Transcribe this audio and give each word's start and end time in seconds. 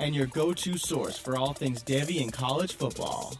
and 0.00 0.14
your 0.14 0.26
go 0.26 0.52
to 0.52 0.76
source 0.76 1.16
for 1.16 1.36
all 1.36 1.52
things 1.52 1.84
Devy 1.84 2.22
and 2.22 2.32
college 2.32 2.74
football. 2.74 3.36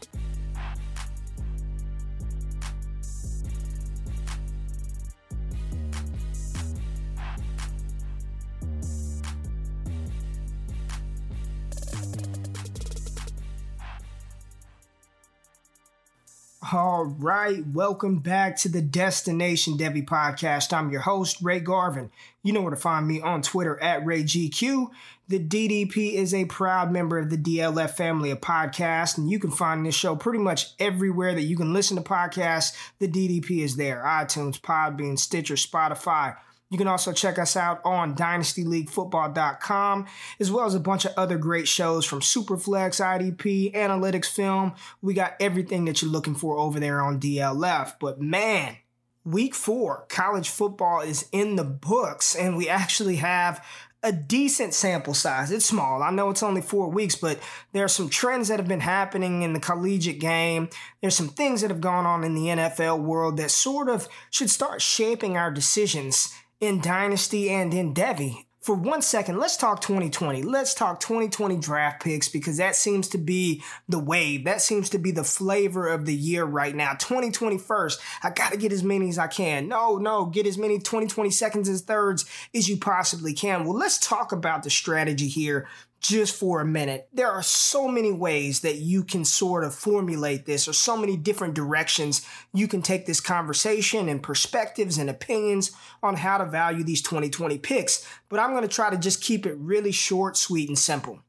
All 16.63 17.07
right, 17.07 17.67
welcome 17.69 18.19
back 18.19 18.55
to 18.59 18.69
the 18.69 18.83
Destination 18.83 19.79
Devy 19.79 20.05
podcast. 20.05 20.75
I'm 20.75 20.91
your 20.91 21.01
host, 21.01 21.39
Ray 21.41 21.59
Garvin. 21.59 22.11
You 22.43 22.53
know 22.53 22.61
where 22.61 22.75
to 22.75 22.77
find 22.77 23.09
me 23.09 23.19
on 23.23 23.41
Twitter 23.41 23.83
at 23.83 24.05
RayGQ. 24.05 24.91
The 25.29 25.39
DDP 25.39 26.13
is 26.13 26.35
a 26.35 26.45
proud 26.45 26.93
member 26.93 27.19
of 27.19 27.31
the 27.31 27.39
DLF 27.39 27.93
family 27.93 28.31
of 28.31 28.43
podcasts, 28.43 29.17
and 29.17 29.31
you 29.31 29.39
can 29.39 29.51
find 29.51 29.87
this 29.87 29.95
show 29.95 30.15
pretty 30.15 30.39
much 30.39 30.75
everywhere 30.79 31.35
that 31.35 31.45
you 31.45 31.57
can 31.57 31.73
listen 31.73 31.97
to 31.97 32.03
podcasts. 32.03 32.77
The 32.99 33.09
DDP 33.09 33.61
is 33.61 33.77
there 33.77 34.03
iTunes, 34.05 34.61
Podbean, 34.61 35.19
Stitcher, 35.19 35.55
Spotify. 35.55 36.37
You 36.71 36.79
can 36.79 36.87
also 36.87 37.13
check 37.13 37.37
us 37.39 37.57
out 37.57 37.81
on 37.85 38.15
dynastyleaguefootball.com, 38.15 40.07
as 40.39 40.53
well 40.53 40.67
as 40.67 40.77
a 40.77 40.81
bunch 40.81 41.05
of 41.05 41.13
other 41.17 41.37
great 41.37 41.67
shows 41.67 42.05
from 42.07 42.21
Superflex, 42.21 43.01
IDP, 43.01 43.75
Analytics 43.75 44.27
Film. 44.27 44.75
We 45.03 45.13
got 45.13 45.35
everything 45.41 45.85
that 45.87 46.01
you're 46.01 46.13
looking 46.13 46.37
for 46.37 46.59
over 46.59 46.79
there 46.79 47.01
on 47.01 47.19
DLF. 47.19 47.95
But 48.01 48.21
man, 48.21 48.77
week 49.25 49.57
four, 49.57 50.07
college 50.09 50.49
football 50.49 51.01
is 51.01 51.29
in 51.33 51.57
the 51.57 51.65
books, 51.65 52.37
and 52.37 52.57
we 52.57 52.69
actually 52.69 53.17
have 53.17 53.67
a 54.05 54.13
decent 54.13 54.73
sample 54.73 55.13
size. 55.13 55.51
It's 55.51 55.67
small. 55.67 56.05
I 56.05 56.11
know 56.11 56.31
it's 56.31 56.43
only 56.43 56.63
four 56.63 56.89
weeks, 56.89 57.17
but 57.17 57.41
there 57.73 57.85
are 57.85 57.89
some 57.89 58.09
trends 58.09 58.47
that 58.47 58.61
have 58.61 58.69
been 58.69 58.81
happening 58.81 59.43
in 59.43 59.55
the 59.55 59.61
collegiate 59.61 60.21
game. 60.21 60.69
There's 61.01 61.17
some 61.17 61.29
things 61.29 61.63
that 61.63 61.71
have 61.71 61.81
gone 61.81 62.07
on 62.07 62.23
in 62.23 62.37
the 62.37 62.47
NFL 62.47 63.01
world 63.01 63.39
that 63.39 63.51
sort 63.51 63.89
of 63.89 64.09
should 64.31 64.51
start 64.51 64.81
shaping 64.81 65.37
our 65.37 65.51
decisions 65.51 66.33
in 66.61 66.81
Dynasty 66.81 67.51
and 67.51 67.73
in 67.73 67.95
Devy. 67.95 68.45
For 68.61 68.75
one 68.75 69.01
second, 69.01 69.39
let's 69.39 69.57
talk 69.57 69.81
2020. 69.81 70.43
Let's 70.43 70.75
talk 70.75 71.01
2020 71.01 71.57
draft 71.57 72.05
picks 72.05 72.29
because 72.29 72.59
that 72.59 72.77
seems 72.77 73.09
to 73.09 73.19
be 73.19 73.63
the 73.89 73.99
wave. 73.99 74.45
That 74.45 74.61
seems 74.61 74.91
to 74.91 74.99
be 74.99 75.13
the 75.13 75.25
flavor 75.25 75.89
of 75.89 76.05
the 76.05 76.15
year 76.15 76.45
right 76.45 76.77
now. 76.77 76.93
2020 76.93 77.57
first. 77.57 78.03
I 78.23 78.29
got 78.29 78.53
to 78.53 78.59
get 78.59 78.71
as 78.71 78.85
many 78.85 79.09
as 79.09 79.17
I 79.17 79.29
can. 79.29 79.67
No, 79.67 79.97
no, 79.97 80.27
get 80.27 80.47
as 80.47 80.59
many 80.59 80.77
2020 80.79 81.31
seconds 81.31 81.71
and 81.71 81.81
thirds 81.81 82.27
as 82.55 82.69
you 82.69 82.77
possibly 82.77 83.33
can. 83.33 83.65
Well, 83.65 83.79
let's 83.79 83.97
talk 83.97 84.31
about 84.31 84.63
the 84.63 84.71
strategy 84.71 85.29
here 85.29 85.67
just 86.01 86.35
for 86.35 86.61
a 86.61 86.65
minute. 86.65 87.09
There 87.13 87.31
are 87.31 87.43
so 87.43 87.87
many 87.87 88.11
ways 88.11 88.61
that 88.61 88.77
you 88.77 89.05
can 89.05 89.25
sort 89.25 89.65
of 89.65 89.75
formulate 89.75 90.47
this, 90.47 90.67
or 90.67 90.73
so 90.73 90.97
many 90.97 91.17
different 91.17 91.55
directions 91.55 92.27
you 92.55 92.67
can 92.67 92.81
take 92.81 93.07
this 93.07 93.21
conversation 93.21 94.09
and 94.09 94.23
perspectives 94.23 94.97
and 94.97 95.11
opinions 95.11 95.73
on 96.03 96.17
how 96.17 96.39
to 96.39 96.47
value 96.47 96.83
these 96.83 97.03
2020 97.03 97.59
picks. 97.59 98.07
But 98.29 98.41
I'm 98.41 98.51
going 98.51 98.63
to 98.63 98.69
try 98.69 98.91
to 98.91 98.97
just 98.97 99.23
keep 99.23 99.45
it 99.45 99.57
really 99.59 99.93
short, 99.93 100.37
sweet, 100.37 100.69
and 100.69 100.79
simple. 100.79 101.21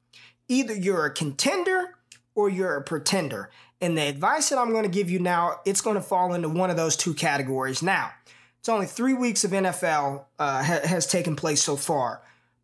Either 0.48 0.74
you're 0.74 1.06
a 1.06 1.14
contender 1.14 1.98
or 2.34 2.50
you're 2.50 2.78
a 2.78 2.84
pretender. 2.84 3.50
And 3.82 3.98
the 3.98 4.08
advice 4.08 4.50
that 4.50 4.60
I'm 4.60 4.72
going 4.72 4.84
to 4.84 4.90
give 4.90 5.10
you 5.10 5.20
now, 5.20 5.60
it's 5.66 5.82
going 5.82 5.96
to 5.96 6.02
fall 6.02 6.34
into 6.34 6.48
one 6.48 6.70
of 6.70 6.78
those 6.78 6.96
two 6.96 7.14
categories. 7.14 7.82
Now, 7.82 8.12
it's 8.60 8.70
only 8.70 8.86
three 8.86 9.14
weeks 9.14 9.44
of 9.44 9.52
NFL 9.52 10.26
uh, 10.38 10.64
ha- 10.64 10.82
has 10.86 11.08
taken 11.08 11.36
place 11.36 11.64
so 11.64 11.76
far. 11.76 12.22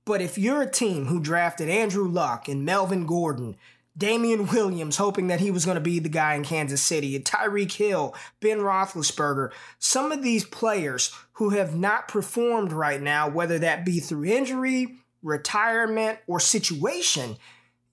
But 0.08 0.22
if 0.22 0.38
you're 0.38 0.62
a 0.62 0.72
team 0.72 1.08
who 1.08 1.20
drafted 1.20 1.68
Andrew 1.68 2.08
Luck 2.08 2.48
and 2.48 2.64
Melvin 2.64 3.06
Gordon, 3.06 3.58
Damien 3.98 4.48
Williams, 4.48 4.96
hoping 4.96 5.28
that 5.28 5.42
he 5.42 5.52
was 5.52 5.66
going 5.66 5.76
to 5.76 5.82
be 5.82 6.00
the 6.00 6.08
guy 6.08 6.36
in 6.36 6.46
Kansas 6.46 6.82
City, 6.82 7.20
Tyreek 7.20 7.74
Hill, 7.74 8.16
Ben 8.40 8.60
Roethlisberger, 8.60 9.52
some 9.80 10.14
of 10.14 10.24
these 10.24 10.46
players 10.46 11.14
who 11.34 11.50
have 11.50 11.76
not 11.76 12.08
performed 12.08 12.72
right 12.72 13.02
now, 13.02 13.28
whether 13.28 13.60
that 13.60 13.84
be 13.84 14.00
through 14.00 14.24
injury, 14.24 14.96
retirement, 15.22 16.20
or 16.26 16.40
situation, 16.40 17.36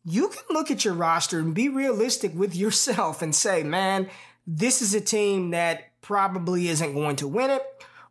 you 0.05 0.29
can 0.29 0.45
look 0.51 0.71
at 0.71 0.85
your 0.85 0.95
roster 0.95 1.41
and 1.41 1.53
be 1.53 1.69
realistic 1.69 2.33
with 2.33 2.55
yourself 2.55 3.23
and 3.23 3.35
say, 3.35 3.65
man, 3.65 4.09
this 4.47 4.81
is 4.81 4.95
a 4.95 5.01
team 5.01 5.51
that 5.51 5.91
probably 6.01 6.69
isn't 6.69 6.95
going 6.95 7.17
to 7.17 7.27
win 7.27 7.51
it 7.51 7.63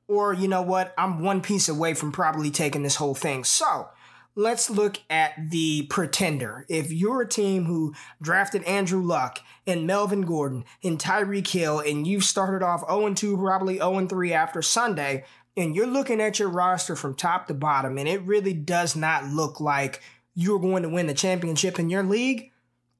or 0.07 0.33
you 0.33 0.47
know 0.47 0.61
what, 0.61 0.93
I'm 0.97 1.21
one 1.21 1.41
piece 1.41 1.69
away 1.69 1.93
from 1.93 2.11
probably 2.11 2.51
taking 2.51 2.83
this 2.83 2.95
whole 2.95 3.15
thing. 3.15 3.43
So 3.43 3.89
let's 4.35 4.69
look 4.69 4.99
at 5.09 5.33
the 5.51 5.83
pretender. 5.89 6.65
If 6.69 6.91
you're 6.91 7.21
a 7.21 7.27
team 7.27 7.65
who 7.65 7.93
drafted 8.21 8.63
Andrew 8.63 9.01
Luck 9.01 9.39
and 9.65 9.87
Melvin 9.87 10.21
Gordon 10.21 10.65
and 10.83 10.99
Tyreek 10.99 11.47
Hill, 11.47 11.79
and 11.79 12.07
you've 12.07 12.23
started 12.23 12.65
off 12.65 12.83
0 12.89 13.13
2, 13.13 13.37
probably 13.37 13.77
0 13.77 14.07
3 14.07 14.33
after 14.33 14.61
Sunday, 14.61 15.25
and 15.55 15.75
you're 15.75 15.87
looking 15.87 16.19
at 16.19 16.39
your 16.39 16.49
roster 16.49 16.95
from 16.95 17.15
top 17.15 17.47
to 17.47 17.53
bottom, 17.53 17.97
and 17.97 18.07
it 18.07 18.21
really 18.23 18.53
does 18.53 18.95
not 18.95 19.25
look 19.25 19.59
like 19.59 20.01
you're 20.35 20.59
going 20.59 20.83
to 20.83 20.89
win 20.89 21.07
the 21.07 21.13
championship 21.13 21.79
in 21.79 21.89
your 21.89 22.03
league. 22.03 22.51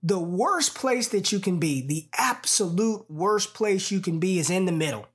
The 0.03 0.19
worst 0.19 0.75
place 0.75 1.07
that 1.09 1.31
you 1.31 1.39
can 1.39 1.59
be, 1.59 1.85
the 1.85 2.07
absolute 2.17 3.09
worst 3.09 3.53
place 3.53 3.89
you 3.89 4.01
can 4.01 4.19
be, 4.19 4.37
is 4.37 4.49
in 4.49 4.65
the 4.65 4.71
middle 4.71 5.07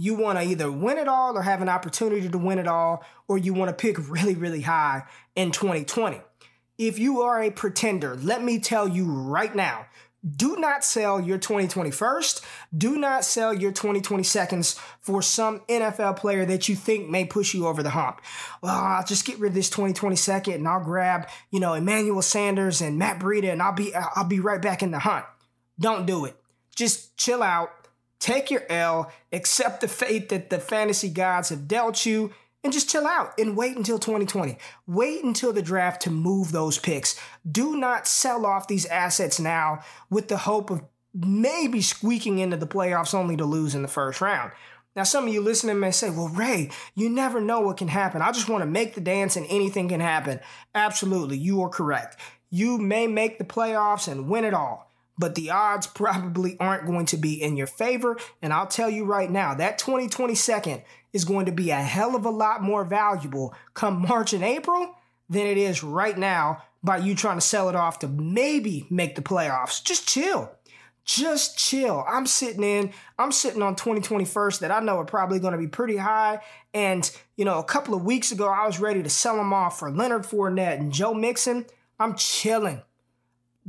you 0.00 0.14
want 0.14 0.38
to 0.38 0.44
either 0.44 0.72
win 0.72 0.96
it 0.96 1.08
all 1.08 1.36
or 1.36 1.42
have 1.42 1.60
an 1.60 1.68
opportunity 1.68 2.26
to 2.26 2.38
win 2.38 2.58
it 2.58 2.66
all, 2.66 3.04
or 3.28 3.36
you 3.36 3.52
want 3.52 3.68
to 3.68 3.74
pick 3.74 4.08
really, 4.08 4.34
really 4.34 4.62
high 4.62 5.04
in 5.36 5.50
2020. 5.50 6.22
If 6.78 6.98
you 6.98 7.20
are 7.20 7.42
a 7.42 7.50
pretender, 7.50 8.16
let 8.16 8.42
me 8.42 8.58
tell 8.60 8.88
you 8.88 9.04
right 9.04 9.54
now, 9.54 9.84
do 10.26 10.56
not 10.56 10.86
sell 10.86 11.20
your 11.20 11.36
2020 11.36 11.90
first. 11.90 12.42
Do 12.74 12.96
not 12.96 13.26
sell 13.26 13.52
your 13.52 13.72
2020 13.72 14.22
seconds 14.22 14.80
for 15.02 15.20
some 15.20 15.60
NFL 15.68 16.16
player 16.16 16.46
that 16.46 16.66
you 16.66 16.76
think 16.76 17.10
may 17.10 17.26
push 17.26 17.52
you 17.52 17.66
over 17.66 17.82
the 17.82 17.90
hump. 17.90 18.22
Well, 18.62 18.74
I'll 18.74 19.04
just 19.04 19.26
get 19.26 19.38
rid 19.38 19.50
of 19.50 19.54
this 19.54 19.68
2020 19.68 20.16
second 20.16 20.54
and 20.54 20.68
I'll 20.68 20.82
grab, 20.82 21.28
you 21.50 21.60
know, 21.60 21.74
Emmanuel 21.74 22.22
Sanders 22.22 22.80
and 22.80 22.98
Matt 22.98 23.18
Breida 23.20 23.52
and 23.52 23.60
I'll 23.60 23.74
be 23.74 23.94
I'll 23.94 24.24
be 24.24 24.40
right 24.40 24.62
back 24.62 24.82
in 24.82 24.92
the 24.92 24.98
hunt. 24.98 25.26
Don't 25.78 26.06
do 26.06 26.24
it. 26.24 26.36
Just 26.74 27.18
chill 27.18 27.42
out 27.42 27.70
Take 28.20 28.50
your 28.50 28.62
L, 28.68 29.10
accept 29.32 29.80
the 29.80 29.88
fate 29.88 30.28
that 30.28 30.50
the 30.50 30.60
fantasy 30.60 31.08
gods 31.08 31.48
have 31.48 31.66
dealt 31.66 32.04
you, 32.04 32.32
and 32.62 32.72
just 32.72 32.90
chill 32.90 33.06
out 33.06 33.32
and 33.38 33.56
wait 33.56 33.76
until 33.76 33.98
2020. 33.98 34.58
Wait 34.86 35.24
until 35.24 35.52
the 35.52 35.62
draft 35.62 36.02
to 36.02 36.10
move 36.10 36.52
those 36.52 36.78
picks. 36.78 37.18
Do 37.50 37.76
not 37.76 38.06
sell 38.06 38.44
off 38.44 38.68
these 38.68 38.84
assets 38.86 39.40
now 39.40 39.80
with 40.10 40.28
the 40.28 40.36
hope 40.36 40.70
of 40.70 40.82
maybe 41.14 41.80
squeaking 41.80 42.38
into 42.38 42.58
the 42.58 42.66
playoffs 42.66 43.14
only 43.14 43.36
to 43.38 43.46
lose 43.46 43.74
in 43.74 43.82
the 43.82 43.88
first 43.88 44.20
round. 44.20 44.52
Now, 44.94 45.04
some 45.04 45.26
of 45.26 45.32
you 45.32 45.40
listening 45.40 45.80
may 45.80 45.92
say, 45.92 46.10
well, 46.10 46.28
Ray, 46.28 46.70
you 46.94 47.08
never 47.08 47.40
know 47.40 47.60
what 47.60 47.78
can 47.78 47.88
happen. 47.88 48.20
I 48.20 48.32
just 48.32 48.48
want 48.48 48.62
to 48.62 48.70
make 48.70 48.94
the 48.94 49.00
dance 49.00 49.36
and 49.36 49.46
anything 49.48 49.88
can 49.88 50.00
happen. 50.00 50.40
Absolutely, 50.74 51.38
you 51.38 51.62
are 51.62 51.68
correct. 51.68 52.16
You 52.50 52.76
may 52.76 53.06
make 53.06 53.38
the 53.38 53.44
playoffs 53.44 54.08
and 54.08 54.28
win 54.28 54.44
it 54.44 54.52
all 54.52 54.89
but 55.20 55.34
the 55.36 55.50
odds 55.50 55.86
probably 55.86 56.58
aren't 56.58 56.86
going 56.86 57.06
to 57.06 57.16
be 57.16 57.40
in 57.40 57.56
your 57.56 57.68
favor. 57.68 58.16
And 58.42 58.52
I'll 58.52 58.66
tell 58.66 58.90
you 58.90 59.04
right 59.04 59.30
now, 59.30 59.54
that 59.54 59.78
2020 59.78 60.34
second 60.34 60.82
is 61.12 61.24
going 61.24 61.46
to 61.46 61.52
be 61.52 61.70
a 61.70 61.76
hell 61.76 62.16
of 62.16 62.24
a 62.24 62.30
lot 62.30 62.62
more 62.62 62.84
valuable 62.84 63.54
come 63.74 64.00
March 64.08 64.32
and 64.32 64.42
April 64.42 64.96
than 65.28 65.46
it 65.46 65.58
is 65.58 65.84
right 65.84 66.16
now 66.16 66.62
by 66.82 66.96
you 66.96 67.14
trying 67.14 67.36
to 67.36 67.42
sell 67.42 67.68
it 67.68 67.76
off 67.76 67.98
to 67.98 68.08
maybe 68.08 68.86
make 68.88 69.14
the 69.14 69.22
playoffs. 69.22 69.84
Just 69.84 70.08
chill. 70.08 70.50
just 71.04 71.58
chill. 71.58 72.04
I'm 72.08 72.26
sitting 72.26 72.62
in, 72.62 72.92
I'm 73.18 73.32
sitting 73.32 73.62
on 73.62 73.74
2021st 73.74 74.60
that 74.60 74.70
I 74.70 74.80
know 74.80 74.98
are 74.98 75.04
probably 75.04 75.38
going 75.38 75.52
to 75.52 75.58
be 75.58 75.66
pretty 75.66 75.96
high. 75.96 76.40
And, 76.72 77.10
you 77.36 77.44
know, 77.44 77.58
a 77.58 77.64
couple 77.64 77.94
of 77.94 78.04
weeks 78.04 78.32
ago, 78.32 78.48
I 78.48 78.66
was 78.66 78.78
ready 78.78 79.02
to 79.02 79.10
sell 79.10 79.36
them 79.36 79.52
off 79.52 79.78
for 79.78 79.90
Leonard 79.90 80.22
Fournette 80.22 80.78
and 80.78 80.92
Joe 80.92 81.12
Mixon. 81.12 81.66
I'm 81.98 82.14
chilling. 82.14 82.82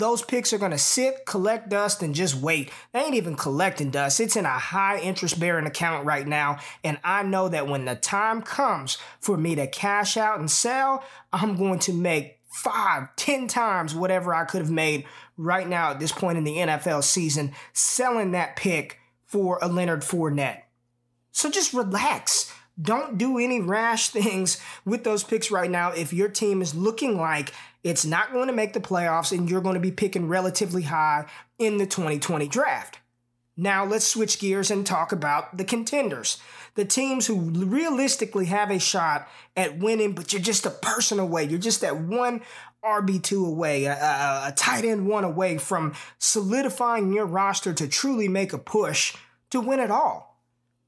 Those 0.01 0.23
picks 0.23 0.51
are 0.51 0.57
going 0.57 0.71
to 0.71 0.79
sit, 0.79 1.27
collect 1.27 1.69
dust, 1.69 2.01
and 2.01 2.15
just 2.15 2.33
wait. 2.33 2.71
They 2.91 3.01
ain't 3.01 3.13
even 3.13 3.35
collecting 3.35 3.91
dust. 3.91 4.19
It's 4.19 4.35
in 4.35 4.45
a 4.45 4.49
high 4.49 4.99
interest 4.99 5.39
bearing 5.39 5.67
account 5.67 6.07
right 6.07 6.27
now. 6.27 6.57
And 6.83 6.97
I 7.03 7.21
know 7.21 7.49
that 7.49 7.67
when 7.67 7.85
the 7.85 7.93
time 7.93 8.41
comes 8.41 8.97
for 9.19 9.37
me 9.37 9.53
to 9.53 9.67
cash 9.67 10.17
out 10.17 10.39
and 10.39 10.49
sell, 10.49 11.03
I'm 11.31 11.55
going 11.55 11.77
to 11.81 11.93
make 11.93 12.39
five, 12.49 13.15
ten 13.15 13.47
times 13.47 13.93
whatever 13.93 14.33
I 14.33 14.45
could 14.45 14.61
have 14.61 14.71
made 14.71 15.05
right 15.37 15.67
now 15.67 15.91
at 15.91 15.99
this 15.99 16.11
point 16.11 16.39
in 16.39 16.45
the 16.45 16.55
NFL 16.55 17.03
season 17.03 17.53
selling 17.73 18.31
that 18.31 18.55
pick 18.55 18.97
for 19.27 19.59
a 19.61 19.67
Leonard 19.67 20.01
Fournette. 20.01 20.63
So 21.31 21.51
just 21.51 21.75
relax. 21.75 22.51
Don't 22.79 23.17
do 23.17 23.37
any 23.37 23.59
rash 23.59 24.09
things 24.09 24.59
with 24.85 25.03
those 25.03 25.23
picks 25.23 25.51
right 25.51 25.69
now 25.69 25.91
if 25.91 26.13
your 26.13 26.29
team 26.29 26.61
is 26.61 26.75
looking 26.75 27.17
like 27.17 27.53
it's 27.83 28.05
not 28.05 28.31
going 28.31 28.47
to 28.47 28.53
make 28.53 28.73
the 28.73 28.79
playoffs 28.79 29.35
and 29.35 29.49
you're 29.49 29.61
going 29.61 29.73
to 29.73 29.79
be 29.79 29.91
picking 29.91 30.27
relatively 30.27 30.83
high 30.83 31.25
in 31.57 31.77
the 31.77 31.85
2020 31.85 32.47
draft. 32.47 32.99
Now 33.57 33.83
let's 33.85 34.07
switch 34.07 34.39
gears 34.39 34.71
and 34.71 34.85
talk 34.85 35.11
about 35.11 35.57
the 35.57 35.65
contenders. 35.65 36.37
The 36.75 36.85
teams 36.85 37.27
who 37.27 37.39
realistically 37.39 38.45
have 38.45 38.71
a 38.71 38.79
shot 38.79 39.27
at 39.57 39.77
winning, 39.77 40.13
but 40.13 40.31
you're 40.31 40.41
just 40.41 40.65
a 40.65 40.69
person 40.69 41.19
away. 41.19 41.43
You're 41.43 41.59
just 41.59 41.81
that 41.81 41.97
one 41.97 42.41
RB2 42.83 43.45
away, 43.45 43.85
a, 43.85 43.93
a, 43.93 44.47
a 44.47 44.53
tight 44.55 44.85
end 44.85 45.07
one 45.07 45.23
away 45.23 45.57
from 45.57 45.93
solidifying 46.17 47.13
your 47.13 47.25
roster 47.25 47.73
to 47.73 47.87
truly 47.87 48.27
make 48.27 48.53
a 48.53 48.57
push 48.57 49.15
to 49.49 49.59
win 49.59 49.79
it 49.79 49.91
all. 49.91 50.30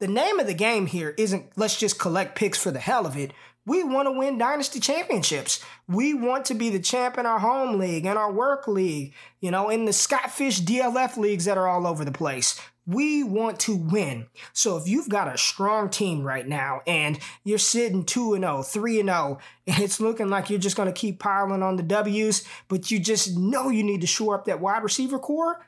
The 0.04 0.10
name 0.10 0.38
of 0.42 0.48
the 0.48 0.54
game 0.54 0.88
here 0.88 1.16
isn't 1.18 1.54
let's 1.56 1.80
just 1.80 1.98
collect 1.98 2.36
picks 2.36 2.58
for 2.58 2.72
the 2.72 2.80
hell 2.82 3.06
of 3.06 3.16
it. 3.16 3.32
We 3.66 3.86
want 3.86 4.08
to 4.08 4.12
win 4.12 4.38
dynasty 4.38 4.82
championships. 4.82 5.64
We 5.88 6.14
want 6.14 6.44
to 6.48 6.56
be 6.56 6.70
the 6.70 6.82
champ 6.82 7.18
in 7.18 7.26
our 7.26 7.40
home 7.40 7.80
league 7.80 8.06
and 8.06 8.20
our 8.20 8.30
work 8.30 8.68
league, 8.68 9.14
you 9.40 9.50
know, 9.50 9.70
in 9.70 9.86
the 9.86 9.94
Scottfish 9.94 10.60
DLF 10.60 11.16
leagues 11.16 11.46
that 11.46 11.58
are 11.58 11.70
all 11.70 11.88
over 11.88 12.04
the 12.04 12.12
place. 12.12 12.60
We 12.86 13.24
want 13.24 13.62
to 13.62 13.78
win. 13.78 14.28
So 14.52 14.76
if 14.76 14.90
you've 14.90 15.08
got 15.08 15.34
a 15.34 15.38
strong 15.38 15.90
team 15.90 16.22
right 16.24 16.46
now 16.46 16.82
and 16.86 17.18
you're 17.46 17.58
sitting 17.58 18.04
2 18.04 18.34
and 18.34 18.44
0, 18.44 18.64
3 18.64 19.00
and 19.00 19.08
0, 19.08 19.40
and 19.68 19.80
it's 19.80 20.02
looking 20.02 20.30
like 20.30 20.50
you're 20.50 20.60
just 20.60 20.76
going 20.76 20.92
to 20.92 21.00
keep 21.00 21.20
piling 21.20 21.64
on 21.64 21.78
the 21.78 21.84
W's, 21.84 22.44
but 22.68 22.92
you 22.92 23.00
just 23.00 23.38
know 23.38 23.70
you 23.70 23.84
need 23.84 24.02
to 24.02 24.08
shore 24.08 24.36
up 24.36 24.44
that 24.48 24.60
wide 24.60 24.84
receiver 24.84 25.18
core, 25.18 25.66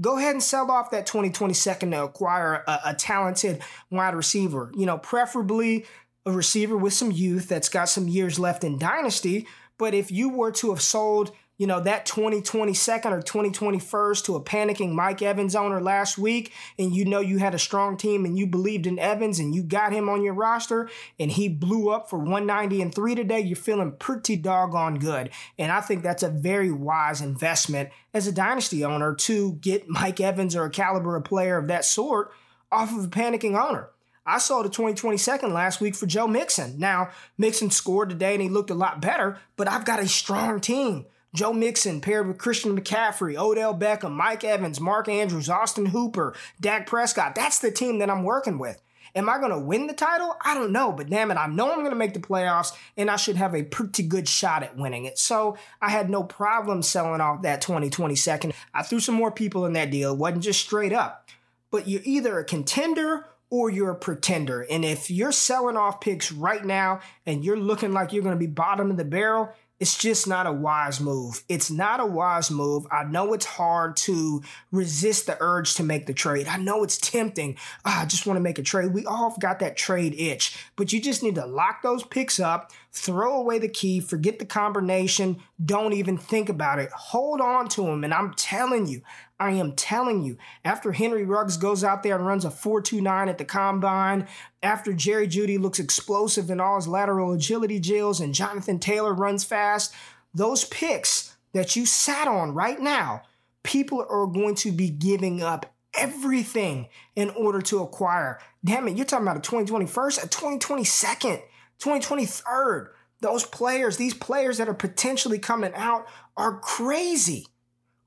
go 0.00 0.18
ahead 0.18 0.32
and 0.32 0.42
sell 0.42 0.70
off 0.70 0.90
that 0.90 1.06
2022nd 1.06 1.90
to 1.92 2.04
acquire 2.04 2.64
a, 2.66 2.80
a 2.86 2.94
talented 2.94 3.62
wide 3.90 4.14
receiver. 4.14 4.70
You 4.74 4.86
know, 4.86 4.98
preferably 4.98 5.84
a 6.26 6.32
receiver 6.32 6.76
with 6.76 6.92
some 6.92 7.10
youth 7.10 7.48
that's 7.48 7.68
got 7.68 7.88
some 7.88 8.08
years 8.08 8.38
left 8.38 8.64
in 8.64 8.78
dynasty. 8.78 9.46
But 9.78 9.94
if 9.94 10.10
you 10.10 10.28
were 10.28 10.52
to 10.52 10.70
have 10.70 10.82
sold 10.82 11.32
you 11.62 11.68
know, 11.68 11.78
that 11.78 12.04
2022nd 12.06 13.12
or 13.12 13.22
2021st 13.22 14.24
to 14.24 14.34
a 14.34 14.42
panicking 14.42 14.90
Mike 14.90 15.22
Evans 15.22 15.54
owner 15.54 15.80
last 15.80 16.18
week, 16.18 16.52
and 16.76 16.92
you 16.92 17.04
know 17.04 17.20
you 17.20 17.38
had 17.38 17.54
a 17.54 17.58
strong 17.58 17.96
team 17.96 18.24
and 18.24 18.36
you 18.36 18.48
believed 18.48 18.84
in 18.84 18.98
Evans 18.98 19.38
and 19.38 19.54
you 19.54 19.62
got 19.62 19.92
him 19.92 20.08
on 20.08 20.24
your 20.24 20.34
roster 20.34 20.90
and 21.20 21.30
he 21.30 21.48
blew 21.48 21.88
up 21.88 22.10
for 22.10 22.18
190 22.18 22.82
and 22.82 22.92
3 22.92 23.14
today, 23.14 23.38
you're 23.38 23.54
feeling 23.54 23.92
pretty 23.92 24.34
doggone 24.34 24.98
good. 24.98 25.30
And 25.56 25.70
I 25.70 25.80
think 25.80 26.02
that's 26.02 26.24
a 26.24 26.30
very 26.30 26.72
wise 26.72 27.20
investment 27.20 27.90
as 28.12 28.26
a 28.26 28.32
dynasty 28.32 28.84
owner 28.84 29.14
to 29.14 29.52
get 29.60 29.88
Mike 29.88 30.20
Evans 30.20 30.56
or 30.56 30.64
a 30.64 30.70
caliber 30.70 31.14
of 31.14 31.22
player 31.22 31.58
of 31.58 31.68
that 31.68 31.84
sort 31.84 32.32
off 32.72 32.90
of 32.90 33.04
a 33.04 33.08
panicking 33.08 33.56
owner. 33.56 33.88
I 34.26 34.38
saw 34.38 34.64
the 34.64 34.68
2022nd 34.68 35.52
last 35.52 35.80
week 35.80 35.94
for 35.94 36.06
Joe 36.06 36.26
Mixon. 36.26 36.80
Now, 36.80 37.10
Mixon 37.38 37.70
scored 37.70 38.10
today 38.10 38.32
and 38.32 38.42
he 38.42 38.48
looked 38.48 38.70
a 38.70 38.74
lot 38.74 39.00
better, 39.00 39.38
but 39.54 39.68
I've 39.68 39.84
got 39.84 40.00
a 40.00 40.08
strong 40.08 40.60
team. 40.60 41.06
Joe 41.34 41.52
Mixon 41.52 42.00
paired 42.02 42.28
with 42.28 42.36
Christian 42.36 42.78
McCaffrey, 42.78 43.36
Odell 43.36 43.74
Beckham, 43.74 44.12
Mike 44.12 44.44
Evans, 44.44 44.80
Mark 44.80 45.08
Andrews, 45.08 45.48
Austin 45.48 45.86
Hooper, 45.86 46.34
Dak 46.60 46.86
Prescott. 46.86 47.34
That's 47.34 47.58
the 47.58 47.70
team 47.70 47.98
that 47.98 48.10
I'm 48.10 48.22
working 48.22 48.58
with. 48.58 48.82
Am 49.14 49.28
I 49.28 49.38
going 49.38 49.50
to 49.50 49.58
win 49.58 49.86
the 49.86 49.94
title? 49.94 50.36
I 50.42 50.54
don't 50.54 50.72
know, 50.72 50.92
but 50.92 51.08
damn 51.08 51.30
it, 51.30 51.36
I 51.36 51.46
know 51.46 51.70
I'm 51.70 51.80
going 51.80 51.90
to 51.90 51.96
make 51.96 52.14
the 52.14 52.20
playoffs 52.20 52.72
and 52.96 53.10
I 53.10 53.16
should 53.16 53.36
have 53.36 53.54
a 53.54 53.62
pretty 53.62 54.02
good 54.02 54.28
shot 54.28 54.62
at 54.62 54.76
winning 54.76 55.04
it. 55.04 55.18
So 55.18 55.56
I 55.80 55.90
had 55.90 56.08
no 56.08 56.22
problem 56.22 56.82
selling 56.82 57.20
off 57.20 57.42
that 57.42 57.60
2020 57.60 58.14
second. 58.14 58.54
I 58.72 58.82
threw 58.82 59.00
some 59.00 59.14
more 59.14 59.30
people 59.30 59.66
in 59.66 59.74
that 59.74 59.90
deal. 59.90 60.12
It 60.12 60.18
wasn't 60.18 60.44
just 60.44 60.60
straight 60.60 60.92
up. 60.92 61.28
But 61.70 61.88
you're 61.88 62.02
either 62.04 62.38
a 62.38 62.44
contender 62.44 63.26
or 63.50 63.70
you're 63.70 63.90
a 63.90 63.96
pretender. 63.96 64.62
And 64.62 64.82
if 64.82 65.10
you're 65.10 65.30
selling 65.30 65.76
off 65.76 66.00
picks 66.00 66.32
right 66.32 66.64
now 66.64 67.00
and 67.26 67.44
you're 67.44 67.58
looking 67.58 67.92
like 67.92 68.12
you're 68.12 68.22
going 68.22 68.34
to 68.34 68.38
be 68.38 68.46
bottom 68.46 68.90
of 68.90 68.96
the 68.96 69.04
barrel, 69.04 69.52
it's 69.82 69.98
just 69.98 70.28
not 70.28 70.46
a 70.46 70.52
wise 70.52 71.00
move. 71.00 71.42
It's 71.48 71.68
not 71.68 71.98
a 71.98 72.06
wise 72.06 72.52
move. 72.52 72.86
I 72.92 73.02
know 73.02 73.32
it's 73.32 73.44
hard 73.44 73.96
to 73.96 74.40
resist 74.70 75.26
the 75.26 75.36
urge 75.40 75.74
to 75.74 75.82
make 75.82 76.06
the 76.06 76.14
trade. 76.14 76.46
I 76.46 76.56
know 76.58 76.84
it's 76.84 76.96
tempting. 76.96 77.56
Oh, 77.84 77.98
I 78.02 78.04
just 78.04 78.24
want 78.24 78.36
to 78.36 78.40
make 78.40 78.60
a 78.60 78.62
trade. 78.62 78.94
We 78.94 79.04
all 79.06 79.34
got 79.40 79.58
that 79.58 79.76
trade 79.76 80.14
itch, 80.14 80.56
but 80.76 80.92
you 80.92 81.02
just 81.02 81.24
need 81.24 81.34
to 81.34 81.46
lock 81.46 81.82
those 81.82 82.04
picks 82.04 82.38
up, 82.38 82.70
throw 82.92 83.34
away 83.34 83.58
the 83.58 83.66
key, 83.66 83.98
forget 83.98 84.38
the 84.38 84.44
combination, 84.44 85.38
don't 85.64 85.94
even 85.94 86.16
think 86.16 86.48
about 86.48 86.78
it. 86.78 86.92
Hold 86.92 87.40
on 87.40 87.66
to 87.70 87.82
them. 87.82 88.04
And 88.04 88.14
I'm 88.14 88.34
telling 88.34 88.86
you, 88.86 89.02
I 89.42 89.50
am 89.50 89.72
telling 89.72 90.22
you, 90.22 90.38
after 90.64 90.92
Henry 90.92 91.24
Ruggs 91.24 91.56
goes 91.56 91.82
out 91.82 92.04
there 92.04 92.14
and 92.14 92.24
runs 92.24 92.44
a 92.44 92.48
4.29 92.48 93.26
at 93.26 93.38
the 93.38 93.44
combine, 93.44 94.28
after 94.62 94.92
Jerry 94.92 95.26
Jeudy 95.26 95.58
looks 95.58 95.80
explosive 95.80 96.48
in 96.48 96.60
all 96.60 96.76
his 96.76 96.86
lateral 96.86 97.32
agility 97.32 97.80
drills 97.80 98.20
and 98.20 98.32
Jonathan 98.32 98.78
Taylor 98.78 99.12
runs 99.12 99.42
fast, 99.42 99.92
those 100.32 100.64
picks 100.66 101.36
that 101.54 101.74
you 101.74 101.86
sat 101.86 102.28
on 102.28 102.54
right 102.54 102.78
now, 102.78 103.22
people 103.64 104.06
are 104.08 104.28
going 104.28 104.54
to 104.54 104.70
be 104.70 104.88
giving 104.88 105.42
up 105.42 105.74
everything 105.92 106.86
in 107.16 107.30
order 107.30 107.60
to 107.62 107.82
acquire. 107.82 108.38
Damn 108.64 108.86
it, 108.86 108.96
you're 108.96 109.04
talking 109.04 109.26
about 109.26 109.44
a 109.44 109.50
2021st, 109.50 110.22
a 110.22 110.28
2022nd, 110.28 111.42
2023rd. 111.80 112.90
Those 113.20 113.44
players, 113.44 113.96
these 113.96 114.14
players 114.14 114.58
that 114.58 114.68
are 114.68 114.74
potentially 114.74 115.40
coming 115.40 115.72
out 115.74 116.06
are 116.36 116.60
crazy 116.60 117.48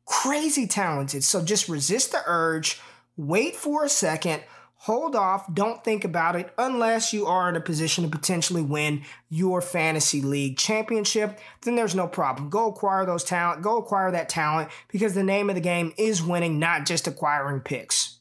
crazy 0.06 0.68
talented. 0.68 1.24
So 1.24 1.44
just 1.44 1.68
resist 1.68 2.12
the 2.12 2.22
urge, 2.26 2.80
wait 3.18 3.56
for 3.56 3.84
a 3.84 3.90
second, 3.90 4.44
hold 4.78 5.16
off, 5.16 5.52
don't 5.54 5.84
think 5.84 6.04
about 6.04 6.36
it 6.36 6.54
unless 6.58 7.12
you 7.12 7.26
are 7.26 7.50
in 7.50 7.56
a 7.56 7.62
position 7.62 8.04
to 8.04 8.10
potentially 8.10 8.62
win 8.62 9.04
your 9.30 9.62
fantasy 9.62 10.22
league 10.22 10.58
championship. 10.58 11.40
Then 11.64 11.76
there's 11.76 11.96
no 11.96 12.08
problem. 12.08 12.50
Go 12.50 12.70
acquire 12.70 13.06
those 13.06 13.24
talent, 13.24 13.64
go 13.64 13.78
acquire 13.78 14.12
that 14.12 14.30
talent 14.30 14.70
because 14.90 15.16
the 15.16 15.24
name 15.24 15.50
of 15.50 15.56
the 15.56 15.62
game 15.62 15.94
is 15.98 16.22
winning, 16.22 16.60
not 16.60 16.86
just 16.86 17.08
acquiring 17.08 17.62
picks. 17.62 18.15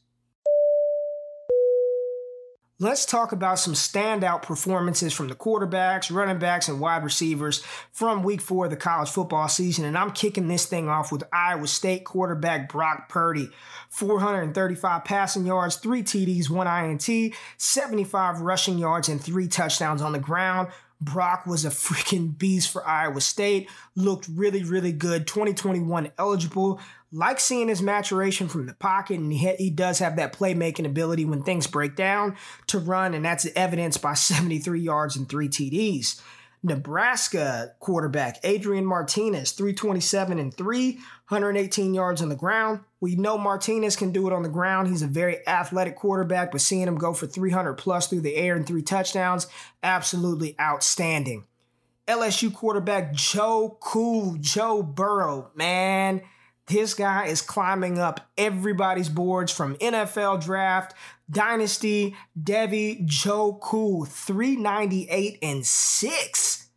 Let's 2.77 3.05
talk 3.05 3.31
about 3.31 3.57
some 3.57 3.73
standout 3.73 4.41
performances 4.41 5.13
from 5.13 5.29
the 5.29 5.35
quarterbacks, 5.35 6.13
running 6.13 6.39
backs, 6.39 6.67
and 6.67 6.81
wide 6.81 7.05
receivers 7.05 7.63
from 7.93 8.21
week 8.21 8.41
four 8.41 8.65
of 8.65 8.71
the 8.71 8.75
college 8.75 9.09
football 9.09 9.47
season. 9.47 9.85
And 9.85 9.97
I'm 9.97 10.11
kicking 10.11 10.49
this 10.49 10.65
thing 10.65 10.89
off 10.89 11.09
with 11.09 11.23
Iowa 11.31 11.67
State 11.67 12.03
quarterback 12.03 12.67
Brock 12.67 13.07
Purdy. 13.07 13.49
435 13.91 15.05
passing 15.05 15.45
yards, 15.45 15.77
three 15.77 16.03
TDs, 16.03 16.49
one 16.49 16.67
INT, 16.67 17.33
75 17.55 18.41
rushing 18.41 18.77
yards, 18.77 19.07
and 19.07 19.23
three 19.23 19.47
touchdowns 19.47 20.01
on 20.01 20.11
the 20.11 20.19
ground. 20.19 20.67
Brock 21.05 21.45
was 21.45 21.63
a 21.63 21.69
freaking 21.69 22.37
beast 22.37 22.71
for 22.71 22.85
Iowa 22.85 23.21
State, 23.21 23.69
looked 23.95 24.27
really, 24.27 24.63
really 24.63 24.91
good. 24.91 25.27
2021 25.27 26.11
eligible. 26.17 26.81
Like 27.11 27.39
seeing 27.39 27.69
his 27.69 27.81
maturation 27.81 28.49
from 28.49 28.65
the 28.65 28.73
pocket, 28.73 29.19
and 29.19 29.31
he, 29.31 29.55
he 29.55 29.69
does 29.69 29.99
have 29.99 30.17
that 30.17 30.33
playmaking 30.33 30.85
ability 30.85 31.23
when 31.23 31.43
things 31.43 31.65
break 31.65 31.95
down 31.95 32.35
to 32.67 32.77
run, 32.77 33.13
and 33.13 33.23
that's 33.23 33.47
evidenced 33.55 34.01
by 34.01 34.13
73 34.15 34.81
yards 34.81 35.15
and 35.15 35.29
three 35.29 35.47
TDs. 35.47 36.19
Nebraska 36.65 37.73
quarterback 37.79 38.39
Adrian 38.43 38.87
Martinez, 38.87 39.51
327 39.51 40.39
and 40.39 40.51
3, 40.51 40.93
118 40.93 41.93
yards 41.93 42.23
on 42.23 42.29
the 42.29 42.35
ground. 42.35 42.79
We 42.99 43.15
know 43.15 43.37
Martinez 43.37 43.95
can 43.95 44.11
do 44.11 44.25
it 44.25 44.33
on 44.33 44.41
the 44.41 44.49
ground. 44.49 44.87
He's 44.87 45.03
a 45.03 45.07
very 45.07 45.47
athletic 45.47 45.95
quarterback, 45.95 46.51
but 46.51 46.61
seeing 46.61 46.87
him 46.87 46.97
go 46.97 47.13
for 47.13 47.27
300 47.27 47.75
plus 47.75 48.07
through 48.07 48.21
the 48.21 48.35
air 48.35 48.55
and 48.55 48.65
three 48.65 48.81
touchdowns, 48.81 49.45
absolutely 49.83 50.55
outstanding. 50.59 51.45
LSU 52.07 52.51
quarterback 52.51 53.13
Joe 53.13 53.77
Cool, 53.79 54.37
Joe 54.39 54.81
Burrow, 54.81 55.51
man, 55.53 56.21
this 56.67 56.93
guy 56.93 57.25
is 57.25 57.41
climbing 57.41 57.99
up 57.99 58.21
everybody's 58.37 59.09
boards 59.09 59.51
from 59.51 59.75
NFL 59.75 60.43
draft, 60.43 60.95
dynasty, 61.29 62.15
Devy, 62.39 63.05
Joe 63.05 63.59
Cool, 63.61 64.05
398 64.05 65.39
and 65.41 65.65
6. 65.65 66.69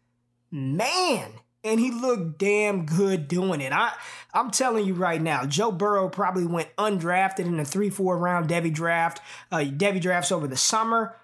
Man, 0.50 1.32
and 1.64 1.80
he 1.80 1.90
looked 1.90 2.38
damn 2.38 2.86
good 2.86 3.28
doing 3.28 3.60
it. 3.60 3.72
I 3.72 3.92
I'm 4.32 4.50
telling 4.50 4.86
you 4.86 4.94
right 4.94 5.20
now, 5.20 5.44
Joe 5.46 5.72
Burrow 5.72 6.08
probably 6.08 6.46
went 6.46 6.74
undrafted 6.76 7.40
in 7.40 7.56
the 7.56 7.64
three 7.64 7.90
four 7.90 8.16
round 8.16 8.48
Devi 8.48 8.70
draft, 8.70 9.20
uh, 9.50 9.58
Devy 9.58 10.00
drafts 10.00 10.32
over 10.32 10.46
the 10.46 10.56
summer. 10.56 11.16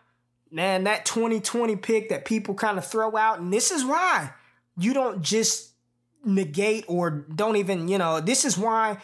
Man, 0.50 0.84
that 0.84 1.04
2020 1.04 1.76
pick 1.76 2.10
that 2.10 2.24
people 2.24 2.54
kind 2.54 2.78
of 2.78 2.86
throw 2.86 3.16
out, 3.16 3.40
and 3.40 3.52
this 3.52 3.70
is 3.70 3.84
why 3.84 4.32
you 4.76 4.94
don't 4.94 5.22
just 5.22 5.73
negate 6.26 6.84
or 6.88 7.10
don't 7.10 7.56
even 7.56 7.88
you 7.88 7.98
know 7.98 8.20
this 8.20 8.44
is 8.44 8.56
why 8.58 8.98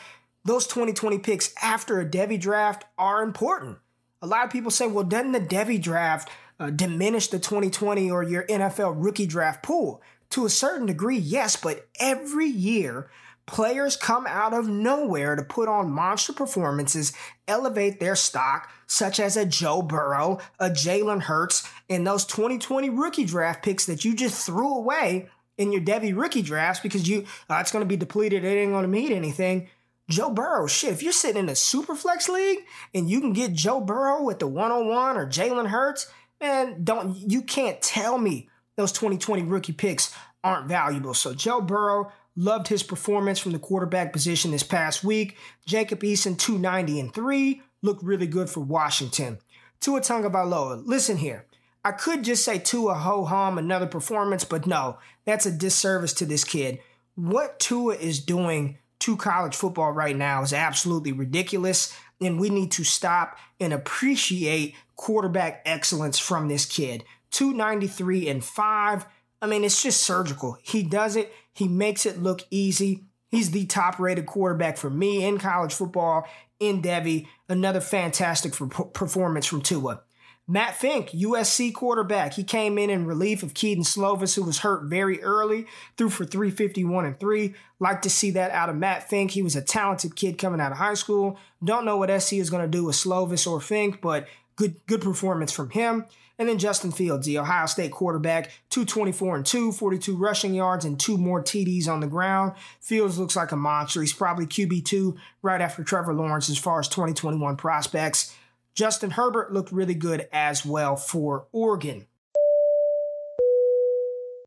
those 0.45 0.67
2020 0.67 1.19
picks 1.19 1.53
after 1.63 2.01
a 2.01 2.07
Devy 2.07 2.41
draft 2.41 2.85
are 2.99 3.23
important. 3.23 3.79
A 4.23 4.27
lot 4.27 4.45
of 4.45 4.51
people 4.51 4.71
say, 4.71 4.87
well, 4.87 5.05
doesn't 5.05 5.33
the 5.33 5.41
Devy 5.41 5.81
draft 5.81 6.31
uh, 6.59 6.71
diminish 6.71 7.29
the 7.29 7.39
2020 7.39 8.11
or 8.11 8.23
your 8.23 8.45
NFL 8.47 8.95
rookie 8.97 9.27
draft 9.27 9.63
pool? 9.63 10.03
To 10.31 10.47
a 10.47 10.51
certain 10.51 10.87
degree, 10.87 11.19
yes, 11.19 11.57
but 11.57 11.89
every 11.99 12.47
year, 12.47 13.11
players 13.47 13.97
come 13.97 14.27
out 14.29 14.55
of 14.55 14.69
nowhere 14.69 15.35
to 15.35 15.43
put 15.43 15.69
on 15.69 15.91
monster 15.91 16.33
performances, 16.33 17.13
elevate 17.49 17.99
their 17.99 18.15
stock, 18.15 18.71
such 18.87 19.19
as 19.19 19.37
a 19.37 19.45
Joe 19.45 19.83
Burrow, 19.83 20.39
a 20.59 20.71
Jalen 20.71 21.23
Hurts, 21.23 21.69
and 21.89 22.07
those 22.07 22.25
2020 22.25 22.91
rookie 22.91 23.25
draft 23.25 23.65
picks 23.65 23.87
that 23.87 24.05
you 24.05 24.15
just 24.15 24.47
threw 24.47 24.73
away 24.73 25.29
in 25.61 25.73
your 25.73 25.83
Devy 25.83 26.17
rookie 26.17 26.41
drafts 26.41 26.81
because 26.81 27.07
you 27.07 27.27
uh, 27.51 27.59
it's 27.61 27.71
going 27.71 27.85
to 27.85 27.89
be 27.89 27.97
depleted, 27.97 28.45
it 28.45 28.49
ain't 28.49 28.73
going 28.73 28.83
to 28.83 28.89
mean 28.89 29.13
anything. 29.13 29.69
Joe 30.09 30.31
Burrow, 30.31 30.67
shit, 30.67 30.93
if 30.93 31.03
you're 31.03 31.13
sitting 31.13 31.39
in 31.39 31.49
a 31.49 31.55
super 31.55 31.95
flex 31.95 32.29
league 32.29 32.61
and 32.95 33.09
you 33.09 33.21
can 33.21 33.33
get 33.33 33.53
Joe 33.53 33.81
Burrow 33.81 34.25
with 34.25 34.41
the 34.41 34.49
101 34.49 35.17
or 35.17 35.27
Jalen 35.27 35.69
Hurts, 35.69 36.11
man, 36.41 36.83
don't 36.83 37.15
you 37.31 37.43
can't 37.43 37.81
tell 37.83 38.19
me 38.19 38.49
those 38.77 38.91
2020 38.91 39.43
rookie 39.43 39.75
picks 39.75 40.13
aren't 40.43 40.67
valuable. 40.67 41.13
So 41.13 41.35
Joe 41.35 41.61
Burrow 41.61 42.11
loved 42.35 42.69
his 42.69 42.83
performance 42.83 43.39
from 43.39 43.53
the 43.53 43.59
quarterback 43.59 44.13
position 44.13 44.51
this 44.51 44.63
past 44.63 45.05
week. 45.05 45.37
Jacob 45.67 46.01
Eason 46.01 46.39
290 46.39 47.01
and 47.01 47.15
3 47.15 47.63
looked 47.83 48.03
really 48.03 48.27
good 48.27 48.49
for 48.49 48.61
Washington. 48.61 49.39
Tua 49.81 50.01
Tagovailoa, 50.01 50.83
listen 50.87 51.19
here. 51.19 51.47
I 51.85 51.93
could 51.93 52.25
just 52.25 52.45
say 52.45 52.59
Tua 52.59 52.95
ho 52.95 53.25
hum 53.25 53.57
another 53.57 53.87
performance, 53.87 54.45
but 54.45 54.67
no, 54.67 54.99
that's 55.25 55.47
a 55.47 55.53
disservice 55.53 56.13
to 56.15 56.27
this 56.27 56.45
kid. 56.45 56.81
What 57.15 57.59
Tua 57.59 57.95
is 57.95 58.21
doing 58.21 58.79
to 59.01 59.17
college 59.17 59.57
football 59.57 59.93
right 59.93 60.17
now 60.17 60.43
is 60.43 60.53
absolutely 60.53 61.13
ridiculous, 61.13 61.97
and 62.21 62.39
we 62.39 62.51
need 62.51 62.71
to 62.73 62.85
stop 62.85 63.39
and 63.59 63.73
appreciate 63.73 64.75
quarterback 64.97 65.63
excellence 65.65 66.19
from 66.19 66.49
this 66.49 66.67
kid. 66.67 67.05
293 67.31 68.29
and 68.29 68.45
5. 68.45 69.07
I 69.41 69.47
mean, 69.47 69.65
it's 69.65 69.83
just 69.83 70.03
surgical. 70.03 70.59
He 70.63 70.83
does 70.83 71.17
it, 71.17 71.33
he 71.55 71.67
makes 71.67 72.05
it 72.05 72.23
look 72.23 72.43
easy. 72.51 73.05
He's 73.29 73.53
the 73.53 73.65
top 73.65 73.99
rated 73.99 74.27
quarterback 74.27 74.77
for 74.77 74.91
me 74.91 75.25
in 75.25 75.39
college 75.39 75.73
football 75.73 76.27
in 76.59 76.83
Devy. 76.83 77.29
Another 77.49 77.81
fantastic 77.81 78.53
performance 78.53 79.47
from 79.47 79.63
Tua. 79.63 80.03
Matt 80.51 80.75
Fink, 80.75 81.11
USC 81.11 81.73
quarterback. 81.73 82.35
He 82.35 82.43
came 82.43 82.77
in 82.77 82.91
in 82.91 83.07
relief 83.07 83.45
of 83.45 83.55
Kedon 83.55 83.85
Slovis, 83.85 84.35
who 84.35 84.43
was 84.43 84.59
hurt 84.59 84.83
very 84.87 85.23
early, 85.23 85.65
threw 85.97 86.11
for 86.11 86.25
351 86.25 87.05
and 87.05 87.21
3. 87.21 87.55
Like 87.79 88.03
to 88.03 88.11
see 88.11 88.33
that 88.33 88.51
out 88.51 88.69
of 88.69 88.75
Matt 88.75 89.09
Fink. 89.09 89.31
He 89.31 89.43
was 89.43 89.55
a 89.55 89.63
talented 89.63 90.17
kid 90.17 90.39
coming 90.39 90.61
out 90.61 90.73
of 90.73 90.79
high 90.79 90.95
school. 90.95 91.39
Don't 91.63 91.85
know 91.85 91.97
what 91.97 92.21
SC 92.21 92.35
is 92.35 92.51
going 92.51 92.65
to 92.65 92.69
do 92.69 92.85
with 92.85 92.97
Slovis 92.97 93.47
or 93.49 93.61
Fink, 93.61 94.01
but 94.01 94.27
good 94.57 94.75
good 94.89 95.01
performance 95.01 95.53
from 95.53 95.71
him. 95.71 96.05
And 96.37 96.49
then 96.49 96.59
Justin 96.59 96.91
Fields, 96.91 97.27
the 97.27 97.39
Ohio 97.39 97.67
State 97.67 97.93
quarterback, 97.93 98.51
224 98.71 99.37
and 99.37 99.47
2, 99.47 99.71
42 99.71 100.17
rushing 100.17 100.55
yards, 100.55 100.85
and 100.85 100.99
two 100.99 101.17
more 101.17 101.45
TDs 101.45 101.87
on 101.87 102.01
the 102.01 102.07
ground. 102.09 102.55
Fields 102.81 103.19
looks 103.19 103.37
like 103.37 103.53
a 103.53 103.57
monster. 103.57 104.01
He's 104.01 104.15
probably 104.15 104.47
QB2 104.47 105.17
right 105.43 105.61
after 105.61 105.85
Trevor 105.85 106.15
Lawrence 106.15 106.51
as 106.51 106.59
far 106.59 106.81
as 106.81 106.89
2021 106.89 107.57
prospects. 107.57 108.35
Justin 108.75 109.11
Herbert 109.11 109.53
looked 109.53 109.73
really 109.73 109.95
good 109.95 110.29
as 110.33 110.65
well 110.65 110.97
for 110.97 111.47
Oregon. 111.53 112.07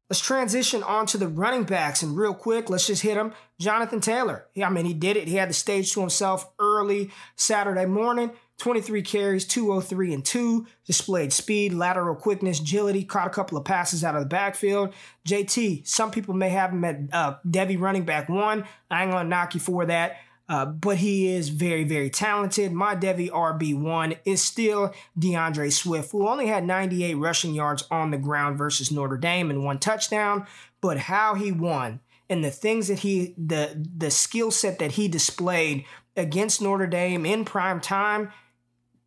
Let's 0.09 0.21
transition 0.21 0.83
on 0.83 1.07
to 1.07 1.17
the 1.17 1.27
running 1.27 1.63
backs, 1.63 2.03
and 2.03 2.15
real 2.15 2.35
quick, 2.35 2.69
let's 2.69 2.85
just 2.85 3.01
hit 3.01 3.15
them. 3.15 3.33
Jonathan 3.59 3.99
Taylor. 3.99 4.45
I 4.63 4.69
mean, 4.69 4.85
he 4.85 4.93
did 4.93 5.17
it. 5.17 5.27
He 5.27 5.37
had 5.37 5.49
the 5.49 5.53
stage 5.53 5.91
to 5.93 6.01
himself 6.01 6.51
early 6.59 7.09
Saturday 7.35 7.85
morning. 7.85 8.31
23 8.59 9.01
carries, 9.01 9.45
203 9.45 10.13
and 10.13 10.23
2, 10.23 10.67
displayed 10.85 11.33
speed, 11.33 11.73
lateral 11.73 12.15
quickness, 12.15 12.59
agility, 12.59 13.03
caught 13.03 13.27
a 13.27 13.31
couple 13.31 13.57
of 13.57 13.65
passes 13.65 14.03
out 14.03 14.13
of 14.15 14.21
the 14.21 14.27
backfield. 14.27 14.93
JT, 15.27 15.87
some 15.87 16.11
people 16.11 16.33
may 16.33 16.49
have 16.49 16.71
him 16.71 16.83
at 16.83 16.99
uh, 17.11 17.35
Devy 17.47 17.79
running 17.79 18.05
back 18.05 18.29
one. 18.29 18.65
I 18.91 19.03
ain't 19.03 19.11
gonna 19.11 19.27
knock 19.27 19.55
you 19.55 19.59
for 19.59 19.85
that. 19.87 20.17
Uh, 20.53 20.65
but 20.65 20.97
he 20.97 21.33
is 21.33 21.49
very, 21.49 21.83
very 21.83 22.11
talented. 22.11 22.71
My 22.71 22.95
Devy 22.95 23.27
RB1 23.31 24.19
is 24.23 24.39
still 24.39 24.93
DeAndre 25.17 25.73
Swift, 25.73 26.11
who 26.11 26.27
only 26.27 26.45
had 26.45 26.63
98 26.63 27.15
rushing 27.15 27.55
yards 27.55 27.85
on 27.89 28.11
the 28.11 28.19
ground 28.19 28.59
versus 28.59 28.91
Notre 28.91 29.17
Dame 29.17 29.49
and 29.49 29.65
one 29.65 29.79
touchdown. 29.79 30.45
But 30.79 30.99
how 30.99 31.33
he 31.33 31.51
won 31.51 32.01
and 32.29 32.43
the 32.43 32.51
things 32.51 32.87
that 32.89 32.99
he, 32.99 33.33
the 33.35 33.83
the 33.97 34.11
skill 34.11 34.51
set 34.51 34.77
that 34.77 34.91
he 34.91 35.07
displayed 35.07 35.85
against 36.15 36.61
Notre 36.61 36.85
Dame 36.85 37.25
in 37.25 37.45
prime 37.45 37.81
time 37.81 38.31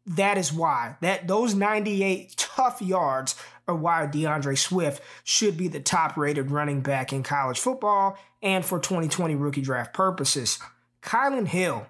that 0.07 0.39
is 0.39 0.53
why 0.53 0.97
that 1.01 1.27
those 1.27 1.55
98 1.55 2.35
tough 2.37 2.81
yards 2.81 3.35
are 3.69 3.75
why 3.75 4.07
DeAndre 4.07 4.57
Swift 4.57 5.03
should 5.25 5.57
be 5.57 5.69
the 5.69 5.81
top 5.81 6.17
rated 6.17 6.51
running 6.51 6.81
back 6.81 7.13
in 7.13 7.23
college 7.23 7.59
football 7.59 8.17
and 8.43 8.65
for 8.65 8.79
2020 8.79 9.35
rookie 9.35 9.61
draft 9.61 9.93
purposes. 9.93 10.59
Kylin 11.07 11.47
Hill. 11.47 11.87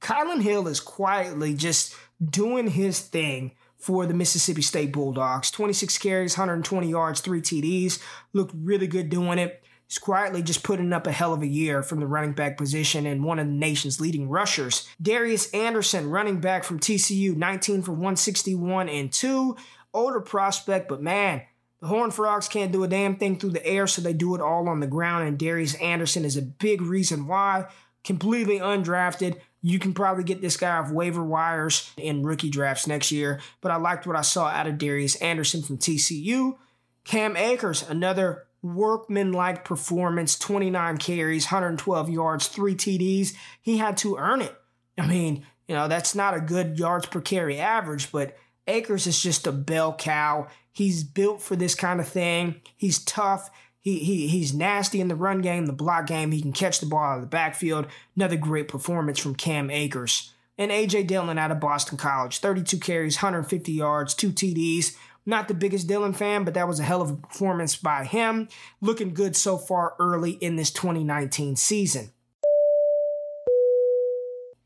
Kylin 0.00 0.42
Hill 0.42 0.68
is 0.68 0.80
quietly 0.80 1.54
just 1.54 1.96
doing 2.22 2.68
his 2.68 3.00
thing 3.00 3.52
for 3.78 4.04
the 4.04 4.14
Mississippi 4.14 4.62
State 4.62 4.92
Bulldogs. 4.92 5.50
26 5.50 5.96
carries, 5.98 6.36
120 6.36 6.88
yards, 6.88 7.22
three 7.22 7.40
TDs. 7.40 7.98
Looked 8.34 8.54
really 8.54 8.86
good 8.86 9.08
doing 9.08 9.38
it. 9.38 9.64
He's 9.88 9.98
quietly 9.98 10.42
just 10.42 10.62
putting 10.62 10.92
up 10.92 11.06
a 11.06 11.12
hell 11.12 11.32
of 11.32 11.42
a 11.42 11.46
year 11.46 11.82
from 11.82 11.98
the 11.98 12.06
running 12.06 12.34
back 12.34 12.56
position 12.58 13.06
and 13.06 13.24
one 13.24 13.38
of 13.38 13.46
the 13.46 13.52
nation's 13.52 14.00
leading 14.00 14.28
rushers. 14.28 14.86
Darius 15.00 15.50
Anderson, 15.52 16.10
running 16.10 16.40
back 16.40 16.62
from 16.62 16.78
TCU, 16.78 17.34
19 17.34 17.82
for 17.82 17.92
161 17.92 18.88
and 18.88 19.10
2. 19.10 19.56
Older 19.92 20.20
prospect, 20.20 20.88
but 20.88 21.02
man, 21.02 21.42
the 21.80 21.88
Horned 21.88 22.14
Frogs 22.14 22.46
can't 22.46 22.70
do 22.70 22.84
a 22.84 22.88
damn 22.88 23.16
thing 23.16 23.38
through 23.38 23.50
the 23.50 23.66
air, 23.66 23.86
so 23.86 24.02
they 24.02 24.12
do 24.12 24.34
it 24.34 24.40
all 24.40 24.68
on 24.68 24.80
the 24.80 24.86
ground, 24.86 25.26
and 25.26 25.38
Darius 25.38 25.74
Anderson 25.76 26.24
is 26.24 26.36
a 26.36 26.42
big 26.42 26.82
reason 26.82 27.26
why. 27.26 27.66
Completely 28.04 28.58
undrafted. 28.58 29.38
You 29.62 29.78
can 29.78 29.92
probably 29.92 30.24
get 30.24 30.40
this 30.40 30.56
guy 30.56 30.78
off 30.78 30.90
waiver 30.90 31.22
wires 31.22 31.90
in 31.96 32.22
rookie 32.22 32.48
drafts 32.48 32.86
next 32.86 33.12
year, 33.12 33.40
but 33.60 33.70
I 33.70 33.76
liked 33.76 34.06
what 34.06 34.16
I 34.16 34.22
saw 34.22 34.46
out 34.46 34.66
of 34.66 34.78
Darius 34.78 35.16
Anderson 35.16 35.62
from 35.62 35.78
TCU. 35.78 36.56
Cam 37.04 37.36
Akers, 37.36 37.88
another 37.88 38.46
workman-like 38.62 39.64
performance, 39.64 40.38
29 40.38 40.98
carries, 40.98 41.46
112 41.46 42.10
yards, 42.10 42.46
three 42.46 42.74
TDs. 42.74 43.34
He 43.60 43.78
had 43.78 43.96
to 43.98 44.16
earn 44.16 44.42
it. 44.42 44.54
I 44.98 45.06
mean, 45.06 45.46
you 45.68 45.74
know, 45.74 45.88
that's 45.88 46.14
not 46.14 46.34
a 46.34 46.40
good 46.40 46.78
yards 46.78 47.06
per 47.06 47.20
carry 47.20 47.58
average, 47.58 48.12
but 48.12 48.36
Akers 48.66 49.06
is 49.06 49.20
just 49.20 49.46
a 49.46 49.52
bell 49.52 49.94
cow. 49.94 50.48
He's 50.72 51.04
built 51.04 51.42
for 51.42 51.56
this 51.56 51.74
kind 51.74 52.00
of 52.00 52.08
thing. 52.08 52.60
He's 52.76 52.98
tough. 53.04 53.50
He, 53.80 53.98
he 54.00 54.28
he's 54.28 54.52
nasty 54.52 55.00
in 55.00 55.08
the 55.08 55.14
run 55.14 55.40
game, 55.40 55.66
the 55.66 55.72
block 55.72 56.06
game. 56.06 56.32
He 56.32 56.42
can 56.42 56.52
catch 56.52 56.80
the 56.80 56.86
ball 56.86 57.02
out 57.02 57.16
of 57.16 57.20
the 57.22 57.26
backfield. 57.26 57.86
Another 58.14 58.36
great 58.36 58.68
performance 58.68 59.18
from 59.18 59.34
Cam 59.34 59.70
Akers. 59.70 60.32
And 60.58 60.70
AJ 60.70 61.06
Dillon 61.06 61.38
out 61.38 61.50
of 61.50 61.58
Boston 61.58 61.96
College, 61.96 62.38
32 62.38 62.78
carries, 62.78 63.16
150 63.16 63.72
yards, 63.72 64.14
two 64.14 64.30
TDs. 64.30 64.94
Not 65.24 65.48
the 65.48 65.54
biggest 65.54 65.86
Dillon 65.86 66.12
fan, 66.12 66.44
but 66.44 66.54
that 66.54 66.68
was 66.68 66.80
a 66.80 66.82
hell 66.82 67.00
of 67.00 67.10
a 67.10 67.16
performance 67.16 67.76
by 67.76 68.04
him. 68.04 68.48
Looking 68.80 69.14
good 69.14 69.36
so 69.36 69.56
far 69.56 69.94
early 69.98 70.32
in 70.32 70.56
this 70.56 70.70
2019 70.70 71.56
season. 71.56 72.12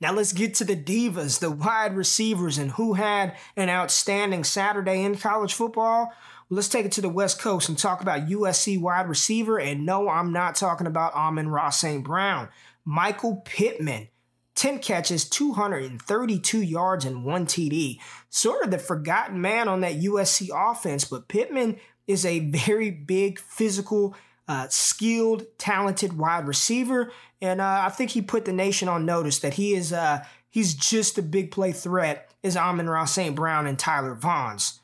Now 0.01 0.13
let's 0.13 0.33
get 0.33 0.55
to 0.57 0.65
the 0.65 0.77
divas, 0.77 1.39
the 1.39 1.51
wide 1.51 1.97
receivers, 1.97 2.59
and 2.59 2.73
who 2.73 2.95
had 2.95 3.37
an 3.57 3.71
outstanding 3.71 4.45
Saturday 4.45 5.03
in 5.03 5.17
college 5.17 5.55
football. 5.55 6.13
Let's 6.51 6.69
take 6.69 6.87
it 6.87 6.93
to 6.93 7.01
the 7.01 7.09
West 7.09 7.41
Coast 7.41 7.69
and 7.69 7.79
talk 7.79 8.01
about 8.01 8.29
USC 8.29 8.81
wide 8.81 9.09
receiver. 9.09 9.59
And 9.59 9.87
no, 9.87 10.09
I'm 10.09 10.33
not 10.33 10.57
talking 10.57 10.87
about 10.87 11.15
Amon-Ra 11.15 11.71
St. 11.71 12.05
Brown. 12.05 12.49
Michael 12.85 13.43
Pittman 13.45 14.09
10 14.55 14.79
catches, 14.79 15.29
232 15.29 16.63
yards, 16.63 17.05
and 17.05 17.25
one 17.25 17.47
TD. 17.47 17.99
Sort 18.31 18.65
of 18.65 18.71
the 18.71 18.79
forgotten 18.79 19.41
man 19.41 19.69
on 19.69 19.81
that 19.81 20.01
USC 20.01 20.49
offense, 20.55 21.05
but 21.05 21.29
Pittman 21.29 21.79
is 22.07 22.25
a 22.25 22.51
very 22.51 22.91
big, 22.91 23.39
physical, 23.39 24.15
uh, 24.47 24.69
skilled, 24.69 25.47
talented 25.59 26.17
wide 26.19 26.47
receiver. 26.47 27.11
And 27.41 27.61
uh, 27.61 27.83
I 27.85 27.89
think 27.89 28.11
he 28.11 28.23
put 28.23 28.45
the 28.45 28.53
nation 28.53 28.89
on 28.89 29.05
notice 29.05 29.41
that 29.41 29.55
he 29.55 29.75
is 29.75 29.93
uh, 29.93 30.25
he's 30.51 30.75
just 30.75 31.19
a 31.19 31.23
big 31.23 31.51
play 31.51 31.73
threat 31.73 32.31
as 32.45 32.57
Amon-Ra 32.57 33.07
St. 33.07 33.35
Brown 33.35 33.67
and 33.67 33.79
Tyler 33.79 34.15
Vaughns. 34.15 34.79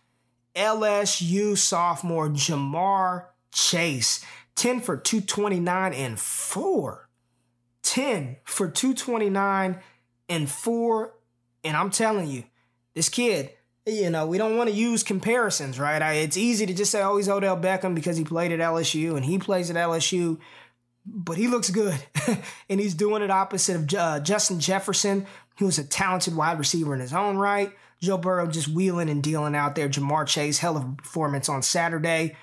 LSU 0.54 1.56
sophomore 1.56 2.28
Ja'Marr 2.28 3.26
Chase, 3.52 4.24
10 4.56 4.80
for 4.80 4.96
229 4.96 5.92
and 5.92 6.18
4. 6.18 7.08
10 7.82 8.36
for 8.44 8.68
229 8.68 9.80
and 10.28 10.50
4. 10.50 11.14
And 11.64 11.76
I'm 11.76 11.90
telling 11.90 12.28
you, 12.28 12.44
this 12.94 13.08
kid, 13.08 13.50
you 13.86 14.10
know, 14.10 14.26
we 14.26 14.38
don't 14.38 14.56
want 14.56 14.70
to 14.70 14.76
use 14.76 15.02
comparisons, 15.02 15.78
right? 15.78 16.00
I, 16.00 16.14
it's 16.14 16.36
easy 16.36 16.66
to 16.66 16.74
just 16.74 16.90
say, 16.90 17.02
oh, 17.02 17.16
he's 17.16 17.28
Odell 17.28 17.56
Beckham 17.56 17.94
because 17.94 18.16
he 18.16 18.24
played 18.24 18.52
at 18.52 18.60
LSU 18.60 19.16
and 19.16 19.24
he 19.24 19.38
plays 19.38 19.70
at 19.70 19.76
LSU, 19.76 20.38
but 21.06 21.36
he 21.36 21.48
looks 21.48 21.70
good. 21.70 21.98
and 22.68 22.80
he's 22.80 22.94
doing 22.94 23.22
it 23.22 23.30
opposite 23.30 23.76
of 23.76 23.94
uh, 23.94 24.20
Justin 24.20 24.60
Jefferson, 24.60 25.26
who 25.58 25.66
was 25.66 25.78
a 25.78 25.84
talented 25.84 26.36
wide 26.36 26.58
receiver 26.58 26.94
in 26.94 27.00
his 27.00 27.12
own 27.12 27.36
right. 27.36 27.72
Joe 28.00 28.18
Burrow 28.18 28.46
just 28.46 28.68
wheeling 28.68 29.10
and 29.10 29.22
dealing 29.22 29.54
out 29.54 29.74
there. 29.74 29.88
Ja'Marr 29.88 30.26
Chase, 30.26 30.58
hell 30.58 30.76
of 30.76 30.84
a 30.84 30.92
performance 30.92 31.48
on 31.48 31.62
Saturday. 31.62 32.36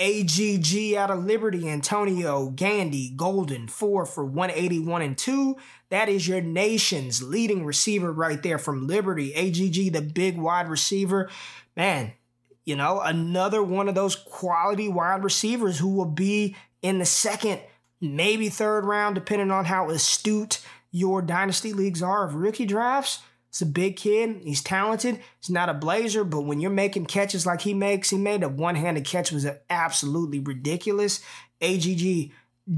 AGG 0.00 0.94
out 0.96 1.12
of 1.12 1.24
Liberty, 1.24 1.68
Antonio 1.68 2.50
Gandy-Golden, 2.50 3.68
four 3.68 4.04
for 4.04 4.24
181 4.24 5.02
and 5.02 5.16
two. 5.16 5.56
That 5.90 6.08
is 6.08 6.26
your 6.26 6.40
nation's 6.40 7.22
leading 7.22 7.64
receiver 7.64 8.12
right 8.12 8.42
there 8.42 8.58
from 8.58 8.88
Liberty. 8.88 9.32
AGG, 9.34 9.92
the 9.92 10.02
big 10.02 10.36
wide 10.36 10.68
receiver. 10.68 11.30
Man, 11.76 12.12
you 12.64 12.74
know, 12.74 13.00
another 13.00 13.62
one 13.62 13.88
of 13.88 13.94
those 13.94 14.16
quality 14.16 14.88
wide 14.88 15.22
receivers 15.22 15.78
who 15.78 15.94
will 15.94 16.06
be 16.06 16.56
in 16.82 16.98
the 16.98 17.06
second, 17.06 17.60
maybe 18.00 18.48
third 18.48 18.84
round, 18.84 19.14
depending 19.14 19.52
on 19.52 19.66
how 19.66 19.90
astute 19.90 20.60
your 20.90 21.22
dynasty 21.22 21.72
leagues 21.72 22.02
are 22.02 22.26
of 22.26 22.34
rookie 22.34 22.66
drafts. 22.66 23.20
He's 23.54 23.62
a 23.62 23.66
big 23.66 23.94
kid. 23.94 24.40
He's 24.42 24.64
talented. 24.64 25.20
He's 25.38 25.48
not 25.48 25.68
a 25.68 25.74
blazer, 25.74 26.24
but 26.24 26.40
when 26.40 26.60
you're 26.60 26.72
making 26.72 27.06
catches 27.06 27.46
like 27.46 27.60
he 27.60 27.72
makes, 27.72 28.10
he 28.10 28.18
made 28.18 28.42
a 28.42 28.48
one-handed 28.48 29.04
catch 29.04 29.30
was 29.30 29.46
absolutely 29.70 30.40
ridiculous. 30.40 31.20
AGG 31.60 32.32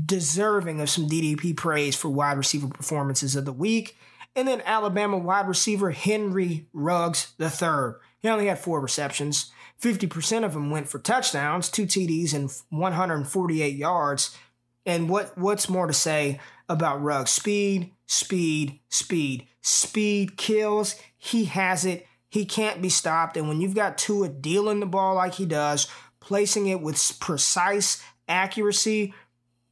deserving 0.05 0.83
of 0.83 0.91
some 0.91 1.09
DDP 1.09 1.57
praise 1.57 1.97
for 1.97 2.11
wide 2.11 2.37
receiver 2.37 2.69
performances 2.69 3.35
of 3.37 3.47
the 3.47 3.55
week. 3.55 3.97
And 4.35 4.47
then 4.47 4.61
Alabama 4.67 5.17
wide 5.17 5.49
receiver 5.49 5.93
Henry 5.93 6.67
Ruggs 6.75 7.33
III. 7.41 7.93
He 8.19 8.29
only 8.29 8.49
had 8.49 8.59
four 8.59 8.79
receptions. 8.79 9.51
50% 9.81 10.45
of 10.45 10.53
them 10.53 10.69
went 10.69 10.91
for 10.91 10.99
touchdowns, 10.99 11.71
two 11.71 11.87
TDs, 11.87 12.35
and 12.35 12.53
148 12.69 13.75
yards. 13.75 14.37
And 14.85 15.09
what, 15.09 15.39
what's 15.39 15.71
more 15.71 15.87
to 15.87 15.95
say 15.95 16.39
about 16.69 17.03
Ruggs? 17.03 17.31
Speed, 17.31 17.93
speed, 18.05 18.81
speed. 18.91 19.47
Speed 19.67 20.37
kills. 20.37 20.95
He 21.19 21.47
has 21.47 21.85
it. 21.85 22.07
He 22.29 22.45
can't 22.45 22.81
be 22.81 22.89
stopped. 22.89 23.37
And 23.37 23.49
when 23.49 23.61
you've 23.61 23.75
got 23.75 23.99
Tua 23.99 24.29
dealing 24.29 24.79
the 24.79 24.87
ball 24.87 25.17
like 25.17 25.35
he 25.35 25.45
does, 25.45 25.89
placing 26.21 26.69
it 26.69 26.81
with 26.81 27.19
precise 27.19 28.01
accuracy, 28.29 29.13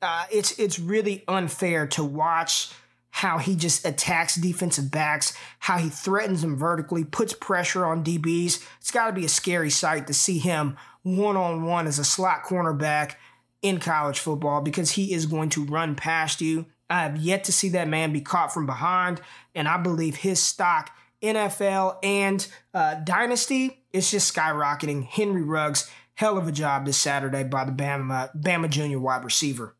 uh, 0.02 0.24
it's 0.32 0.58
it's 0.58 0.80
really 0.80 1.22
unfair 1.28 1.86
to 1.86 2.02
watch 2.02 2.72
how 3.10 3.38
he 3.38 3.54
just 3.54 3.86
attacks 3.86 4.34
defensive 4.34 4.90
backs, 4.90 5.32
how 5.60 5.78
he 5.78 5.90
threatens 5.90 6.42
them 6.42 6.56
vertically, 6.56 7.04
puts 7.04 7.32
pressure 7.32 7.86
on 7.86 8.02
DBs. 8.02 8.66
It's 8.80 8.90
got 8.90 9.06
to 9.06 9.12
be 9.12 9.24
a 9.24 9.28
scary 9.28 9.70
sight 9.70 10.08
to 10.08 10.12
see 10.12 10.38
him 10.38 10.76
one 11.04 11.36
on 11.36 11.62
one 11.62 11.86
as 11.86 12.00
a 12.00 12.04
slot 12.04 12.42
cornerback 12.42 13.14
in 13.62 13.78
college 13.78 14.18
football 14.18 14.60
because 14.60 14.90
he 14.90 15.14
is 15.14 15.26
going 15.26 15.50
to 15.50 15.64
run 15.64 15.94
past 15.94 16.40
you. 16.40 16.66
I 16.90 17.02
have 17.02 17.16
yet 17.16 17.44
to 17.44 17.52
see 17.52 17.70
that 17.70 17.88
man 17.88 18.12
be 18.12 18.20
caught 18.20 18.52
from 18.52 18.66
behind, 18.66 19.20
and 19.54 19.66
I 19.66 19.78
believe 19.78 20.16
his 20.16 20.42
stock, 20.42 20.90
NFL 21.22 21.98
and 22.02 22.46
uh, 22.74 22.96
Dynasty, 22.96 23.82
is 23.92 24.10
just 24.10 24.34
skyrocketing. 24.34 25.04
Henry 25.04 25.42
Ruggs, 25.42 25.90
hell 26.14 26.36
of 26.36 26.46
a 26.46 26.52
job 26.52 26.84
this 26.84 26.98
Saturday 26.98 27.44
by 27.44 27.64
the 27.64 27.72
Bama, 27.72 28.30
Bama 28.36 28.68
Junior 28.68 28.98
wide 28.98 29.24
receiver. 29.24 29.74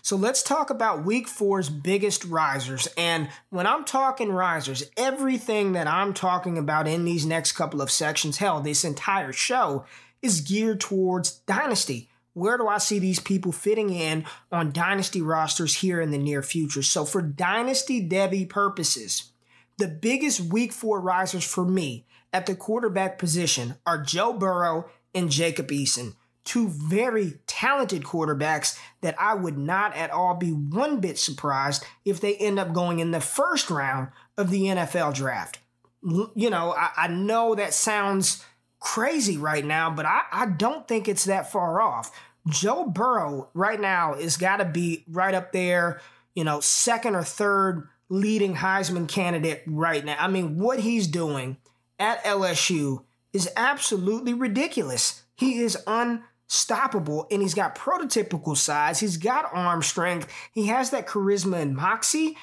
So 0.00 0.16
let's 0.16 0.42
talk 0.42 0.70
about 0.70 1.04
week 1.04 1.28
four's 1.28 1.68
biggest 1.68 2.24
risers. 2.24 2.88
And 2.96 3.28
when 3.50 3.66
I'm 3.66 3.84
talking 3.84 4.30
risers, 4.30 4.84
everything 4.96 5.72
that 5.72 5.86
I'm 5.86 6.14
talking 6.14 6.56
about 6.56 6.88
in 6.88 7.04
these 7.04 7.26
next 7.26 7.52
couple 7.52 7.82
of 7.82 7.90
sections, 7.90 8.38
hell, 8.38 8.60
this 8.60 8.84
entire 8.84 9.32
show 9.32 9.84
is 10.20 10.40
geared 10.40 10.80
towards 10.80 11.32
Dynasty 11.32 12.08
where 12.34 12.56
do 12.56 12.66
I 12.66 12.78
see 12.78 12.98
these 12.98 13.20
people 13.20 13.52
fitting 13.52 13.90
in 13.90 14.24
on 14.50 14.72
dynasty 14.72 15.20
rosters 15.20 15.76
here 15.76 16.00
in 16.00 16.10
the 16.10 16.18
near 16.18 16.42
future? 16.42 16.82
So, 16.82 17.04
for 17.04 17.20
dynasty 17.22 18.06
Devy 18.06 18.48
purposes, 18.48 19.32
the 19.78 19.88
biggest 19.88 20.40
week 20.40 20.72
four 20.72 21.00
risers 21.00 21.44
for 21.44 21.64
me 21.64 22.06
at 22.32 22.46
the 22.46 22.54
quarterback 22.54 23.18
position 23.18 23.76
are 23.86 24.02
Joe 24.02 24.32
Burrow 24.32 24.88
and 25.14 25.30
Jacob 25.30 25.68
Eason, 25.68 26.14
two 26.44 26.68
very 26.68 27.38
talented 27.46 28.02
quarterbacks 28.02 28.78
that 29.02 29.14
I 29.20 29.34
would 29.34 29.58
not 29.58 29.94
at 29.94 30.10
all 30.10 30.34
be 30.34 30.50
one 30.50 31.00
bit 31.00 31.18
surprised 31.18 31.84
if 32.04 32.20
they 32.20 32.36
end 32.36 32.58
up 32.58 32.72
going 32.72 32.98
in 32.98 33.10
the 33.10 33.20
first 33.20 33.70
round 33.70 34.08
of 34.36 34.50
the 34.50 34.64
NFL 34.64 35.14
draft. 35.14 35.58
You 36.02 36.50
know, 36.50 36.74
I, 36.76 36.90
I 36.96 37.08
know 37.08 37.54
that 37.54 37.74
sounds 37.74 38.44
crazy 38.82 39.38
right 39.38 39.64
now, 39.64 39.90
but 39.90 40.04
I, 40.04 40.22
I 40.30 40.46
don't 40.46 40.86
think 40.86 41.08
it's 41.08 41.24
that 41.24 41.50
far 41.50 41.80
off. 41.80 42.10
Joe 42.48 42.84
Burrow 42.84 43.48
right 43.54 43.80
now 43.80 44.14
is 44.14 44.36
got 44.36 44.56
to 44.56 44.64
be 44.64 45.04
right 45.08 45.34
up 45.34 45.52
there, 45.52 46.00
you 46.34 46.42
know, 46.42 46.60
second 46.60 47.14
or 47.14 47.22
third 47.22 47.88
leading 48.08 48.56
Heisman 48.56 49.08
candidate 49.08 49.62
right 49.66 50.04
now. 50.04 50.16
I 50.18 50.26
mean, 50.26 50.58
what 50.58 50.80
he's 50.80 51.06
doing 51.06 51.56
at 51.98 52.22
LSU 52.24 53.04
is 53.32 53.48
absolutely 53.56 54.34
ridiculous. 54.34 55.22
He 55.36 55.60
is 55.60 55.78
unstoppable 55.86 57.28
and 57.30 57.40
he's 57.40 57.54
got 57.54 57.78
prototypical 57.78 58.56
size. 58.56 58.98
He's 58.98 59.16
got 59.16 59.48
arm 59.54 59.82
strength. 59.82 60.26
He 60.52 60.66
has 60.66 60.90
that 60.90 61.06
charisma 61.06 61.62
and 61.62 61.76
moxie 61.76 62.36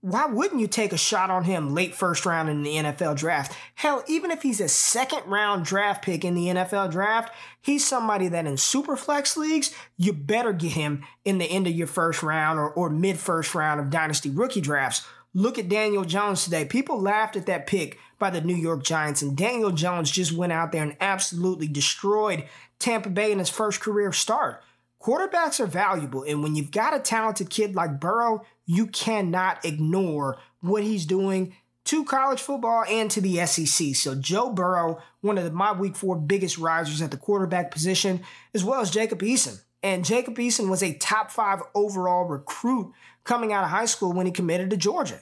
why 0.00 0.26
wouldn't 0.26 0.60
you 0.60 0.66
take 0.66 0.92
a 0.92 0.98
shot 0.98 1.30
on 1.30 1.44
him 1.44 1.74
late 1.74 1.94
first 1.94 2.26
round 2.26 2.50
in 2.50 2.62
the 2.62 2.74
NFL 2.74 3.16
draft? 3.16 3.56
Hell, 3.74 4.04
even 4.06 4.30
if 4.30 4.42
he's 4.42 4.60
a 4.60 4.68
second 4.68 5.26
round 5.26 5.64
draft 5.64 6.04
pick 6.04 6.24
in 6.24 6.34
the 6.34 6.48
NFL 6.48 6.90
draft, 6.90 7.34
he's 7.62 7.86
somebody 7.86 8.28
that 8.28 8.46
in 8.46 8.58
super 8.58 8.96
flex 8.96 9.36
leagues, 9.36 9.74
you 9.96 10.12
better 10.12 10.52
get 10.52 10.72
him 10.72 11.02
in 11.24 11.38
the 11.38 11.46
end 11.46 11.66
of 11.66 11.72
your 11.72 11.86
first 11.86 12.22
round 12.22 12.58
or, 12.58 12.70
or 12.70 12.90
mid 12.90 13.18
first 13.18 13.54
round 13.54 13.80
of 13.80 13.88
dynasty 13.88 14.28
rookie 14.28 14.60
drafts. 14.60 15.06
Look 15.32 15.58
at 15.58 15.70
Daniel 15.70 16.04
Jones 16.04 16.44
today. 16.44 16.66
People 16.66 17.00
laughed 17.00 17.34
at 17.34 17.46
that 17.46 17.66
pick 17.66 17.98
by 18.18 18.30
the 18.30 18.42
New 18.42 18.54
York 18.54 18.84
Giants, 18.84 19.22
and 19.22 19.36
Daniel 19.36 19.72
Jones 19.72 20.10
just 20.10 20.32
went 20.32 20.52
out 20.52 20.70
there 20.70 20.82
and 20.82 20.96
absolutely 21.00 21.66
destroyed 21.66 22.44
Tampa 22.78 23.08
Bay 23.08 23.32
in 23.32 23.38
his 23.38 23.50
first 23.50 23.80
career 23.80 24.12
start. 24.12 24.62
Quarterbacks 25.04 25.60
are 25.60 25.66
valuable, 25.66 26.22
and 26.22 26.42
when 26.42 26.54
you've 26.54 26.70
got 26.70 26.94
a 26.94 26.98
talented 26.98 27.50
kid 27.50 27.74
like 27.74 28.00
Burrow, 28.00 28.42
you 28.64 28.86
cannot 28.86 29.62
ignore 29.62 30.38
what 30.62 30.82
he's 30.82 31.04
doing 31.04 31.54
to 31.84 32.06
college 32.06 32.40
football 32.40 32.84
and 32.88 33.10
to 33.10 33.20
the 33.20 33.44
SEC. 33.44 33.94
So 33.94 34.14
Joe 34.14 34.48
Burrow, 34.48 35.02
one 35.20 35.36
of 35.36 35.44
the, 35.44 35.50
my 35.50 35.72
week 35.72 35.94
four 35.94 36.16
biggest 36.16 36.56
risers 36.56 37.02
at 37.02 37.10
the 37.10 37.18
quarterback 37.18 37.70
position, 37.70 38.22
as 38.54 38.64
well 38.64 38.80
as 38.80 38.90
Jacob 38.90 39.20
Eason. 39.20 39.60
And 39.82 40.06
Jacob 40.06 40.36
Eason 40.36 40.70
was 40.70 40.82
a 40.82 40.94
top 40.94 41.30
five 41.30 41.60
overall 41.74 42.24
recruit 42.24 42.90
coming 43.24 43.52
out 43.52 43.64
of 43.64 43.68
high 43.68 43.84
school 43.84 44.14
when 44.14 44.24
he 44.24 44.32
committed 44.32 44.70
to 44.70 44.78
Georgia 44.78 45.20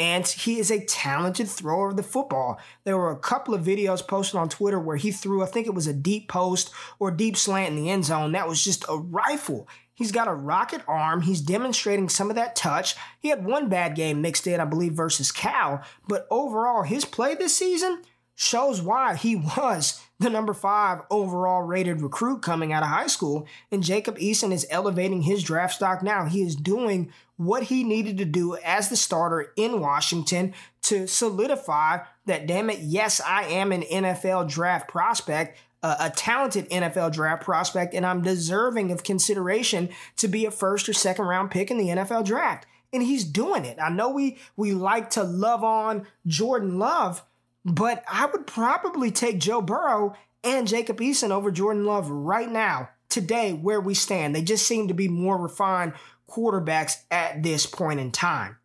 and 0.00 0.26
he 0.26 0.58
is 0.58 0.70
a 0.70 0.82
talented 0.86 1.46
thrower 1.46 1.90
of 1.90 1.96
the 1.96 2.02
football. 2.02 2.58
There 2.84 2.96
were 2.96 3.10
a 3.10 3.18
couple 3.18 3.52
of 3.52 3.62
videos 3.62 4.04
posted 4.04 4.40
on 4.40 4.48
Twitter 4.48 4.80
where 4.80 4.96
he 4.96 5.12
threw, 5.12 5.42
I 5.42 5.46
think 5.46 5.66
it 5.66 5.74
was 5.74 5.86
a 5.86 5.92
deep 5.92 6.26
post 6.26 6.70
or 6.98 7.10
deep 7.10 7.36
slant 7.36 7.76
in 7.76 7.76
the 7.76 7.90
end 7.90 8.06
zone. 8.06 8.32
That 8.32 8.48
was 8.48 8.64
just 8.64 8.86
a 8.88 8.96
rifle. 8.96 9.68
He's 9.92 10.10
got 10.10 10.26
a 10.26 10.32
rocket 10.32 10.80
arm. 10.88 11.20
He's 11.20 11.42
demonstrating 11.42 12.08
some 12.08 12.30
of 12.30 12.36
that 12.36 12.56
touch. 12.56 12.96
He 13.20 13.28
had 13.28 13.44
one 13.44 13.68
bad 13.68 13.94
game 13.94 14.22
mixed 14.22 14.46
in, 14.46 14.58
I 14.58 14.64
believe, 14.64 14.94
versus 14.94 15.30
Cal, 15.30 15.84
but 16.08 16.26
overall, 16.30 16.82
his 16.82 17.04
play 17.04 17.34
this 17.34 17.54
season 17.54 18.00
shows 18.34 18.80
why 18.80 19.16
he 19.16 19.36
was 19.58 20.00
the 20.18 20.30
number 20.30 20.54
five 20.54 21.02
overall 21.10 21.60
rated 21.60 22.00
recruit 22.00 22.40
coming 22.40 22.72
out 22.72 22.82
of 22.82 22.88
high 22.88 23.06
school. 23.06 23.46
And 23.70 23.82
Jacob 23.82 24.16
Eason 24.18 24.50
is 24.50 24.66
elevating 24.70 25.22
his 25.22 25.42
draft 25.42 25.74
stock 25.74 26.02
now. 26.02 26.24
He 26.24 26.42
is 26.42 26.56
doing 26.56 27.12
what 27.40 27.62
he 27.62 27.82
needed 27.84 28.18
to 28.18 28.24
do 28.26 28.54
as 28.56 28.90
the 28.90 28.96
starter 28.96 29.50
in 29.56 29.80
Washington 29.80 30.52
to 30.82 31.06
solidify 31.06 32.00
that, 32.26 32.46
damn 32.46 32.68
it, 32.68 32.80
yes, 32.80 33.18
I 33.18 33.44
am 33.44 33.72
an 33.72 33.80
NFL 33.80 34.46
draft 34.46 34.88
prospect, 34.88 35.58
uh, 35.82 35.96
a 36.00 36.10
talented 36.10 36.68
NFL 36.68 37.12
draft 37.12 37.42
prospect, 37.42 37.94
and 37.94 38.04
I'm 38.04 38.20
deserving 38.20 38.92
of 38.92 39.04
consideration 39.04 39.88
to 40.18 40.28
be 40.28 40.44
a 40.44 40.50
first 40.50 40.86
or 40.86 40.92
second 40.92 41.24
round 41.24 41.50
pick 41.50 41.70
in 41.70 41.78
the 41.78 41.86
NFL 41.88 42.26
draft. 42.26 42.66
And 42.92 43.02
he's 43.02 43.24
doing 43.24 43.64
it. 43.64 43.78
I 43.80 43.88
know 43.88 44.10
we 44.10 44.36
we 44.54 44.72
like 44.72 45.08
to 45.10 45.22
love 45.22 45.64
on 45.64 46.06
Jordan 46.26 46.78
Love, 46.78 47.24
but 47.64 48.04
I 48.06 48.26
would 48.26 48.46
probably 48.46 49.10
take 49.10 49.40
Joe 49.40 49.62
Burrow 49.62 50.14
and 50.44 50.68
Jacob 50.68 50.98
Eason 51.00 51.30
over 51.30 51.50
Jordan 51.50 51.86
Love 51.86 52.10
right 52.10 52.50
now, 52.52 52.90
today, 53.08 53.54
where 53.54 53.80
we 53.80 53.94
stand. 53.94 54.34
They 54.34 54.42
just 54.42 54.66
seem 54.66 54.88
to 54.88 54.94
be 54.94 55.08
more 55.08 55.38
refined, 55.38 55.94
quarterbacks 56.30 57.02
at 57.10 57.42
this 57.42 57.66
point 57.66 58.00
in 58.00 58.10
time. 58.10 58.56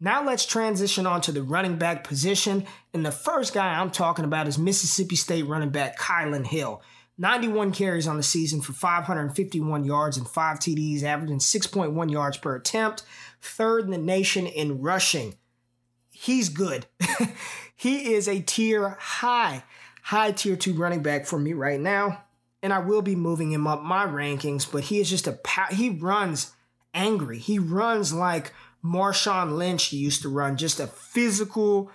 Now 0.00 0.24
let's 0.24 0.44
transition 0.44 1.06
on 1.06 1.20
to 1.22 1.32
the 1.32 1.44
running 1.44 1.76
back 1.76 2.02
position. 2.02 2.66
And 2.92 3.06
the 3.06 3.12
first 3.12 3.54
guy 3.54 3.74
I'm 3.74 3.92
talking 3.92 4.24
about 4.24 4.48
is 4.48 4.58
Mississippi 4.58 5.14
State 5.14 5.46
running 5.46 5.70
back 5.70 5.96
Kylin 5.96 6.44
Hill. 6.44 6.82
91 7.18 7.70
carries 7.70 8.08
on 8.08 8.16
the 8.16 8.22
season 8.24 8.60
for 8.60 8.72
551 8.72 9.84
yards 9.84 10.16
and 10.16 10.26
5 10.26 10.58
TDs, 10.58 11.04
averaging 11.04 11.38
6.1 11.38 12.10
yards 12.10 12.36
per 12.36 12.56
attempt, 12.56 13.04
third 13.40 13.84
in 13.84 13.92
the 13.92 13.98
nation 13.98 14.48
in 14.48 14.80
rushing. 14.80 15.36
He's 16.10 16.48
good. 16.48 16.86
he 17.76 18.14
is 18.14 18.26
a 18.26 18.40
tier 18.40 18.96
high, 18.98 19.62
high 20.02 20.32
tier 20.32 20.56
2 20.56 20.74
running 20.74 21.02
back 21.02 21.26
for 21.26 21.38
me 21.38 21.52
right 21.52 21.78
now, 21.78 22.24
and 22.62 22.72
I 22.72 22.78
will 22.78 23.02
be 23.02 23.16
moving 23.16 23.52
him 23.52 23.66
up 23.66 23.82
my 23.82 24.06
rankings, 24.06 24.70
but 24.70 24.84
he 24.84 25.00
is 25.00 25.10
just 25.10 25.26
a 25.26 25.38
he 25.70 25.90
runs 25.90 26.52
angry. 26.94 27.38
He 27.38 27.58
runs 27.58 28.12
like 28.12 28.52
Marshawn 28.84 29.56
Lynch 29.56 29.92
used 29.92 30.22
to 30.22 30.28
run, 30.28 30.56
just 30.56 30.80
a 30.80 30.86
physical 30.86 31.90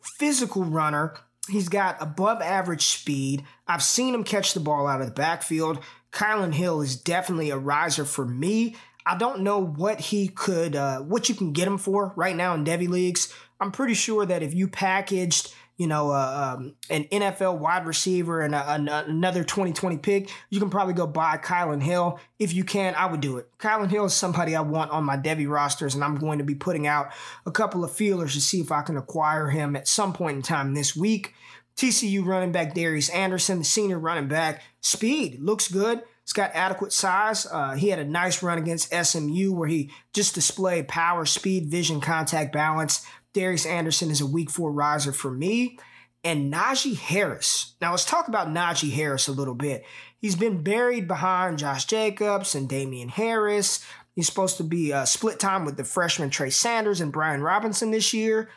physical 0.00 0.64
runner 0.64 1.14
He's 1.48 1.68
got 1.68 2.00
above 2.00 2.40
average 2.40 2.86
speed. 2.86 3.44
I've 3.68 3.82
seen 3.82 4.14
him 4.14 4.24
catch 4.24 4.54
the 4.54 4.60
ball 4.60 4.86
out 4.86 5.00
of 5.00 5.06
the 5.06 5.12
backfield. 5.12 5.78
Kylin 6.10 6.54
Hill 6.54 6.80
is 6.80 6.96
definitely 6.96 7.50
a 7.50 7.58
riser 7.58 8.04
for 8.04 8.24
me. 8.24 8.76
I 9.04 9.18
don't 9.18 9.42
know 9.42 9.62
what 9.62 10.00
he 10.00 10.28
could, 10.28 10.74
uh, 10.74 11.00
what 11.00 11.28
you 11.28 11.34
can 11.34 11.52
get 11.52 11.68
him 11.68 11.76
for 11.76 12.14
right 12.16 12.34
now 12.34 12.54
in 12.54 12.64
Devy 12.64 12.88
leagues. 12.88 13.32
I'm 13.60 13.72
pretty 13.72 13.94
sure 13.94 14.24
that 14.24 14.42
if 14.42 14.54
you 14.54 14.68
packaged 14.68 15.54
you 15.76 15.88
know, 15.88 16.10
uh, 16.10 16.56
um, 16.56 16.74
an 16.88 17.04
NFL 17.04 17.58
wide 17.58 17.86
receiver 17.86 18.40
and 18.40 18.54
a, 18.54 18.74
another 19.08 19.42
2020 19.42 19.98
pick, 19.98 20.30
you 20.50 20.60
can 20.60 20.70
probably 20.70 20.94
go 20.94 21.06
buy 21.06 21.36
Kylin 21.36 21.82
Hill. 21.82 22.20
If 22.38 22.54
you 22.54 22.62
can, 22.62 22.94
I 22.94 23.06
would 23.06 23.20
do 23.20 23.38
it. 23.38 23.48
Kylin 23.58 23.90
Hill 23.90 24.04
is 24.04 24.14
somebody 24.14 24.54
I 24.54 24.60
want 24.60 24.92
on 24.92 25.04
my 25.04 25.16
Devy 25.16 25.48
rosters, 25.48 25.94
and 25.94 26.04
I'm 26.04 26.16
going 26.16 26.38
to 26.38 26.44
be 26.44 26.54
putting 26.54 26.86
out 26.86 27.12
a 27.44 27.50
couple 27.50 27.82
of 27.82 27.92
feelers 27.92 28.34
to 28.34 28.40
see 28.40 28.60
if 28.60 28.70
I 28.70 28.82
can 28.82 28.96
acquire 28.96 29.48
him 29.48 29.74
at 29.74 29.88
some 29.88 30.12
point 30.12 30.36
in 30.36 30.42
time 30.42 30.74
this 30.74 30.94
week. 30.94 31.34
TCU 31.76 32.24
running 32.24 32.52
back 32.52 32.74
Darius 32.74 33.08
Anderson, 33.08 33.58
the 33.58 33.64
senior 33.64 33.98
running 33.98 34.28
back, 34.28 34.62
speed 34.80 35.40
looks 35.40 35.66
good. 35.66 36.02
He's 36.24 36.32
got 36.32 36.52
adequate 36.54 36.92
size. 36.92 37.46
Uh, 37.50 37.74
he 37.74 37.88
had 37.88 37.98
a 37.98 38.04
nice 38.04 38.42
run 38.42 38.56
against 38.58 38.94
SMU 38.94 39.52
where 39.52 39.68
he 39.68 39.90
just 40.14 40.34
displayed 40.34 40.88
power, 40.88 41.26
speed, 41.26 41.66
vision, 41.66 42.00
contact 42.00 42.52
balance. 42.52 43.04
Darius 43.34 43.66
Anderson 43.66 44.10
is 44.10 44.22
a 44.22 44.26
week 44.26 44.48
four 44.48 44.72
riser 44.72 45.12
for 45.12 45.30
me. 45.30 45.78
And 46.22 46.50
Najee 46.50 46.96
Harris. 46.96 47.74
Now 47.82 47.90
let's 47.90 48.06
talk 48.06 48.28
about 48.28 48.48
Najee 48.48 48.92
Harris 48.92 49.28
a 49.28 49.32
little 49.32 49.54
bit. 49.54 49.84
He's 50.18 50.36
been 50.36 50.62
buried 50.62 51.06
behind 51.06 51.58
Josh 51.58 51.84
Jacobs 51.84 52.54
and 52.54 52.66
Damien 52.66 53.10
Harris. 53.10 53.84
He's 54.14 54.26
supposed 54.26 54.56
to 54.56 54.64
be 54.64 54.90
uh, 54.90 55.04
split 55.04 55.38
time 55.38 55.66
with 55.66 55.76
the 55.76 55.84
freshman 55.84 56.30
Trey 56.30 56.48
Sanders 56.48 57.02
and 57.02 57.12
Brian 57.12 57.42
Robinson 57.42 57.90
this 57.90 58.14
year. 58.14 58.48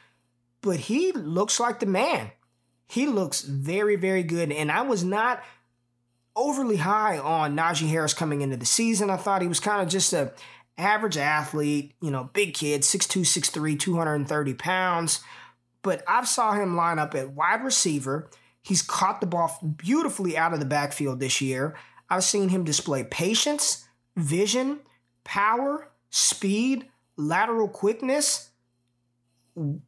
But 0.62 0.78
he 0.78 1.12
looks 1.12 1.60
like 1.60 1.82
the 1.82 1.86
man. 1.86 2.32
He 2.88 3.06
looks 3.06 3.42
very, 3.42 3.98
very 3.98 4.24
good. 4.24 4.52
And 4.52 4.72
I 4.72 4.84
was 4.84 5.04
not 5.04 5.44
overly 6.38 6.78
high 6.78 7.18
on 7.18 7.58
Najee 7.58 7.90
Harris 7.90 8.14
coming 8.14 8.42
into 8.42 8.56
the 8.56 8.66
season. 8.66 9.10
I 9.10 9.18
thought 9.18 9.42
he 9.42 9.48
was 9.48 9.60
kind 9.60 9.82
of 9.82 9.90
just 9.90 10.14
a 10.14 10.32
average 10.78 11.18
athlete, 11.18 11.94
you 12.02 12.12
know, 12.12 12.30
big 12.34 12.54
kid, 12.54 12.82
6'2, 12.82 13.22
6'3, 13.22 13.80
230 13.80 14.54
pounds. 14.54 15.22
But 15.82 16.04
I've 16.08 16.28
saw 16.28 16.54
him 16.54 16.76
line 16.76 17.00
up 17.00 17.16
at 17.16 17.32
wide 17.32 17.64
receiver. 17.64 18.30
He's 18.62 18.82
caught 18.82 19.22
the 19.22 19.28
ball 19.28 19.60
beautifully 19.78 20.38
out 20.38 20.54
of 20.54 20.60
the 20.60 20.66
backfield 20.66 21.20
this 21.20 21.42
year. 21.42 21.76
I've 22.10 22.24
seen 22.24 22.50
him 22.50 22.64
display 22.64 23.04
patience, 23.04 23.86
vision, 24.16 24.80
power, 25.24 25.90
speed, 26.10 26.88
lateral 27.16 27.68
quickness. 27.68 28.50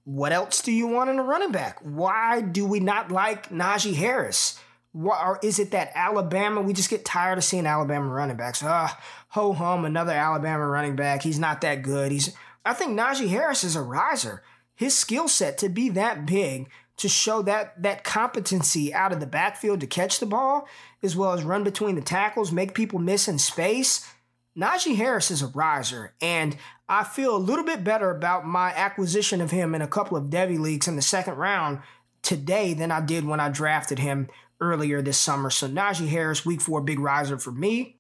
What 0.04 0.32
else 0.32 0.62
do 0.62 0.72
you 0.72 0.88
want 0.88 1.10
in 1.10 1.20
a 1.20 1.24
running 1.24 1.52
back? 1.52 1.80
Why 1.82 2.42
do 2.42 2.66
we 2.66 2.80
not 2.80 3.12
like 3.12 3.50
Najee 3.50 3.96
Harris? 3.96 4.60
What, 4.92 5.24
or 5.24 5.40
is 5.44 5.60
it 5.60 5.72
that 5.72 5.92
Alabama? 5.94 6.62
We 6.62 6.74
just 6.74 6.90
get 6.90 7.06
tired 7.06 7.38
of 7.38 7.44
seeing 7.44 7.68
Alabama 7.68 8.08
running 8.08 8.38
backs. 8.38 8.64
Ah, 8.64 9.00
ho 9.30 9.54
hum, 9.54 9.86
another 9.86 10.14
Alabama 10.14 10.66
running 10.66 10.96
back. 10.96 11.22
He's 11.22 11.40
not 11.40 11.62
that 11.62 11.84
good. 11.84 12.12
He's. 12.12 12.36
I 12.66 12.74
think 12.74 12.98
Najee 12.98 13.30
Harris 13.30 13.64
is 13.64 13.76
a 13.76 13.82
riser. 13.82 14.44
His 14.76 14.98
skill 14.98 15.28
set 15.28 15.58
to 15.60 15.70
be 15.70 15.90
that 15.90 16.26
big, 16.26 16.70
to 16.98 17.08
show 17.08 17.42
that 17.44 17.82
that 17.82 18.04
competency 18.04 18.94
out 18.94 19.12
of 19.12 19.20
the 19.20 19.28
backfield 19.28 19.80
to 19.82 19.88
catch 19.88 20.20
the 20.20 20.26
ball, 20.26 20.68
as 21.04 21.16
well 21.16 21.34
as 21.34 21.44
run 21.44 21.64
between 21.64 21.96
the 21.96 22.02
tackles, 22.02 22.52
make 22.52 22.74
people 22.74 23.00
miss 23.00 23.28
in 23.28 23.38
space. 23.38 24.10
Najee 24.58 24.96
Harris 24.96 25.30
is 25.30 25.42
a 25.42 25.48
riser, 25.48 26.14
and 26.20 26.58
I 26.90 27.04
feel 27.04 27.36
a 27.36 27.38
little 27.38 27.64
bit 27.64 27.84
better 27.84 28.10
about 28.10 28.48
my 28.48 28.70
acquisition 28.72 29.40
of 29.40 29.52
him 29.52 29.76
in 29.76 29.82
a 29.82 29.88
couple 29.88 30.18
of 30.18 30.26
Devy 30.26 30.60
leagues 30.60 30.88
in 30.88 30.96
the 30.96 31.02
second 31.02 31.36
round 31.36 31.80
today 32.24 32.74
than 32.74 32.92
I 32.92 33.00
did 33.00 33.26
when 33.26 33.40
I 33.40 33.50
drafted 33.50 34.00
him 34.00 34.28
earlier 34.62 35.02
this 35.02 35.18
summer. 35.18 35.50
So 35.50 35.68
Najee 35.68 36.08
Harris, 36.08 36.46
week 36.46 36.62
four, 36.62 36.82
big 36.82 37.00
riser 37.00 37.38
for 37.38 37.52
me. 37.52 37.96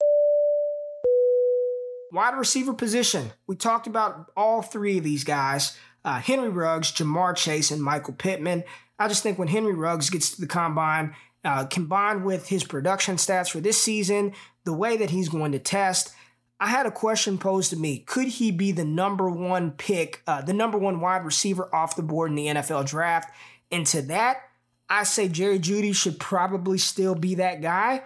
Wide 2.12 2.38
receiver 2.38 2.74
position. 2.74 3.32
We 3.48 3.56
talked 3.56 3.88
about 3.88 4.32
all 4.36 4.62
three 4.62 4.98
of 4.98 5.04
these 5.04 5.24
guys 5.24 5.78
uh, 6.06 6.20
Henry 6.20 6.50
Ruggs, 6.50 6.92
Ja'Marr 6.94 7.36
Chase, 7.36 7.72
and 7.72 7.84
Michael 7.84 8.14
Pittman. 8.14 8.64
I 8.98 9.08
just 9.08 9.22
think 9.22 9.38
when 9.38 9.50
Henry 9.50 9.74
Ruggs 9.74 10.10
gets 10.10 10.32
to 10.32 10.42
the 10.42 10.48
combine, 10.48 11.14
uh, 11.44 11.66
combined 11.66 12.24
with 12.24 12.48
his 12.48 12.64
production 12.64 13.16
stats 13.16 13.50
for 13.50 13.60
this 13.60 13.82
season, 13.82 14.34
the 14.64 14.74
way 14.74 14.98
that 14.98 15.10
he's 15.10 15.30
going 15.30 15.52
to 15.52 15.60
test, 15.60 16.14
I 16.60 16.68
had 16.68 16.86
a 16.86 16.92
question 16.92 17.38
posed 17.38 17.70
to 17.70 17.78
me. 17.78 18.00
Could 18.00 18.28
he 18.28 18.52
be 18.52 18.72
the 18.72 18.84
number 18.84 19.30
one 19.30 19.72
pick, 19.72 20.22
uh, 20.28 20.42
the 20.42 20.54
number 20.54 20.78
one 20.78 21.00
wide 21.00 21.24
receiver 21.24 21.74
off 21.74 21.96
the 21.96 22.04
board 22.04 22.32
in 22.32 22.36
the 22.36 22.48
NFL 22.48 22.86
draft? 22.88 23.34
And 23.72 23.86
to 23.88 24.02
that, 24.04 24.42
I 24.90 25.04
say 25.04 25.28
Jerry 25.28 25.60
Jeudy 25.60 25.94
should 25.94 26.20
probably 26.20 26.78
still 26.78 27.16
be 27.16 27.36
that 27.36 27.62
guy. 27.62 28.04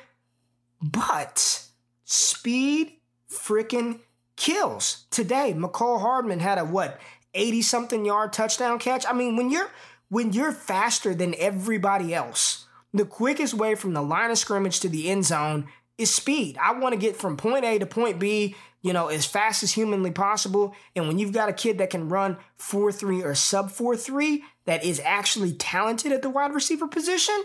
But 0.82 1.64
speed 2.04 2.94
freaking 3.30 4.00
kills. 4.36 5.06
Today, 5.10 5.54
Mecole 5.56 6.02
Hardman 6.02 6.40
had 6.40 6.58
a 6.58 6.66
what, 6.66 7.00
80 7.34 7.62
something 7.62 8.06
yard 8.06 8.34
touchdown 8.34 8.80
catch? 8.80 9.06
I 9.08 9.14
mean, 9.14 9.36
when 9.36 9.50
you're 9.50 9.70
when 10.10 10.34
you're 10.34 10.52
faster 10.52 11.16
than 11.16 11.34
everybody 11.40 12.14
else, 12.14 12.68
the 12.94 13.06
quickest 13.06 13.56
way 13.56 13.74
from 13.74 13.94
the 13.94 14.02
line 14.02 14.30
of 14.30 14.38
scrimmage 14.38 14.80
to 14.82 14.90
the 14.90 15.10
end 15.10 15.26
zone 15.26 15.68
is 15.98 16.14
speed. 16.14 16.58
I 16.62 16.74
want 16.74 16.94
to 16.94 17.00
get 17.00 17.16
from 17.16 17.38
point 17.38 17.66
A 17.66 17.80
to 17.80 17.86
point 17.86 18.20
B, 18.20 18.56
you 18.84 18.94
know, 18.94 19.08
as 19.08 19.26
fast 19.26 19.64
as 19.64 19.72
humanly 19.72 20.12
possible. 20.12 20.76
And 20.96 21.08
when 21.08 21.18
you've 21.18 21.32
got 21.32 21.50
a 21.50 21.54
kid 21.54 21.80
that 21.80 21.90
can 21.90 22.10
run 22.10 22.38
4-3 22.60 23.24
or 23.24 23.34
sub 23.34 23.72
4-3 23.72 24.42
that 24.66 24.84
is 24.84 25.02
actually 25.04 25.54
talented 25.54 26.12
at 26.12 26.22
the 26.22 26.30
wide 26.30 26.54
receiver 26.54 26.88
position, 26.88 27.44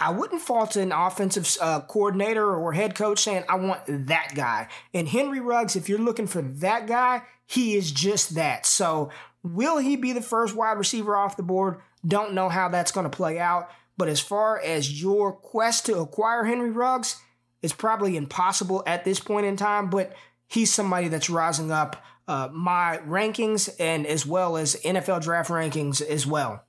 I 0.00 0.10
wouldn't 0.10 0.42
fault 0.42 0.76
an 0.76 0.92
offensive 0.92 1.56
uh, 1.60 1.80
coordinator 1.80 2.54
or 2.54 2.72
head 2.72 2.94
coach 2.94 3.20
saying, 3.20 3.44
I 3.48 3.56
want 3.56 3.80
that 3.86 4.32
guy. 4.34 4.68
And 4.94 5.08
Henry 5.08 5.40
Ruggs, 5.40 5.74
if 5.74 5.88
you're 5.88 5.98
looking 5.98 6.28
for 6.28 6.42
that 6.42 6.86
guy, 6.86 7.22
he 7.46 7.74
is 7.76 7.90
just 7.90 8.34
that. 8.36 8.64
So, 8.66 9.10
will 9.42 9.78
he 9.78 9.96
be 9.96 10.12
the 10.12 10.22
first 10.22 10.54
wide 10.54 10.78
receiver 10.78 11.16
off 11.16 11.36
the 11.36 11.42
board? 11.42 11.80
Don't 12.06 12.34
know 12.34 12.48
how 12.48 12.68
that's 12.68 12.92
going 12.92 13.10
to 13.10 13.16
play 13.16 13.38
out. 13.38 13.70
But 13.96 14.08
as 14.08 14.20
far 14.20 14.60
as 14.60 15.02
your 15.02 15.32
quest 15.32 15.86
to 15.86 15.98
acquire 15.98 16.44
Henry 16.44 16.70
Ruggs, 16.70 17.20
it's 17.62 17.72
probably 17.72 18.16
impossible 18.16 18.84
at 18.86 19.04
this 19.04 19.18
point 19.18 19.46
in 19.46 19.56
time, 19.56 19.90
but 19.90 20.14
he's 20.46 20.72
somebody 20.72 21.08
that's 21.08 21.28
rising 21.28 21.72
up 21.72 22.02
uh, 22.28 22.48
my 22.52 23.00
rankings 23.06 23.70
and 23.80 24.06
as 24.06 24.24
well 24.24 24.56
as 24.56 24.76
NFL 24.76 25.22
draft 25.22 25.50
rankings 25.50 26.00
as 26.00 26.26
well. 26.26 26.64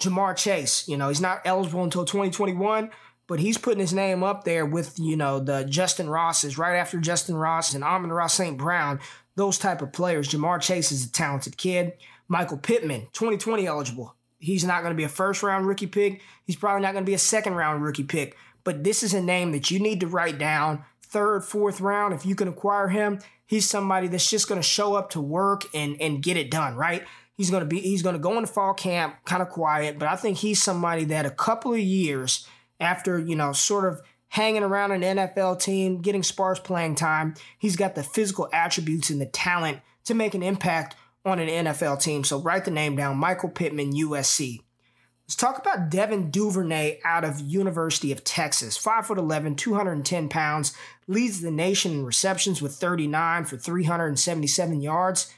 Ja'Marr 0.00 0.36
Chase, 0.36 0.88
you 0.88 0.96
know, 0.96 1.08
he's 1.08 1.20
not 1.20 1.40
eligible 1.44 1.84
until 1.84 2.04
2021, 2.04 2.90
but 3.28 3.38
he's 3.38 3.56
putting 3.56 3.80
his 3.80 3.92
name 3.92 4.24
up 4.24 4.42
there 4.42 4.66
with, 4.66 4.98
you 4.98 5.16
know, 5.16 5.38
the 5.38 5.64
Justyn 5.64 6.10
Rosses, 6.10 6.58
right 6.58 6.76
after 6.76 6.98
Justyn 6.98 7.40
Ross 7.40 7.74
and 7.74 7.84
Amon-Ra 7.84 8.26
St. 8.26 8.58
Brown, 8.58 8.98
those 9.36 9.56
type 9.56 9.80
of 9.80 9.92
players. 9.92 10.28
Ja'Marr 10.28 10.60
Chase 10.60 10.90
is 10.90 11.06
a 11.06 11.12
talented 11.12 11.56
kid. 11.56 11.92
Michael 12.26 12.58
Pittman, 12.58 13.02
2020 13.12 13.66
eligible. 13.66 14.16
He's 14.40 14.64
not 14.64 14.82
going 14.82 14.92
to 14.92 14.96
be 14.96 15.04
a 15.04 15.08
first 15.08 15.42
round 15.42 15.66
rookie 15.66 15.86
pick. 15.86 16.20
He's 16.44 16.56
probably 16.56 16.82
not 16.82 16.92
going 16.92 17.04
to 17.04 17.08
be 17.08 17.14
a 17.14 17.18
second 17.18 17.54
round 17.54 17.82
rookie 17.82 18.02
pick, 18.02 18.36
but 18.64 18.82
this 18.82 19.02
is 19.02 19.14
a 19.14 19.22
name 19.22 19.52
that 19.52 19.70
you 19.70 19.78
need 19.78 20.00
to 20.00 20.06
write 20.06 20.38
down. 20.38 20.84
Third, 21.14 21.44
fourth 21.44 21.80
round, 21.80 22.12
if 22.12 22.26
you 22.26 22.34
can 22.34 22.48
acquire 22.48 22.88
him, 22.88 23.20
he's 23.46 23.70
somebody 23.70 24.08
that's 24.08 24.28
just 24.28 24.48
going 24.48 24.60
to 24.60 24.66
show 24.66 24.96
up 24.96 25.10
to 25.10 25.20
work 25.20 25.62
and, 25.72 25.96
and 26.00 26.20
get 26.20 26.36
it 26.36 26.50
done, 26.50 26.74
right? 26.74 27.04
He's 27.36 27.50
going 27.50 27.60
to 27.60 27.68
be 27.68 27.78
he's 27.78 28.02
going 28.02 28.16
to 28.16 28.20
go 28.20 28.32
into 28.32 28.48
fall 28.48 28.74
camp 28.74 29.14
kind 29.24 29.40
of 29.40 29.48
quiet, 29.48 29.96
but 29.96 30.08
I 30.08 30.16
think 30.16 30.38
he's 30.38 30.60
somebody 30.60 31.04
that 31.04 31.24
a 31.24 31.30
couple 31.30 31.72
of 31.72 31.78
years 31.78 32.48
after, 32.80 33.16
you 33.16 33.36
know, 33.36 33.52
sort 33.52 33.84
of 33.84 34.02
hanging 34.26 34.64
around 34.64 34.90
an 34.90 35.02
NFL 35.02 35.60
team, 35.62 36.00
getting 36.00 36.24
sparse 36.24 36.58
playing 36.58 36.96
time, 36.96 37.34
he's 37.58 37.76
got 37.76 37.94
the 37.94 38.02
physical 38.02 38.48
attributes 38.52 39.08
and 39.08 39.20
the 39.20 39.26
talent 39.26 39.78
to 40.06 40.14
make 40.14 40.34
an 40.34 40.42
impact 40.42 40.96
on 41.24 41.38
an 41.38 41.48
NFL 41.48 42.02
team. 42.02 42.24
So 42.24 42.40
write 42.40 42.64
the 42.64 42.72
name 42.72 42.96
down, 42.96 43.18
Michael 43.18 43.50
Pittman, 43.50 43.92
USC. 43.92 44.63
Let's 45.26 45.36
talk 45.36 45.58
about 45.58 45.88
Devin 45.88 46.30
Duvernay 46.30 47.00
out 47.02 47.24
of 47.24 47.40
University 47.40 48.12
of 48.12 48.24
Texas. 48.24 48.76
5'11, 48.76 49.56
210 49.56 50.28
pounds, 50.28 50.76
leads 51.06 51.40
the 51.40 51.50
nation 51.50 51.92
in 51.92 52.04
receptions 52.04 52.60
with 52.60 52.74
39 52.74 53.46
for 53.46 53.56
377 53.56 54.82
yards. 54.82 55.32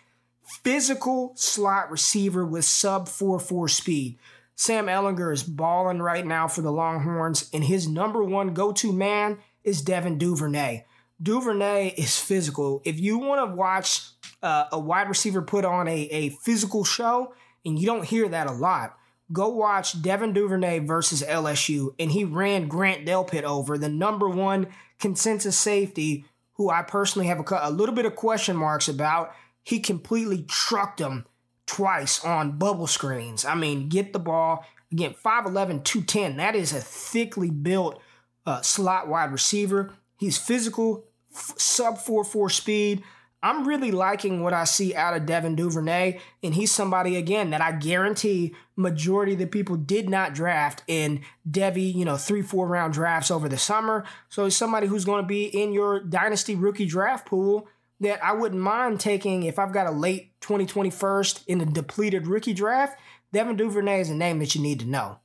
physical 0.65 1.33
slot 1.37 1.91
receiver 1.91 2.45
with 2.45 2.65
sub 2.65 3.09
4 3.09 3.39
4 3.39 3.69
speed. 3.69 4.19
Sam 4.57 4.87
Ehlinger 4.87 5.33
is 5.33 5.43
balling 5.43 6.01
right 6.01 6.27
now 6.27 6.49
for 6.49 6.63
the 6.63 6.73
Longhorns, 6.73 7.49
and 7.53 7.63
his 7.63 7.87
number 7.87 8.25
one 8.25 8.55
go 8.55 8.73
to 8.73 8.93
man 8.93 9.39
is 9.63 9.83
Devin 9.83 10.19
Duvernay. 10.19 10.85
Duvernay 11.23 11.95
is 11.97 12.19
physical. 12.19 12.83
If 12.85 12.99
you 12.99 13.19
want 13.19 13.49
to 13.49 13.55
watch 13.55 14.03
uh, 14.43 14.67
a 14.73 14.79
wide 14.79 15.09
receiver 15.09 15.43
put 15.43 15.65
on 15.65 15.87
a, 15.87 16.01
a 16.11 16.29
physical 16.31 16.85
show, 16.85 17.35
and 17.65 17.79
you 17.79 17.87
don't 17.87 18.05
hear 18.05 18.29
that 18.29 18.47
a 18.47 18.53
lot, 18.53 18.97
go 19.33 19.49
watch 19.49 20.01
Devin 20.01 20.33
Duvernay 20.33 20.81
versus 20.81 21.23
LSU, 21.23 21.95
and 21.99 22.13
he 22.13 22.25
ran 22.25 22.69
Grant 22.69 23.07
Delpit 23.07 23.43
over, 23.43 23.77
the 23.79 23.89
number 23.89 24.29
one 24.29 24.69
consensus 24.99 25.59
safety, 25.59 26.25
who 26.55 26.71
I 26.71 26.83
personally 26.83 27.29
have 27.29 27.41
a, 27.41 27.59
a 27.63 27.71
little 27.71 27.95
bit 27.95 28.07
of 28.07 28.17
question 28.17 28.57
marks 28.57 28.89
about. 28.89 29.33
He 29.63 29.81
completely 29.81 30.45
trucked 30.45 31.01
him 31.01 31.27
twice 31.67 32.25
on 32.25 32.59
bubble 32.59 32.87
screens. 32.87 33.45
I 33.45 33.55
mean, 33.55 33.89
get 33.89 34.13
the 34.13 34.19
ball. 34.19 34.65
Again, 34.93 35.15
5'11, 35.25 35.83
210. 35.85 36.37
That 36.37 36.55
is 36.55 36.73
a 36.73 36.81
thickly 36.81 37.51
built 37.51 38.01
uh, 38.47 38.63
slot 38.63 39.09
wide 39.09 39.33
receiver. 39.33 39.93
He's 40.17 40.39
physical, 40.39 41.05
f- 41.35 41.55
sub 41.59 41.99
4 41.99 42.25
4 42.25 42.51
speed. 42.51 43.03
I'm 43.47 43.65
really 43.65 43.93
liking 43.93 44.43
what 44.43 44.53
I 44.53 44.65
see 44.65 44.93
out 44.93 45.17
of 45.17 45.25
Devin 45.25 45.55
Duvernay, 45.55 46.19
and 46.43 46.53
he's 46.53 46.73
somebody 46.73 47.15
again 47.15 47.51
that 47.51 47.61
I 47.61 47.71
guarantee 47.71 48.57
majority 48.75 49.35
of 49.35 49.39
the 49.39 49.47
people 49.47 49.77
did 49.77 50.11
not 50.11 50.35
draft 50.35 50.83
in 50.89 51.21
Devy, 51.49 51.95
you 51.95 52.05
know, 52.05 52.17
three, 52.17 52.43
four 52.43 52.67
round 52.67 52.93
drafts 52.93 53.31
over 53.31 53.49
the 53.49 53.57
summer. 53.57 54.05
So 54.29 54.43
he's 54.43 54.57
somebody 54.57 54.89
who's 54.89 55.05
going 55.05 55.23
to 55.23 55.29
be 55.29 55.45
in 55.45 55.73
your 55.73 56.01
dynasty 56.01 56.57
rookie 56.57 56.87
draft 56.87 57.27
pool 57.27 57.69
that 58.01 58.23
I 58.23 58.33
wouldn't 58.33 58.61
mind 58.61 58.99
taking 58.99 59.45
if 59.45 59.61
I've 59.61 59.73
got 59.73 59.87
a 59.87 59.93
late 59.93 60.33
2021st 60.41 61.45
in 61.47 61.61
a 61.61 61.67
depleted 61.67 62.27
rookie 62.27 62.53
draft. 62.53 62.99
Devin 63.33 63.57
Duvernay 63.57 64.01
is 64.01 64.11
a 64.11 64.15
name 64.17 64.41
that 64.41 64.57
you 64.57 64.61
need 64.61 64.81
to 64.81 64.87
know. 64.87 65.21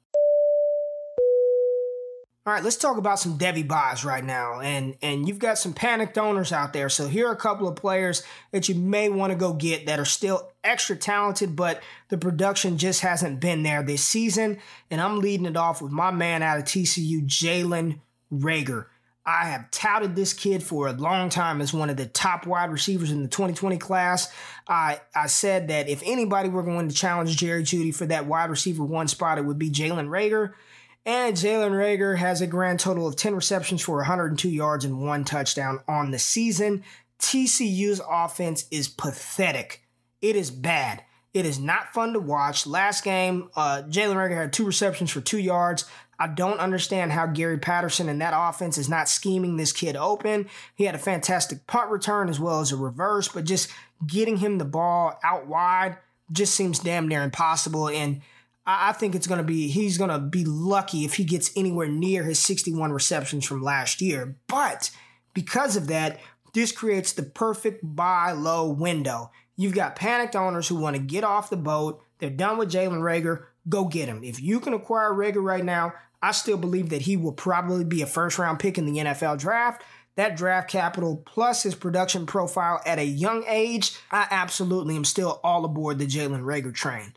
All 2.43 2.51
right, 2.51 2.63
let's 2.63 2.77
talk 2.77 2.97
about 2.97 3.19
some 3.19 3.38
Devy 3.38 3.67
buys 3.67 4.04
right 4.04 4.23
now. 4.23 4.62
And 4.62 4.95
and 5.04 5.27
you've 5.27 5.38
got 5.38 5.60
some 5.60 5.73
panicked 5.73 6.17
owners 6.17 6.51
out 6.51 6.73
there. 6.73 6.89
So 6.89 7.08
here 7.08 7.27
are 7.27 7.34
a 7.34 7.38
couple 7.38 7.67
of 7.67 7.75
players 7.75 8.23
that 8.51 8.67
you 8.67 8.73
may 8.73 9.10
want 9.10 9.32
to 9.32 9.38
go 9.38 9.54
get 9.54 9.86
that 9.86 9.99
are 9.99 10.06
still 10.06 10.49
extra 10.63 10.95
talented, 10.95 11.56
but 11.56 11.84
the 12.10 12.17
production 12.17 12.80
just 12.80 13.01
hasn't 13.01 13.41
been 13.41 13.62
there 13.62 13.84
this 13.84 14.04
season. 14.04 14.58
And 14.89 14.99
I'm 14.99 15.19
leading 15.19 15.45
it 15.45 15.56
off 15.56 15.84
with 15.84 15.91
my 15.91 16.10
man 16.10 16.41
out 16.41 16.58
of 16.58 16.63
TCU, 16.63 17.23
Jalen 17.27 17.99
Reagor. 18.34 18.88
I 19.23 19.45
have 19.45 19.69
touted 19.69 20.15
this 20.15 20.34
kid 20.34 20.63
for 20.63 20.88
a 20.88 20.93
long 20.93 21.30
time 21.30 21.62
as 21.62 21.71
one 21.71 21.91
of 21.91 21.97
the 21.97 22.08
top 22.08 22.47
wide 22.47 22.71
receivers 22.71 23.12
in 23.12 23.21
the 23.21 23.27
2020 23.27 23.77
class. 23.77 24.34
I, 24.67 24.99
I 25.13 25.27
said 25.27 25.67
that 25.67 25.88
if 25.88 26.01
anybody 26.04 26.49
were 26.49 26.63
going 26.63 26.89
to 26.89 26.95
challenge 26.95 27.38
Jerry 27.38 27.62
Jeudy 27.62 27.93
for 27.93 28.08
that 28.08 28.25
wide 28.25 28.49
receiver 28.49 28.84
one 28.84 29.08
spot, 29.08 29.38
it 29.38 29.45
would 29.45 29.60
be 29.60 29.69
Jalen 29.69 30.08
Reagor. 30.08 30.54
And 31.05 31.35
Jalen 31.35 31.71
Reagor 31.71 32.17
has 32.17 32.41
a 32.41 32.47
grand 32.47 32.79
total 32.79 33.07
of 33.07 33.15
10 33.15 33.33
receptions 33.33 33.81
for 33.81 33.97
102 33.97 34.49
yards 34.49 34.85
and 34.85 35.01
one 35.01 35.23
touchdown 35.23 35.79
on 35.87 36.11
the 36.11 36.19
season. 36.19 36.83
TCU's 37.19 38.01
offense 38.07 38.65
is 38.69 38.87
pathetic. 38.87 39.81
It 40.21 40.35
is 40.35 40.51
bad. 40.51 41.03
It 41.33 41.45
is 41.45 41.59
not 41.59 41.93
fun 41.93 42.13
to 42.13 42.19
watch. 42.19 42.67
Last 42.67 43.03
game, 43.03 43.49
uh, 43.55 43.83
Jalen 43.87 44.15
Reagor 44.15 44.35
had 44.35 44.53
two 44.53 44.65
receptions 44.65 45.09
for 45.09 45.21
two 45.21 45.39
yards. 45.39 45.85
I 46.19 46.27
don't 46.27 46.59
understand 46.59 47.13
how 47.13 47.25
Gary 47.25 47.57
Patterson 47.57 48.07
and 48.07 48.21
that 48.21 48.33
offense 48.35 48.77
is 48.77 48.87
not 48.87 49.09
scheming 49.09 49.57
this 49.57 49.71
kid 49.71 49.95
open. 49.95 50.49
He 50.75 50.83
had 50.83 50.93
a 50.93 50.99
fantastic 50.99 51.65
punt 51.65 51.89
return 51.89 52.29
as 52.29 52.39
well 52.39 52.59
as 52.59 52.71
a 52.71 52.77
reverse, 52.77 53.27
but 53.27 53.45
just 53.45 53.71
getting 54.05 54.37
him 54.37 54.59
the 54.59 54.65
ball 54.65 55.19
out 55.23 55.47
wide 55.47 55.97
just 56.31 56.53
seems 56.53 56.77
damn 56.77 57.07
near 57.07 57.23
impossible. 57.23 57.89
And 57.89 58.21
I 58.65 58.91
think 58.91 59.15
it's 59.15 59.28
going 59.28 59.39
to 59.39 59.43
be, 59.43 59.69
he's 59.69 59.97
going 59.97 60.12
to 60.12 60.19
be 60.19 60.45
lucky 60.45 61.04
if 61.04 61.15
he 61.15 61.24
gets 61.24 61.52
anywhere 61.56 61.88
near 61.88 62.24
his 62.24 62.39
61 62.39 62.91
receptions 62.91 63.45
from 63.45 63.63
last 63.63 64.02
year. 64.02 64.36
But 64.47 64.91
because 65.34 65.76
of 65.76 65.88
that, 65.88 66.19
this 66.54 66.71
creates 66.71 67.13
the 67.13 67.24
perfect 67.24 67.80
buy 67.84 68.34
low 68.34 68.69
window. 68.69 69.32
You've 69.56 69.74
got 69.74 69.95
panicked 69.95 70.36
owners 70.36 70.67
who 70.67 70.76
want 70.76 70.95
to 70.95 71.02
get 71.02 71.24
off 71.24 71.50
the 71.50 71.58
boat. 71.58 72.02
They're 72.19 72.30
done 72.30 72.58
with 72.58 72.71
Jalen 72.71 73.02
Reagor. 73.02 73.45
Go 73.67 73.86
get 73.86 74.08
him. 74.08 74.24
If 74.24 74.41
you 74.41 74.60
can 74.60 74.74
acquire 74.74 75.12
Reagor 75.12 75.43
right 75.43 75.63
now, 75.63 75.93
I 76.21 76.32
still 76.32 76.58
believe 76.58 76.89
that 76.89 77.04
he 77.04 77.17
will 77.17 77.32
probably 77.32 77.84
be 77.84 78.02
a 78.02 78.08
first 78.08 78.38
round 78.38 78.60
pick 78.60 78.78
in 78.78 78.86
the 78.86 79.00
NFL 79.00 79.39
draft. 79.39 79.84
That 80.15 80.36
draft 80.36 80.69
capital 80.69 81.24
plus 81.26 81.63
his 81.63 81.74
production 81.74 82.26
profile 82.26 82.82
at 82.86 83.00
a 83.00 83.06
young 83.06 83.43
age, 83.47 83.97
I 84.12 84.28
absolutely 84.30 84.95
am 84.95 85.06
still 85.06 85.39
all 85.43 85.63
aboard 85.63 86.00
the 86.00 86.06
Jalen 86.06 86.43
Reagor 86.43 86.74
train. 86.74 87.13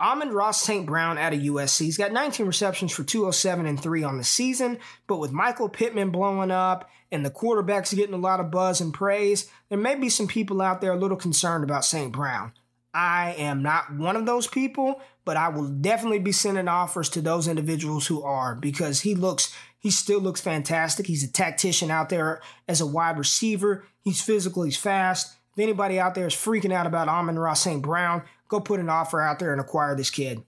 Amon-Ra 0.00 0.50
St. 0.50 0.86
Brown 0.86 1.18
out 1.18 1.32
of 1.32 1.40
USC. 1.40 1.86
He's 1.86 1.96
got 1.96 2.12
19 2.12 2.46
receptions 2.46 2.92
for 2.92 3.02
207 3.02 3.66
and 3.66 3.80
3 3.80 4.02
on 4.02 4.18
the 4.18 4.24
season, 4.24 4.78
but 5.06 5.18
with 5.18 5.32
Michael 5.32 5.68
Pittman 5.68 6.10
blowing 6.10 6.50
up 6.50 6.90
and 7.10 7.24
the 7.24 7.30
quarterbacks 7.30 7.94
getting 7.94 8.14
a 8.14 8.18
lot 8.18 8.40
of 8.40 8.50
buzz 8.50 8.80
and 8.80 8.92
praise, 8.92 9.50
there 9.68 9.78
may 9.78 9.94
be 9.94 10.08
some 10.08 10.26
people 10.26 10.60
out 10.60 10.80
there 10.80 10.92
a 10.92 10.98
little 10.98 11.16
concerned 11.16 11.64
about 11.64 11.84
St. 11.84 12.12
Brown. 12.12 12.52
I 12.92 13.34
am 13.36 13.62
not 13.62 13.94
one 13.94 14.16
of 14.16 14.24
those 14.24 14.46
people, 14.46 15.02
but 15.26 15.36
I 15.36 15.48
will 15.48 15.68
definitely 15.68 16.18
be 16.18 16.32
sending 16.32 16.66
offers 16.66 17.10
to 17.10 17.20
those 17.20 17.46
individuals 17.46 18.06
who 18.06 18.22
are 18.22 18.54
because 18.54 19.02
he 19.02 19.14
looks 19.14 19.54
he 19.78 19.90
still 19.90 20.18
looks 20.18 20.40
fantastic. 20.40 21.06
He's 21.06 21.22
a 21.22 21.30
tactician 21.30 21.90
out 21.90 22.08
there 22.08 22.40
as 22.66 22.80
a 22.80 22.86
wide 22.86 23.18
receiver. 23.18 23.84
He's 24.00 24.22
physical, 24.22 24.62
he's 24.62 24.78
fast. 24.78 25.36
If 25.52 25.62
anybody 25.62 26.00
out 26.00 26.14
there 26.14 26.26
is 26.26 26.34
freaking 26.34 26.72
out 26.72 26.86
about 26.86 27.08
Amon-Ra 27.08 27.54
St. 27.54 27.82
Brown, 27.82 28.22
go 28.48 28.60
put 28.60 28.80
an 28.80 28.88
offer 28.88 29.20
out 29.20 29.38
there 29.38 29.52
and 29.52 29.60
acquire 29.60 29.94
this 29.94 30.10
kid. 30.10 30.42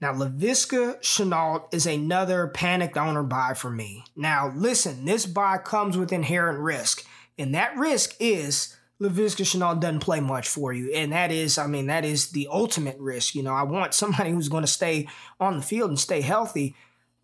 Now, 0.00 0.12
Laviska 0.12 1.00
Shenault 1.00 1.72
is 1.72 1.86
another 1.86 2.48
panicked 2.48 2.96
owner 2.96 3.22
buy 3.22 3.54
for 3.54 3.70
me. 3.70 4.04
Now, 4.16 4.52
listen, 4.54 5.04
this 5.04 5.24
buy 5.24 5.58
comes 5.58 5.96
with 5.96 6.12
inherent 6.12 6.58
risk, 6.58 7.06
and 7.38 7.54
that 7.54 7.76
risk 7.76 8.14
is 8.20 8.76
Laviska 9.00 9.44
Shenault 9.44 9.80
doesn't 9.80 10.00
play 10.00 10.20
much 10.20 10.48
for 10.48 10.72
you. 10.72 10.92
And 10.92 11.12
that 11.12 11.32
is, 11.32 11.58
I 11.58 11.66
mean, 11.66 11.86
that 11.86 12.04
is 12.04 12.30
the 12.30 12.48
ultimate 12.50 12.98
risk. 12.98 13.34
You 13.34 13.42
know, 13.42 13.52
I 13.52 13.62
want 13.62 13.94
somebody 13.94 14.30
who's 14.30 14.48
going 14.48 14.64
to 14.64 14.70
stay 14.70 15.08
on 15.40 15.56
the 15.56 15.62
field 15.62 15.90
and 15.90 15.98
stay 15.98 16.20
healthy. 16.20 16.74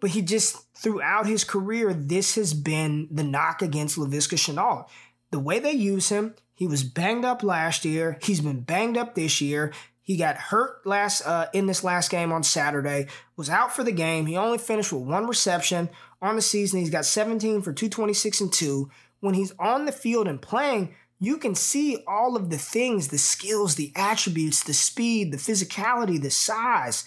But 0.00 0.10
he 0.10 0.22
just, 0.22 0.72
throughout 0.74 1.26
his 1.26 1.44
career, 1.44 1.92
this 1.92 2.34
has 2.34 2.54
been 2.54 3.08
the 3.10 3.22
knock 3.22 3.62
against 3.62 3.98
Laviska 3.98 4.36
Shenault. 4.36 4.88
The 5.30 5.38
way 5.38 5.58
they 5.58 5.72
use 5.72 6.08
him, 6.08 6.34
he 6.54 6.66
was 6.66 6.82
banged 6.82 7.24
up 7.24 7.42
last 7.42 7.84
year. 7.84 8.18
He's 8.22 8.40
been 8.40 8.62
banged 8.62 8.96
up 8.96 9.14
this 9.14 9.40
year. 9.40 9.72
He 10.10 10.16
got 10.16 10.38
hurt 10.38 10.84
last 10.84 11.24
uh, 11.24 11.46
in 11.52 11.66
this 11.66 11.84
last 11.84 12.10
game 12.10 12.32
on 12.32 12.42
Saturday. 12.42 13.06
Was 13.36 13.48
out 13.48 13.72
for 13.72 13.84
the 13.84 13.92
game. 13.92 14.26
He 14.26 14.36
only 14.36 14.58
finished 14.58 14.92
with 14.92 15.04
one 15.04 15.28
reception 15.28 15.88
on 16.20 16.34
the 16.34 16.42
season. 16.42 16.80
He's 16.80 16.90
got 16.90 17.04
17 17.04 17.62
for 17.62 17.72
226 17.72 18.40
and 18.40 18.52
two. 18.52 18.90
When 19.20 19.34
he's 19.34 19.52
on 19.56 19.84
the 19.84 19.92
field 19.92 20.26
and 20.26 20.42
playing, 20.42 20.96
you 21.20 21.38
can 21.38 21.54
see 21.54 22.02
all 22.08 22.34
of 22.34 22.50
the 22.50 22.58
things, 22.58 23.06
the 23.06 23.18
skills, 23.18 23.76
the 23.76 23.92
attributes, 23.94 24.64
the 24.64 24.74
speed, 24.74 25.30
the 25.30 25.38
physicality, 25.38 26.20
the 26.20 26.32
size 26.32 27.04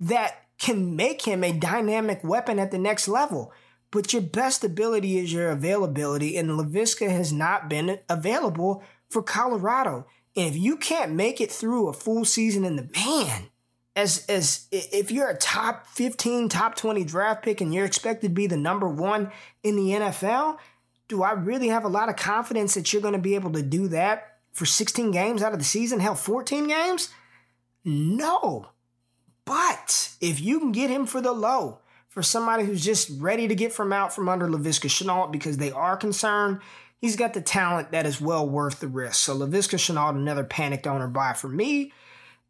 that 0.00 0.48
can 0.58 0.96
make 0.96 1.22
him 1.22 1.44
a 1.44 1.52
dynamic 1.52 2.24
weapon 2.24 2.58
at 2.58 2.72
the 2.72 2.78
next 2.78 3.06
level. 3.06 3.52
But 3.92 4.12
your 4.12 4.22
best 4.22 4.64
ability 4.64 5.16
is 5.16 5.32
your 5.32 5.52
availability, 5.52 6.36
and 6.36 6.50
Laviska 6.50 7.08
has 7.08 7.32
not 7.32 7.70
been 7.70 8.00
available 8.08 8.82
for 9.08 9.22
Colorado. 9.22 10.08
And 10.36 10.48
if 10.48 10.56
you 10.56 10.76
can't 10.76 11.12
make 11.12 11.40
it 11.40 11.50
through 11.50 11.88
a 11.88 11.92
full 11.92 12.24
season 12.24 12.64
in 12.64 12.76
the 12.76 12.88
man, 12.94 13.48
as 13.94 14.24
as 14.28 14.66
if 14.70 15.10
you're 15.10 15.28
a 15.28 15.36
top 15.36 15.86
15, 15.88 16.48
top 16.48 16.74
20 16.74 17.04
draft 17.04 17.44
pick 17.44 17.60
and 17.60 17.74
you're 17.74 17.84
expected 17.84 18.28
to 18.28 18.34
be 18.34 18.46
the 18.46 18.56
number 18.56 18.88
one 18.88 19.30
in 19.62 19.76
the 19.76 19.90
NFL, 19.90 20.58
do 21.08 21.22
I 21.22 21.32
really 21.32 21.68
have 21.68 21.84
a 21.84 21.88
lot 21.88 22.08
of 22.08 22.16
confidence 22.16 22.74
that 22.74 22.92
you're 22.92 23.02
going 23.02 23.12
to 23.12 23.20
be 23.20 23.34
able 23.34 23.52
to 23.52 23.62
do 23.62 23.88
that 23.88 24.38
for 24.52 24.64
16 24.64 25.10
games 25.10 25.42
out 25.42 25.52
of 25.52 25.58
the 25.58 25.64
season? 25.64 26.00
Hell, 26.00 26.14
14 26.14 26.68
games? 26.68 27.10
No. 27.84 28.68
But 29.44 30.10
if 30.20 30.40
you 30.40 30.58
can 30.58 30.72
get 30.72 30.88
him 30.88 31.04
for 31.04 31.20
the 31.20 31.32
low, 31.32 31.80
for 32.08 32.22
somebody 32.22 32.64
who's 32.64 32.84
just 32.84 33.10
ready 33.20 33.48
to 33.48 33.54
get 33.54 33.72
from 33.72 33.90
out 33.90 34.14
from 34.14 34.28
under 34.28 34.46
Laviska 34.46 34.88
Shenault 34.88 35.32
because 35.32 35.56
they 35.56 35.72
are 35.72 35.96
concerned, 35.96 36.60
he's 37.02 37.16
got 37.16 37.34
the 37.34 37.42
talent 37.42 37.90
that 37.90 38.06
is 38.06 38.20
well 38.20 38.48
worth 38.48 38.80
the 38.80 38.88
risk. 38.88 39.16
So 39.16 39.36
Laviska 39.36 39.76
Shenault, 39.76 40.16
another 40.16 40.44
panicked 40.44 40.86
owner 40.86 41.08
buy 41.08 41.34
for 41.34 41.48
me. 41.48 41.92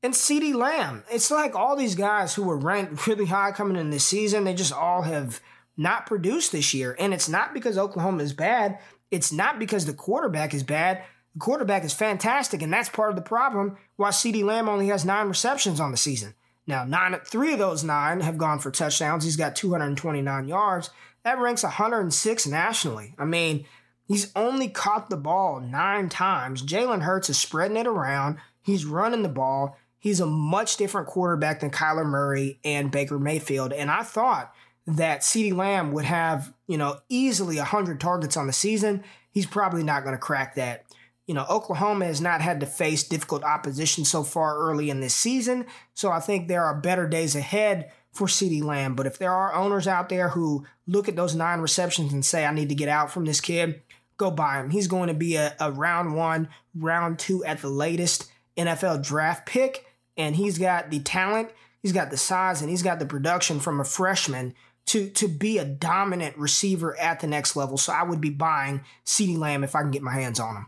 And 0.04 0.14
CeeDee 0.14 0.54
Lamb. 0.54 1.04
It's 1.10 1.30
like 1.30 1.56
all 1.56 1.74
these 1.74 1.94
guys 1.94 2.34
who 2.34 2.44
were 2.44 2.56
ranked 2.56 3.06
really 3.08 3.26
high 3.26 3.50
coming 3.50 3.76
in 3.76 3.90
this 3.90 4.06
season, 4.06 4.44
they 4.44 4.54
just 4.54 4.72
all 4.72 5.02
have 5.02 5.40
not 5.76 6.06
produced 6.06 6.52
this 6.52 6.74
year. 6.74 6.94
And 6.98 7.14
it's 7.14 7.28
not 7.28 7.54
because 7.54 7.78
Oklahoma 7.78 8.22
is 8.22 8.32
bad. 8.32 8.78
It's 9.10 9.32
not 9.32 9.58
because 9.58 9.86
the 9.86 9.94
quarterback 9.94 10.54
is 10.54 10.62
bad. 10.62 11.02
The 11.34 11.40
quarterback 11.40 11.82
is 11.82 11.94
fantastic, 11.94 12.60
and 12.60 12.70
that's 12.70 12.90
part 12.90 13.08
of 13.08 13.16
the 13.16 13.22
problem 13.22 13.78
why 13.96 14.10
CeeDee 14.10 14.44
Lamb 14.44 14.68
only 14.68 14.88
has 14.88 15.04
nine 15.04 15.28
receptions 15.28 15.80
on 15.80 15.90
the 15.90 15.96
season. 15.96 16.34
Now, 16.66 16.84
nine, 16.84 17.18
three 17.24 17.54
of 17.54 17.58
those 17.58 17.82
nine 17.82 18.20
have 18.20 18.36
gone 18.36 18.58
for 18.58 18.70
touchdowns. 18.70 19.24
He's 19.24 19.36
got 19.36 19.56
229 19.56 20.46
yards. 20.46 20.90
That 21.24 21.38
ranks 21.38 21.62
106 21.62 22.46
nationally. 22.46 23.14
I 23.18 23.24
mean, 23.24 23.64
he's 24.12 24.30
only 24.36 24.68
caught 24.68 25.08
the 25.08 25.16
ball 25.16 25.58
nine 25.58 26.10
times. 26.10 26.62
Jalen 26.62 27.00
Hurts 27.00 27.30
is 27.30 27.38
spreading 27.38 27.78
it 27.78 27.86
around. 27.86 28.36
He's 28.60 28.84
running 28.84 29.22
the 29.22 29.30
ball. 29.30 29.78
He's 29.98 30.20
a 30.20 30.26
much 30.26 30.76
different 30.76 31.08
quarterback 31.08 31.60
than 31.60 31.70
Kyler 31.70 32.04
Murray 32.04 32.60
and 32.62 32.90
Baker 32.90 33.18
Mayfield. 33.18 33.72
And 33.72 33.90
I 33.90 34.02
thought 34.02 34.52
that 34.86 35.20
CeeDee 35.20 35.56
Lamb 35.56 35.92
would 35.92 36.04
have, 36.04 36.52
you 36.66 36.76
know, 36.76 36.98
easily 37.08 37.56
100 37.56 38.00
targets 38.00 38.36
on 38.36 38.46
the 38.46 38.52
season. 38.52 39.02
He's 39.30 39.46
probably 39.46 39.82
not 39.82 40.02
going 40.02 40.14
to 40.14 40.20
crack 40.20 40.56
that. 40.56 40.84
You 41.26 41.32
know, 41.32 41.46
Oklahoma 41.48 42.04
has 42.04 42.20
not 42.20 42.42
had 42.42 42.60
to 42.60 42.66
face 42.66 43.04
difficult 43.04 43.44
opposition 43.44 44.04
so 44.04 44.24
far 44.24 44.58
early 44.58 44.90
in 44.90 45.00
this 45.00 45.14
season. 45.14 45.64
So 45.94 46.10
I 46.10 46.20
think 46.20 46.48
there 46.48 46.64
are 46.64 46.78
better 46.78 47.08
days 47.08 47.34
ahead 47.34 47.90
for 48.12 48.26
CeeDee 48.26 48.62
Lamb. 48.62 48.94
But 48.94 49.06
if 49.06 49.16
there 49.16 49.32
are 49.32 49.54
owners 49.54 49.88
out 49.88 50.10
there 50.10 50.28
who 50.28 50.66
look 50.86 51.08
at 51.08 51.16
those 51.16 51.34
nine 51.34 51.60
receptions 51.60 52.12
and 52.12 52.22
say, 52.22 52.44
I 52.44 52.52
need 52.52 52.68
to 52.68 52.74
get 52.74 52.90
out 52.90 53.10
from 53.10 53.24
this 53.24 53.40
kid, 53.40 53.80
go 54.22 54.30
buy 54.30 54.60
him. 54.60 54.70
He's 54.70 54.86
going 54.86 55.08
to 55.08 55.14
be 55.14 55.36
a, 55.36 55.54
a 55.60 55.70
round 55.70 56.14
one, 56.14 56.48
round 56.74 57.18
two 57.18 57.44
at 57.44 57.60
the 57.60 57.68
latest 57.68 58.30
NFL 58.56 59.04
draft 59.04 59.46
pick. 59.46 59.86
And 60.16 60.36
he's 60.36 60.58
got 60.58 60.90
the 60.90 61.00
talent, 61.00 61.50
he's 61.80 61.92
got 61.92 62.10
the 62.10 62.16
size, 62.16 62.60
and 62.60 62.70
he's 62.70 62.82
got 62.82 62.98
the 62.98 63.06
production 63.06 63.60
from 63.60 63.80
a 63.80 63.84
freshman 63.84 64.54
to, 64.86 65.08
to 65.10 65.28
be 65.28 65.58
a 65.58 65.64
dominant 65.64 66.36
receiver 66.36 66.98
at 66.98 67.20
the 67.20 67.26
next 67.26 67.56
level. 67.56 67.78
So 67.78 67.92
I 67.92 68.02
would 68.02 68.20
be 68.20 68.30
buying 68.30 68.82
CeeDee 69.06 69.38
Lamb 69.38 69.64
if 69.64 69.74
I 69.74 69.80
can 69.80 69.90
get 69.90 70.02
my 70.02 70.12
hands 70.12 70.38
on 70.38 70.56
him. 70.56 70.66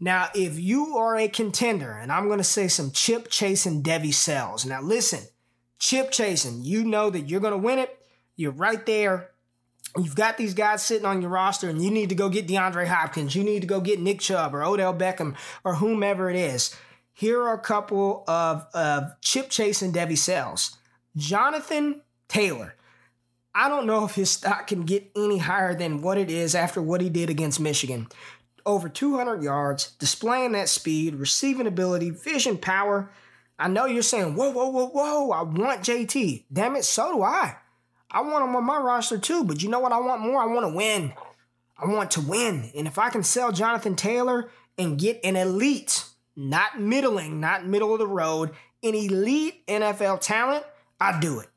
Now, 0.00 0.28
if 0.34 0.58
you 0.58 0.96
are 0.96 1.16
a 1.16 1.28
contender, 1.28 1.92
and 1.92 2.10
I'm 2.10 2.26
going 2.26 2.38
to 2.38 2.44
say 2.44 2.66
some 2.66 2.90
chip 2.90 3.28
chasing 3.30 3.82
Devy 3.84 4.12
sells. 4.12 4.66
Now, 4.66 4.82
listen, 4.82 5.20
chip 5.78 6.10
chasing, 6.10 6.62
you 6.64 6.84
know 6.84 7.08
that 7.08 7.28
you're 7.28 7.40
going 7.40 7.52
to 7.52 7.58
win 7.58 7.78
it. 7.78 7.96
You're 8.34 8.50
right 8.50 8.84
there. 8.84 9.30
You've 9.96 10.16
got 10.16 10.38
these 10.38 10.54
guys 10.54 10.82
sitting 10.82 11.04
on 11.04 11.20
your 11.20 11.30
roster, 11.30 11.68
and 11.68 11.82
you 11.82 11.90
need 11.90 12.08
to 12.08 12.14
go 12.14 12.28
get 12.28 12.48
DeAndre 12.48 12.86
Hopkins. 12.86 13.36
You 13.36 13.44
need 13.44 13.60
to 13.60 13.66
go 13.66 13.80
get 13.80 14.00
Nick 14.00 14.20
Chubb 14.20 14.54
or 14.54 14.62
Odell 14.62 14.94
Beckham 14.94 15.36
or 15.64 15.74
whomever 15.74 16.30
it 16.30 16.36
is. 16.36 16.74
Here 17.12 17.42
are 17.42 17.54
a 17.54 17.60
couple 17.60 18.24
of, 18.26 18.66
of 18.74 19.20
chip 19.20 19.50
chasing 19.50 19.92
Devy 19.92 20.16
sells. 20.16 20.78
Jonathan 21.14 22.00
Taylor. 22.28 22.74
I 23.54 23.68
don't 23.68 23.86
know 23.86 24.06
if 24.06 24.14
his 24.14 24.30
stock 24.30 24.68
can 24.68 24.84
get 24.84 25.10
any 25.14 25.36
higher 25.36 25.74
than 25.74 26.00
what 26.00 26.16
it 26.16 26.30
is 26.30 26.54
after 26.54 26.80
what 26.80 27.02
he 27.02 27.10
did 27.10 27.28
against 27.28 27.60
Michigan 27.60 28.08
over 28.66 28.88
200 28.88 29.42
yards, 29.42 29.92
displaying 29.98 30.52
that 30.52 30.68
speed, 30.68 31.14
receiving 31.14 31.66
ability, 31.66 32.10
vision, 32.10 32.58
power. 32.58 33.10
I 33.58 33.68
know 33.68 33.86
you're 33.86 34.02
saying, 34.02 34.34
whoa, 34.34 34.50
whoa, 34.50 34.68
whoa, 34.68 34.88
whoa, 34.88 35.30
I 35.30 35.42
want 35.42 35.82
JT. 35.82 36.44
Damn 36.52 36.76
it, 36.76 36.84
so 36.84 37.12
do 37.12 37.22
I. 37.22 37.56
I 38.12 38.20
want 38.20 38.44
him 38.44 38.54
on 38.54 38.64
my 38.64 38.78
roster 38.78 39.18
too, 39.18 39.42
but 39.42 39.62
you 39.62 39.70
know 39.70 39.80
what 39.80 39.92
I 39.92 39.98
want 39.98 40.20
more? 40.20 40.40
I 40.40 40.46
want 40.46 40.66
to 40.66 40.76
win. 40.76 41.14
I 41.78 41.86
want 41.86 42.10
to 42.12 42.20
win. 42.20 42.70
And 42.76 42.86
if 42.86 42.98
I 42.98 43.08
can 43.08 43.22
sell 43.22 43.50
Jonathan 43.52 43.96
Taylor 43.96 44.50
and 44.76 44.98
get 44.98 45.18
an 45.24 45.34
elite, 45.34 46.04
not 46.36 46.78
middling, 46.78 47.40
not 47.40 47.66
middle 47.66 47.92
of 47.94 47.98
the 47.98 48.06
road, 48.06 48.50
an 48.82 48.94
elite 48.94 49.66
NFL 49.66 50.20
talent, 50.20 50.64
I'd 51.00 51.20
do 51.20 51.40
it. 51.40 51.48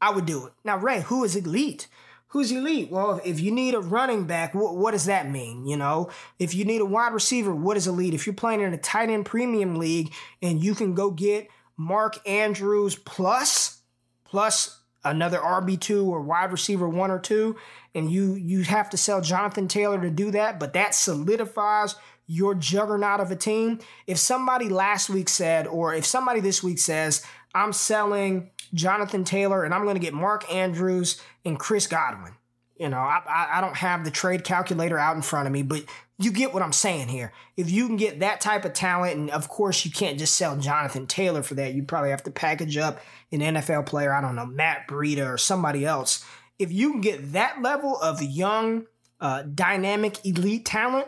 I 0.00 0.10
would 0.10 0.24
do 0.24 0.46
it. 0.46 0.52
Now, 0.64 0.78
Ray, 0.78 1.00
who 1.00 1.24
is 1.24 1.34
elite? 1.34 1.88
Who's 2.28 2.52
elite? 2.52 2.90
Well, 2.90 3.20
if 3.24 3.40
you 3.40 3.50
need 3.50 3.74
a 3.74 3.80
running 3.80 4.24
back, 4.24 4.54
what, 4.54 4.76
what 4.76 4.92
does 4.92 5.06
that 5.06 5.30
mean? 5.30 5.66
You 5.66 5.76
know, 5.76 6.10
if 6.38 6.54
you 6.54 6.64
need 6.64 6.80
a 6.80 6.86
wide 6.86 7.12
receiver, 7.12 7.54
what 7.54 7.76
is 7.76 7.88
elite? 7.88 8.14
If 8.14 8.26
you're 8.26 8.34
playing 8.34 8.60
in 8.60 8.72
a 8.72 8.78
tight 8.78 9.10
end 9.10 9.26
premium 9.26 9.76
league 9.76 10.12
and 10.40 10.62
you 10.62 10.74
can 10.74 10.94
go 10.94 11.10
get 11.10 11.48
Mark 11.76 12.18
Andrews 12.28 12.94
plus, 12.96 13.80
plus 14.24 14.77
another 15.04 15.38
RB2 15.38 16.06
or 16.06 16.22
wide 16.22 16.52
receiver 16.52 16.88
one 16.88 17.10
or 17.10 17.18
two, 17.18 17.56
and 17.94 18.10
you 18.10 18.34
you 18.34 18.62
have 18.62 18.90
to 18.90 18.96
sell 18.96 19.20
Jonathan 19.20 19.68
Taylor 19.68 20.00
to 20.00 20.10
do 20.10 20.30
that, 20.32 20.58
but 20.58 20.72
that 20.72 20.94
solidifies 20.94 21.94
your 22.26 22.54
juggernaut 22.54 23.20
of 23.20 23.30
a 23.30 23.36
team. 23.36 23.80
If 24.06 24.18
somebody 24.18 24.68
last 24.68 25.08
week 25.08 25.28
said, 25.28 25.66
or 25.66 25.94
if 25.94 26.04
somebody 26.04 26.40
this 26.40 26.62
week 26.62 26.78
says, 26.78 27.24
I'm 27.54 27.72
selling 27.72 28.50
Jonathan 28.74 29.24
Taylor, 29.24 29.64
and 29.64 29.72
I'm 29.72 29.84
going 29.84 29.96
to 29.96 30.00
get 30.00 30.12
Mark 30.12 30.52
Andrews 30.52 31.20
and 31.44 31.58
Chris 31.58 31.86
Godwin. 31.86 32.34
You 32.76 32.90
know, 32.90 32.98
I, 32.98 33.22
I, 33.26 33.58
I 33.58 33.60
don't 33.60 33.76
have 33.76 34.04
the 34.04 34.10
trade 34.10 34.44
calculator 34.44 34.98
out 34.98 35.16
in 35.16 35.22
front 35.22 35.46
of 35.46 35.52
me, 35.52 35.62
but 35.62 35.84
you 36.18 36.32
get 36.32 36.52
what 36.52 36.62
I'm 36.62 36.72
saying 36.72 37.08
here. 37.08 37.32
If 37.56 37.70
you 37.70 37.86
can 37.86 37.96
get 37.96 38.20
that 38.20 38.40
type 38.40 38.64
of 38.64 38.72
talent, 38.72 39.16
and 39.16 39.30
of 39.30 39.48
course 39.48 39.84
you 39.84 39.90
can't 39.90 40.18
just 40.18 40.34
sell 40.34 40.56
Jonathan 40.56 41.06
Taylor 41.06 41.42
for 41.42 41.54
that, 41.54 41.74
you 41.74 41.84
probably 41.84 42.10
have 42.10 42.24
to 42.24 42.30
package 42.30 42.76
up 42.76 43.00
an 43.30 43.40
NFL 43.40 43.86
player, 43.86 44.12
I 44.12 44.20
don't 44.20 44.34
know, 44.34 44.46
Matt 44.46 44.88
Breida 44.88 45.32
or 45.32 45.38
somebody 45.38 45.86
else. 45.86 46.24
If 46.58 46.72
you 46.72 46.90
can 46.90 47.00
get 47.00 47.32
that 47.32 47.62
level 47.62 47.96
of 48.00 48.20
young, 48.20 48.86
uh, 49.20 49.42
dynamic, 49.42 50.24
elite 50.24 50.64
talent, 50.64 51.06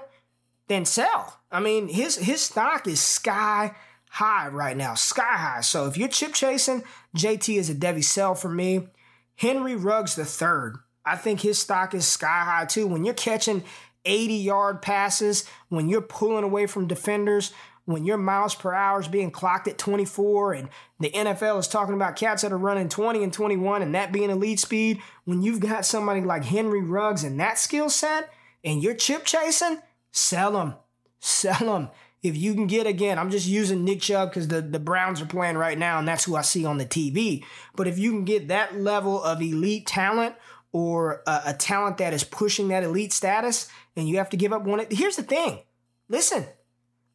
then 0.69 0.85
sell. 0.85 1.41
I 1.51 1.59
mean, 1.59 1.89
his 1.89 2.17
his 2.17 2.41
stock 2.43 2.87
is 2.87 3.01
sky 3.01 3.75
high 4.11 4.47
right 4.49 4.77
now, 4.77 4.95
sky 4.95 5.37
high. 5.37 5.61
So 5.61 5.87
if 5.87 5.97
you're 5.97 6.09
chip 6.09 6.35
chasing, 6.35 6.85
JT 7.17 7.59
is 7.59 7.69
a 7.69 7.75
Devy 7.75 8.05
sell 8.05 8.37
for 8.37 8.49
me. 8.49 8.87
Henry 9.35 9.75
Ruggs 9.75 10.15
the 10.15 10.25
third. 10.25 10.77
I 11.05 11.17
think 11.17 11.41
his 11.41 11.59
stock 11.59 11.95
is 11.95 12.07
sky 12.07 12.45
high 12.45 12.67
too. 12.67 12.87
When 12.87 13.05
you're 13.05 13.15
catching 13.15 13.65
80 14.05 14.35
yard 14.35 14.83
passes, 14.83 15.45
when 15.69 15.89
you're 15.89 16.01
pulling 16.01 16.45
away 16.45 16.67
from 16.67 16.87
defenders, 16.87 17.53
when 17.85 18.05
your 18.05 18.19
miles 18.19 18.55
per 18.55 18.73
hour 18.73 19.01
is 19.01 19.09
being 19.09 19.31
clocked 19.31 19.67
at 19.67 19.79
24 19.79 20.53
and 20.53 20.69
the 21.01 21.11
NFL 21.11 21.59
is 21.59 21.67
talking 21.67 21.95
about 21.95 22.17
cats 22.17 22.43
that 22.43 22.53
are 22.53 22.59
running 22.59 22.89
20 22.89 23.23
and 23.23 23.33
21 23.33 23.83
and 23.83 23.95
that 23.95 24.13
being 24.13 24.31
elite 24.31 24.61
speed, 24.61 25.01
when 25.25 25.43
you've 25.43 25.61
got 25.61 25.85
somebody 25.85 26.21
like 26.21 26.45
Henry 26.45 26.83
Ruggs 26.83 27.25
and 27.25 27.41
that 27.41 27.59
skill 27.59 27.91
set 27.91 28.31
and 28.63 28.83
you're 28.83 28.95
chip 28.95 29.25
chasing, 29.25 29.79
sell 30.13 30.53
them. 30.53 30.75
Sell 31.19 31.59
them 31.59 31.91
if 32.23 32.37
you 32.37 32.55
can 32.55 32.67
get 32.67 32.87
again, 32.87 33.19
I'm 33.19 33.31
just 33.31 33.47
using 33.47 33.85
Nick 33.85 34.01
Chubb 34.01 34.31
because 34.31 34.49
the, 34.49 34.61
the 34.61 34.79
Browns 34.79 35.23
are 35.23 35.27
playing 35.27 35.57
right 35.57 35.79
now, 35.79 35.99
and 35.99 36.07
that's 36.07 36.25
who 36.25 36.37
I 36.37 36.43
see 36.43 36.65
on 36.67 36.79
the 36.79 36.85
TV. 36.85 37.45
But 37.75 37.87
if 37.87 37.99
you 37.99 38.11
can 38.11 38.25
get 38.25 38.49
that 38.49 38.79
level 38.79 39.23
of 39.23 39.41
elite 39.41 39.87
talent 39.87 40.35
or 40.73 41.23
a, 41.27 41.41
a 41.47 41.55
talent 41.55 41.99
that 41.99 42.13
is 42.13 42.25
pushing 42.25 42.69
that 42.69 42.83
elite 42.83 43.13
status, 43.13 43.69
and 43.97 44.09
you 44.09 44.19
have 44.19 44.31
to 44.31 44.37
give 44.37 44.53
up 44.53 44.63
one, 44.63 44.85
here's 44.91 45.17
the 45.17 45.23
thing. 45.23 45.61
Listen, 46.09 46.47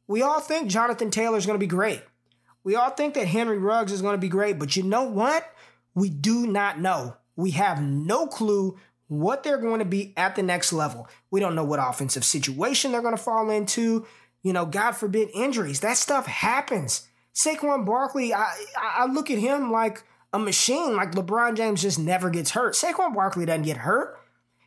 we 0.08 0.22
all 0.22 0.40
think 0.40 0.70
Jonathan 0.70 1.12
Taylor 1.12 1.38
is 1.38 1.46
going 1.46 1.60
to 1.60 1.64
be 1.64 1.68
great. 1.68 2.02
We 2.64 2.76
all 2.76 2.90
think 2.90 3.14
that 3.14 3.28
Henry 3.28 3.58
Ruggs 3.58 3.92
is 3.92 4.02
going 4.02 4.16
to 4.16 4.22
be 4.22 4.30
great, 4.30 4.58
but 4.60 4.76
you 4.76 4.84
know 4.84 5.04
what? 5.04 5.48
We 5.94 6.10
do 6.10 6.48
not 6.48 6.80
know. 6.80 7.16
We 7.36 7.52
have 7.52 7.82
no 7.82 8.28
clue 8.28 8.78
what 9.08 9.44
they're 9.44 9.58
going 9.58 9.80
to 9.80 9.86
be 9.86 10.14
at 10.18 10.36
the 10.36 10.42
next 10.44 10.74
level. 10.74 11.08
We 11.30 11.40
don't 11.40 11.56
know 11.56 11.64
what 11.64 11.80
offensive 11.80 12.26
situation 12.26 12.92
they're 12.92 13.02
going 13.02 13.16
to 13.16 13.22
fall 13.22 13.50
into 13.50 14.06
you 14.46 14.54
know, 14.54 14.68
God 14.68 14.92
forbid 14.92 15.30
injuries. 15.34 15.80
That 15.80 15.98
stuff 15.98 16.28
happens. 16.28 17.08
Saquon 17.34 17.84
Barkley, 17.84 18.32
I, 18.32 18.54
I 18.80 19.08
look 19.08 19.32
at 19.32 19.40
him 19.40 19.72
like 19.72 20.04
a 20.36 20.40
machine, 20.40 20.96
like 20.96 21.12
LeBron 21.12 21.56
James 21.56 21.82
just 21.82 22.00
never 22.00 22.30
gets 22.30 22.52
hurt. 22.52 22.74
Saquon 22.74 23.14
Barkley 23.14 23.46
doesn't 23.46 23.64
get 23.64 23.78
hurt. 23.78 24.20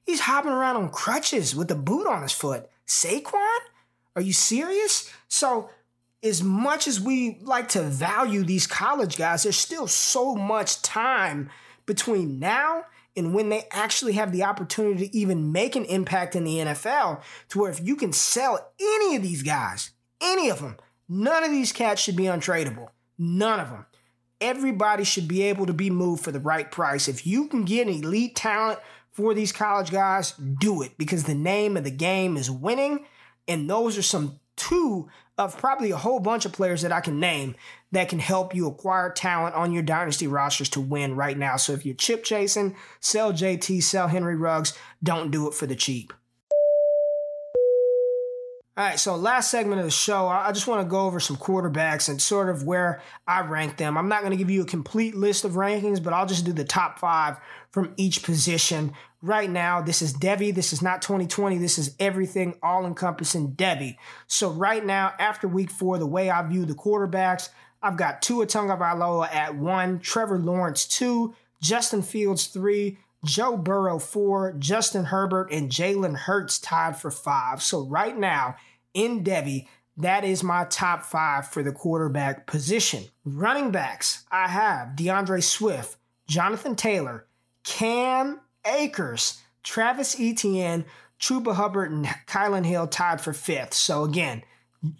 He's 0.04 0.20
hopping 0.20 0.52
around 0.52 0.76
on 0.76 0.90
crutches 0.90 1.54
with 1.54 1.70
a 1.70 1.74
boot 1.74 2.06
on 2.06 2.22
his 2.22 2.32
foot. 2.32 2.68
Saquon? 2.86 3.58
Are 4.16 4.22
you 4.22 4.32
serious? 4.32 5.12
So, 5.28 5.70
as 6.22 6.42
much 6.42 6.88
as 6.88 7.00
we 7.00 7.38
like 7.42 7.68
to 7.68 7.82
value 7.82 8.42
these 8.42 8.66
college 8.66 9.16
guys, 9.16 9.42
there's 9.44 9.56
still 9.56 9.86
so 9.86 10.34
much 10.34 10.82
time 10.82 11.50
between 11.86 12.38
now 12.38 12.84
and 13.16 13.34
when 13.34 13.48
they 13.48 13.64
actually 13.72 14.12
have 14.12 14.32
the 14.32 14.44
opportunity 14.44 15.08
to 15.08 15.16
even 15.16 15.52
make 15.52 15.76
an 15.76 15.84
impact 15.86 16.36
in 16.36 16.44
the 16.44 16.58
NFL, 16.58 17.20
to 17.48 17.58
where 17.58 17.70
if 17.70 17.84
you 17.84 17.96
can 17.96 18.12
sell 18.12 18.72
any 18.80 19.16
of 19.16 19.22
these 19.22 19.42
guys, 19.42 19.90
any 20.20 20.48
of 20.48 20.60
them, 20.60 20.76
none 21.08 21.44
of 21.44 21.50
these 21.50 21.72
cats 21.72 22.00
should 22.00 22.16
be 22.16 22.24
untradeable. 22.24 22.88
None 23.18 23.58
of 23.60 23.70
them. 23.70 23.86
Everybody 24.40 25.04
should 25.04 25.26
be 25.26 25.42
able 25.42 25.66
to 25.66 25.72
be 25.72 25.90
moved 25.90 26.22
for 26.22 26.32
the 26.32 26.40
right 26.40 26.70
price. 26.70 27.08
If 27.08 27.26
you 27.26 27.48
can 27.48 27.64
get 27.64 27.88
elite 27.88 28.36
talent 28.36 28.78
for 29.10 29.34
these 29.34 29.52
college 29.52 29.90
guys, 29.90 30.32
do 30.32 30.82
it 30.82 30.92
because 30.96 31.24
the 31.24 31.34
name 31.34 31.76
of 31.76 31.84
the 31.84 31.90
game 31.90 32.36
is 32.36 32.50
winning. 32.50 33.04
And 33.48 33.68
those 33.68 33.98
are 33.98 34.02
some 34.02 34.38
two 34.56 35.08
of 35.38 35.56
probably 35.56 35.90
a 35.90 35.96
whole 35.96 36.20
bunch 36.20 36.44
of 36.44 36.52
players 36.52 36.82
that 36.82 36.92
I 36.92 37.00
can 37.00 37.18
name 37.20 37.54
that 37.92 38.08
can 38.08 38.18
help 38.18 38.54
you 38.54 38.66
acquire 38.66 39.10
talent 39.10 39.54
on 39.54 39.72
your 39.72 39.82
dynasty 39.82 40.26
rosters 40.26 40.68
to 40.70 40.80
win 40.80 41.16
right 41.16 41.38
now. 41.38 41.56
So 41.56 41.72
if 41.72 41.86
you're 41.86 41.94
chip 41.94 42.24
chasing, 42.24 42.76
sell 43.00 43.32
JT, 43.32 43.82
sell 43.82 44.08
Henry 44.08 44.36
Ruggs, 44.36 44.76
don't 45.02 45.30
do 45.30 45.48
it 45.48 45.54
for 45.54 45.66
the 45.66 45.76
cheap. 45.76 46.12
All 48.78 48.84
right, 48.84 48.96
so 48.96 49.16
last 49.16 49.50
segment 49.50 49.80
of 49.80 49.86
the 49.86 49.90
show, 49.90 50.28
I 50.28 50.52
just 50.52 50.68
want 50.68 50.86
to 50.86 50.88
go 50.88 51.00
over 51.00 51.18
some 51.18 51.36
quarterbacks 51.36 52.08
and 52.08 52.22
sort 52.22 52.48
of 52.48 52.62
where 52.62 53.02
I 53.26 53.40
rank 53.40 53.76
them. 53.76 53.98
I'm 53.98 54.08
not 54.08 54.20
going 54.20 54.30
to 54.30 54.36
give 54.36 54.50
you 54.50 54.62
a 54.62 54.66
complete 54.66 55.16
list 55.16 55.44
of 55.44 55.54
rankings, 55.54 56.00
but 56.00 56.12
I'll 56.12 56.26
just 56.26 56.44
do 56.44 56.52
the 56.52 56.62
top 56.62 57.00
five 57.00 57.38
from 57.72 57.92
each 57.96 58.22
position. 58.22 58.92
Right 59.20 59.50
now, 59.50 59.82
this 59.82 60.00
is 60.00 60.14
Devy. 60.14 60.54
This 60.54 60.72
is 60.72 60.80
not 60.80 61.02
2020. 61.02 61.58
This 61.58 61.76
is 61.76 61.96
everything 61.98 62.54
all 62.62 62.86
encompassing 62.86 63.50
Devy. 63.56 63.96
So, 64.28 64.48
right 64.48 64.86
now, 64.86 65.12
after 65.18 65.48
week 65.48 65.72
four, 65.72 65.98
the 65.98 66.06
way 66.06 66.30
I 66.30 66.40
view 66.46 66.64
the 66.64 66.74
quarterbacks, 66.74 67.48
I've 67.82 67.96
got 67.96 68.22
Tua 68.22 68.46
Tagovailoa 68.46 69.34
at 69.34 69.56
one, 69.56 69.98
Trevor 69.98 70.38
Lawrence 70.38 70.86
two, 70.86 71.34
Justin 71.60 72.02
Fields 72.02 72.46
three, 72.46 72.98
Joe 73.24 73.56
Burrow 73.56 73.98
four, 73.98 74.52
Justin 74.52 75.06
Herbert 75.06 75.50
and 75.50 75.68
Jalen 75.68 76.14
Hurts 76.14 76.60
tied 76.60 76.96
for 76.96 77.10
five. 77.10 77.60
So 77.60 77.84
right 77.84 78.16
now 78.16 78.54
in 78.98 79.22
Devy, 79.22 79.66
That 79.96 80.24
is 80.24 80.44
my 80.44 80.64
top 80.64 81.04
five 81.04 81.48
for 81.48 81.62
the 81.62 81.72
quarterback 81.72 82.46
position. 82.46 83.04
Running 83.24 83.70
backs, 83.70 84.24
I 84.30 84.46
have 84.48 84.94
D'Andre 84.94 85.40
Swift, 85.40 85.96
Jonathan 86.28 86.76
Taylor, 86.76 87.26
Cam 87.64 88.40
Akers, 88.64 89.40
Travis 89.64 90.16
Etienne, 90.20 90.84
Chuba 91.20 91.54
Hubbard, 91.54 91.90
and 91.90 92.06
Kylin 92.26 92.64
Hill 92.64 92.86
tied 92.86 93.20
for 93.20 93.32
fifth. 93.32 93.74
So 93.74 94.04
again, 94.04 94.42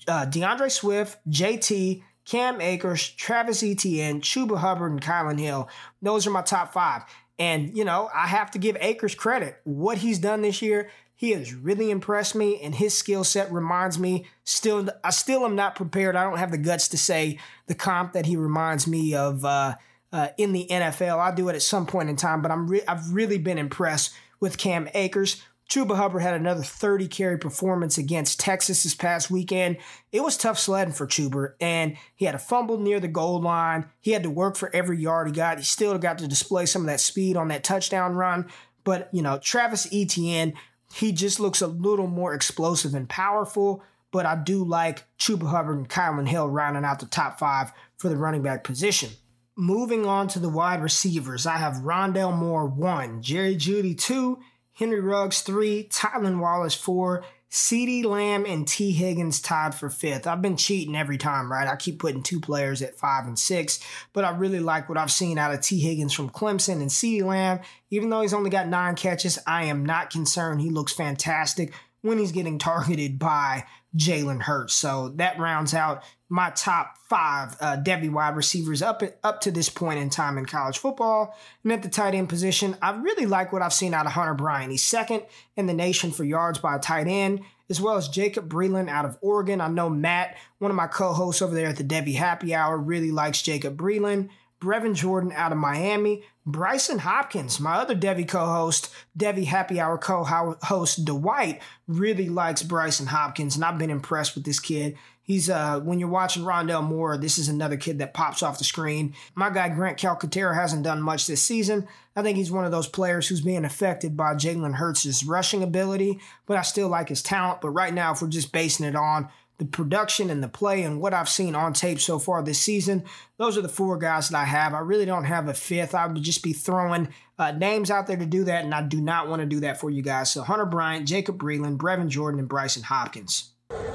uh, 0.09 0.25
D'Andre 0.25 0.69
Swift, 0.69 1.19
JT, 1.29 2.03
Cam 2.25 2.61
Akers, 2.61 3.09
Travis 3.11 3.63
Etienne, 3.63 4.21
Chuba 4.21 4.59
Hubbard, 4.59 4.93
and 4.93 5.01
Kylin 5.01 5.39
Hill. 5.39 5.69
Those 6.03 6.27
are 6.27 6.31
my 6.31 6.43
top 6.43 6.73
five. 6.73 7.03
And, 7.39 7.77
you 7.77 7.85
know, 7.85 8.11
I 8.15 8.27
have 8.27 8.51
to 8.53 8.59
give 8.59 8.77
Akers 8.81 9.15
credit. 9.15 9.61
What 9.65 9.99
he's 9.99 10.19
done 10.19 10.43
this 10.43 10.61
year, 10.61 10.91
he 11.15 11.31
has 11.33 11.55
really 11.55 11.91
impressed 11.91 12.35
me, 12.35 12.61
and 12.61 12.75
his 12.75 12.97
skill 12.97 13.25
set 13.25 13.53
reminds 13.53 13.99
me. 13.99 14.27
Still, 14.45 14.89
I 15.05 15.11
still 15.11 15.45
am 15.45 15.57
not 15.57 15.75
prepared. 15.75 16.17
I 16.17 16.25
don't 16.25 16.39
have 16.39 16.51
the 16.51 16.59
guts 16.59 16.89
to 16.89 16.99
say 16.99 17.39
the 17.67 17.75
comp 17.75 18.13
that 18.13 18.27
he 18.27 18.37
reminds 18.37 18.87
me 18.87 19.15
of 19.15 19.45
uh, 19.45 19.77
uh, 20.13 20.29
in 20.37 20.53
the 20.53 20.67
NFL. 20.71 21.19
I'll 21.19 21.35
do 21.35 21.49
it 21.49 21.55
at 21.55 21.63
some 21.63 21.87
point 21.87 22.09
in 22.09 22.17
time, 22.17 22.43
but 22.43 22.51
I'm 22.51 22.69
re- 22.69 22.85
I've 22.87 23.13
really 23.13 23.39
been 23.39 23.59
impressed 23.59 24.15
with 24.41 24.59
Cam 24.59 24.89
Akers. 24.95 25.43
Chuba 25.69 25.97
Hubbard 25.97 26.23
had 26.23 26.35
another 26.35 26.63
30 26.63 27.09
carry 27.09 27.39
performance 27.39 27.99
against 27.99 28.41
Texas 28.41 28.83
this 28.83 28.95
past 28.95 29.31
weekend. 29.31 29.77
It 30.13 30.23
was 30.23 30.39
tough 30.39 30.59
sledding 30.59 30.95
for 30.95 31.07
Chuba, 31.07 31.53
and 31.61 31.97
he 32.17 32.25
had 32.25 32.35
a 32.35 32.39
fumble 32.39 32.79
near 32.79 33.01
the 33.01 33.09
goal 33.09 33.43
line. 33.43 33.87
He 34.01 34.13
had 34.13 34.23
to 34.23 34.31
work 34.31 34.57
for 34.57 34.75
every 34.75 34.99
yard 34.99 35.27
he 35.27 35.33
got. 35.35 35.59
He 35.59 35.65
still 35.65 35.97
got 35.99 36.19
to 36.19 36.29
display 36.29 36.65
some 36.65 36.83
of 36.83 36.87
that 36.87 37.01
speed 37.01 37.37
on 37.37 37.49
that 37.49 37.65
touchdown 37.65 38.15
run. 38.15 38.47
But, 38.83 39.11
you 39.13 39.21
know, 39.21 39.39
Travis 39.39 39.87
Etienne, 39.93 40.55
he 40.95 41.13
just 41.13 41.39
looks 41.39 41.61
a 41.61 41.67
little 41.67 42.07
more 42.07 42.33
explosive 42.33 42.95
and 42.95 43.07
powerful. 43.07 43.83
But 44.11 44.25
I 44.25 44.37
do 44.37 44.65
like 44.65 45.05
Chuba 45.19 45.51
Hubbard 45.51 45.77
and 45.77 45.89
Kylin 45.89 46.27
Hill 46.27 46.49
rounding 46.49 46.87
out 46.87 46.99
the 47.01 47.07
top 47.07 47.39
five 47.39 47.73
for 47.99 48.09
the 48.09 48.17
running 48.17 48.43
back 48.43 48.65
position. 48.65 49.11
Moving 49.55 50.07
on 50.07 50.29
to 50.29 50.39
the 50.39 50.49
wide 50.49 50.81
receivers, 50.81 51.45
I 51.45 51.59
have 51.59 51.83
Rondale 51.83 52.35
Moore 52.35 52.67
one, 52.67 53.21
Jerry 53.21 53.57
Jeudy 53.57 53.99
two, 53.99 54.39
Henry 54.79 55.01
Ruggs 55.01 55.41
three, 55.41 55.89
Tylan 55.91 56.41
Wallace 56.41 56.75
four, 56.75 57.25
CeeDee 57.51 58.05
Lamb 58.05 58.45
and 58.47 58.69
Tee 58.69 58.93
Higgins 58.93 59.41
tied 59.41 59.75
for 59.75 59.91
fifth. 59.91 60.27
I've 60.27 60.43
been 60.43 60.57
cheating 60.57 60.95
every 60.95 61.19
time, 61.19 61.51
right? 61.51 61.67
I 61.67 61.77
keep 61.77 61.99
putting 61.99 62.23
two 62.23 62.41
players 62.41 62.83
at 62.83 62.99
five 62.99 63.27
and 63.27 63.39
six, 63.39 63.81
but 64.13 64.25
I 64.25 64.31
really 64.37 64.61
like 64.61 64.89
what 64.89 64.99
I've 64.99 65.11
seen 65.11 65.39
out 65.39 65.53
of 65.53 65.63
Tee 65.63 65.81
Higgins 65.81 66.13
from 66.13 66.31
Clemson 66.31 66.81
and 66.81 66.91
CeeDee 66.91 67.25
Lamb. 67.25 67.61
Even 67.91 68.11
though 68.11 68.21
he's 68.21 68.35
only 68.35 68.51
got 68.51 68.69
nine 68.69 68.95
catches, 68.95 69.39
I 69.47 69.65
am 69.65 69.85
not 69.85 70.11
concerned. 70.11 70.61
He 70.61 70.71
looks 70.71 70.93
fantastic 70.93 71.73
when 72.03 72.19
he's 72.19 72.33
getting 72.33 72.59
targeted 72.59 73.19
by 73.19 73.65
Jalen 73.97 74.43
Hurts. 74.43 74.75
So 74.75 75.09
that 75.17 75.41
rounds 75.41 75.75
out 75.75 76.05
my 76.29 76.51
top 76.51 76.99
five 77.09 77.57
uh, 77.61 77.77
Devy 77.77 78.11
wide 78.11 78.37
receivers 78.37 78.83
up 78.83 79.03
up 79.25 79.41
to 79.43 79.51
this 79.51 79.69
point 79.69 79.99
in 79.99 80.11
time 80.11 80.37
in 80.37 80.45
college 80.45 80.79
football. 80.79 81.35
And 81.63 81.73
at 81.73 81.83
the 81.83 81.89
tight 81.89 82.15
end 82.15 82.29
position, 82.29 82.77
I 82.83 82.91
really 82.91 83.27
like 83.27 83.53
what 83.53 83.63
I've 83.63 83.73
seen 83.73 83.95
out 83.95 84.07
of 84.07 84.13
Hunter 84.13 84.35
Bryant. 84.35 84.71
He's 84.71 84.85
second 84.85 85.23
in 85.57 85.67
the 85.67 85.75
nation 85.75 86.11
for 86.11 86.25
yards 86.25 86.59
by 86.59 86.77
a 86.77 86.79
tight 86.79 87.07
end, 87.07 87.41
as 87.71 87.81
well 87.81 87.97
as 87.97 88.09
Jacob 88.09 88.49
Breeland 88.49 88.91
out 88.91 89.07
of 89.07 89.17
Oregon. 89.23 89.61
I 89.61 89.69
know 89.69 89.89
Matt, 89.89 90.37
one 90.59 90.71
of 90.71 90.77
my 90.77 90.87
co-hosts 90.87 91.41
over 91.41 91.55
there 91.55 91.69
at 91.69 91.77
the 91.77 91.85
Devy 91.85 92.15
Happy 92.15 92.55
Hour, 92.55 92.77
really 92.77 93.11
likes 93.11 93.41
Jacob 93.41 93.77
Breeland. 93.77 94.29
Brevin 94.61 94.95
Jordan 94.95 95.33
out 95.37 95.53
of 95.53 95.59
Miami, 95.59 96.25
Brycen 96.45 96.99
Hopkins, 96.99 97.61
my 97.61 97.75
other 97.75 97.95
Devy 97.95 98.27
co-host, 98.27 98.93
Devy 99.17 99.45
Happy 99.45 99.79
Hour 99.79 99.99
co-host 99.99 101.05
Dwight 101.05 101.63
really 101.87 102.29
likes 102.29 102.65
Brycen 102.65 103.07
Hopkins, 103.07 103.55
and 103.55 103.65
I've 103.65 103.79
been 103.79 103.91
impressed 103.91 104.35
with 104.35 104.45
this 104.45 104.59
kid. 104.59 104.97
He's 105.29 105.51
uh 105.51 105.79
when 105.81 106.01
you're 106.01 106.09
watching 106.09 106.43
Rondale 106.43 106.83
Moore, 106.83 107.19
this 107.19 107.37
is 107.37 107.49
another 107.49 107.77
kid 107.77 107.99
that 107.99 108.15
pops 108.15 108.43
off 108.43 108.57
the 108.57 108.65
screen. 108.65 109.15
My 109.35 109.51
guy 109.51 109.69
Grant 109.69 109.99
Calcaterra 109.99 110.55
hasn't 110.55 110.85
done 110.85 111.03
much 111.03 111.27
this 111.27 111.43
season. 111.43 111.87
I 112.17 112.23
think 112.23 112.39
he's 112.39 112.51
one 112.51 112.65
of 112.65 112.73
those 112.73 112.89
players 112.89 113.29
who's 113.29 113.43
being 113.43 113.67
affected 113.67 114.17
by 114.17 114.33
Jalen 114.37 114.77
Hurts' 114.77 115.23
rushing 115.23 115.63
ability, 115.63 116.19
but 116.47 116.57
I 116.57 116.63
still 116.63 116.89
like 116.89 117.11
his 117.11 117.23
talent. 117.23 117.61
But 117.61 117.71
right 117.71 117.93
now, 117.93 118.13
if 118.13 118.23
we're 118.23 118.29
just 118.29 118.53
basing 118.53 118.87
it 118.87 118.97
on 118.97 119.29
the 119.59 119.67
production 119.67 120.31
and 120.31 120.43
the 120.43 120.49
play 120.49 120.83
and 120.83 120.99
what 120.99 121.13
I've 121.13 121.29
seen 121.29 121.55
on 121.55 121.75
tape 121.75 122.01
so 122.01 122.19
far 122.19 122.43
this 122.43 122.61
season, 122.61 123.05
those 123.37 123.59
are 123.59 123.63
the 123.63 123.69
four 123.69 123.99
guys 123.99 124.31
that 124.31 124.39
I 124.39 124.47
have. 124.47 124.73
I 124.73 124.79
really 124.79 125.05
don't 125.05 125.25
have 125.25 125.47
a 125.47 125.53
fifth. 125.53 125.95
I 125.95 126.07
would 126.07 126.23
just 126.23 126.43
be 126.43 126.55
throwing 126.55 127.09
uh, 127.39 127.53
names 127.53 127.91
out 127.91 128.07
there 128.07 128.17
to 128.17 128.25
do 128.25 128.45
that, 128.45 128.65
and 128.65 128.75
I 128.75 128.81
do 128.81 129.03
not 129.03 129.29
want 129.29 129.41
to 129.41 129.47
do 129.47 129.61
that 129.61 129.79
for 129.79 129.91
you 129.91 130.01
guys. 130.01 130.33
So 130.33 130.43
Hunter 130.43 130.65
Bryant, 130.65 131.07
Jacob 131.07 131.39
Breeland, 131.39 131.77
Brevin 131.77 132.09
Jordan, 132.09 132.41
and 132.41 132.49
Brycen 132.49 132.85
Hopkins. 132.85 133.51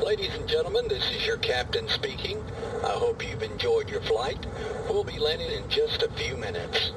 Ladies 0.06 0.36
and 0.36 0.48
gentlemen, 0.48 0.88
this 0.88 1.10
is 1.10 1.26
your 1.26 1.38
captain 1.38 1.88
speaking. 1.90 2.40
I 2.84 2.92
hope 2.92 3.28
you've 3.28 3.42
enjoyed 3.42 3.90
your 3.90 4.02
flight. 4.02 4.46
We'll 4.88 5.04
be 5.04 5.18
landing 5.18 5.50
in 5.50 5.68
just 5.70 6.04
a 6.04 6.12
few 6.12 6.38
minutes. 6.38 6.92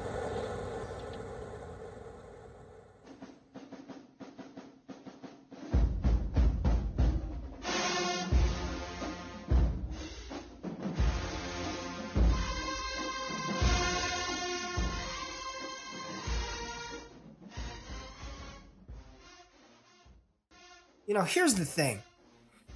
You 21.07 21.15
know, 21.15 21.23
here's 21.23 21.55
the 21.55 21.65
thing. 21.65 22.03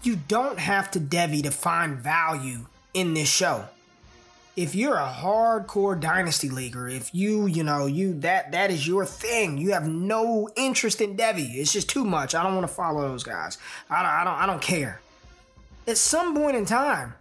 You 0.04 0.16
don't 0.28 0.60
have 0.60 0.90
to 0.92 1.00
Devy 1.00 1.44
to 1.44 1.52
find 1.52 1.98
value 1.98 2.66
in 2.94 3.14
this 3.14 3.30
show. 3.30 3.66
If 4.56 4.76
you're 4.76 4.98
a 4.98 5.08
hardcore 5.08 6.00
dynasty 6.00 6.50
leaguer, 6.50 6.90
if 6.90 7.14
you, 7.14 7.46
you 7.46 7.64
know, 7.64 7.86
you 7.86 8.20
that 8.20 8.52
that 8.52 8.70
is 8.72 8.88
your 8.88 9.06
thing, 9.06 9.58
you 9.58 9.72
have 9.72 9.88
no 9.88 10.50
interest 10.56 11.02
in 11.02 11.16
Devy. 11.16 11.56
It's 11.56 11.72
just 11.72 11.90
too 11.90 12.04
much. 12.04 12.36
I 12.36 12.44
don't 12.44 12.56
want 12.56 12.68
to 12.68 12.74
follow 12.74 13.02
those 13.02 13.24
guys. 13.24 13.58
I 13.90 14.02
don't 14.02 14.12
I 14.12 14.24
don't 14.24 14.40
I 14.42 14.46
don't 14.46 14.62
care. 14.62 15.00
At 15.88 15.98
some 15.98 16.36
point 16.36 16.58
in 16.58 16.66
time, 16.66 17.14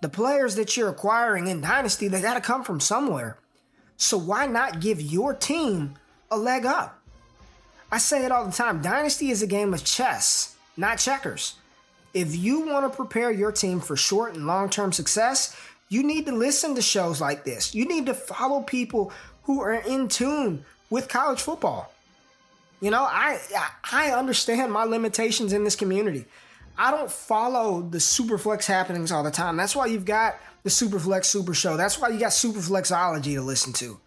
the 0.00 0.08
players 0.08 0.54
that 0.54 0.76
you're 0.76 0.88
acquiring 0.88 1.48
in 1.48 1.60
dynasty, 1.60 2.08
they 2.08 2.22
got 2.22 2.34
to 2.34 2.40
come 2.40 2.64
from 2.64 2.80
somewhere. 2.80 3.38
So 3.96 4.16
why 4.16 4.46
not 4.46 4.80
give 4.80 5.00
your 5.00 5.34
team 5.34 5.94
a 6.30 6.36
leg 6.36 6.64
up? 6.64 7.00
I 7.92 7.98
say 7.98 8.24
it 8.24 8.32
all 8.32 8.44
the 8.44 8.52
time 8.52 8.82
Dynasty 8.82 9.30
is 9.30 9.42
a 9.42 9.46
game 9.46 9.72
of 9.74 9.84
chess, 9.84 10.56
not 10.76 10.98
checkers. 10.98 11.54
If 12.14 12.36
you 12.36 12.60
want 12.60 12.90
to 12.90 12.96
prepare 12.96 13.30
your 13.30 13.52
team 13.52 13.80
for 13.80 13.96
short 13.96 14.34
and 14.34 14.46
long 14.46 14.70
term 14.70 14.92
success, 14.92 15.56
you 15.88 16.02
need 16.02 16.26
to 16.26 16.32
listen 16.32 16.74
to 16.76 16.82
shows 16.82 17.20
like 17.20 17.44
this. 17.44 17.74
You 17.74 17.86
need 17.86 18.06
to 18.06 18.14
follow 18.14 18.62
people 18.62 19.12
who 19.42 19.60
are 19.60 19.74
in 19.74 20.08
tune 20.08 20.64
with 20.90 21.08
college 21.08 21.42
football. 21.42 21.92
You 22.80 22.90
know, 22.90 23.02
I 23.02 23.38
I 23.90 24.12
understand 24.12 24.72
my 24.72 24.84
limitations 24.84 25.52
in 25.52 25.64
this 25.64 25.76
community. 25.76 26.24
I 26.76 26.90
don't 26.90 27.10
follow 27.10 27.82
the 27.82 27.98
Superflex 27.98 28.66
happenings 28.66 29.12
all 29.12 29.22
the 29.22 29.30
time. 29.30 29.56
That's 29.56 29.76
why 29.76 29.86
you've 29.86 30.04
got 30.04 30.36
the 30.64 30.70
Superflex 30.70 31.26
Super 31.26 31.54
Show. 31.54 31.76
That's 31.76 32.00
why 32.00 32.08
you 32.08 32.18
got 32.18 32.32
Superflexology 32.32 33.34
to 33.34 33.42
listen 33.42 33.72
to. 33.74 33.98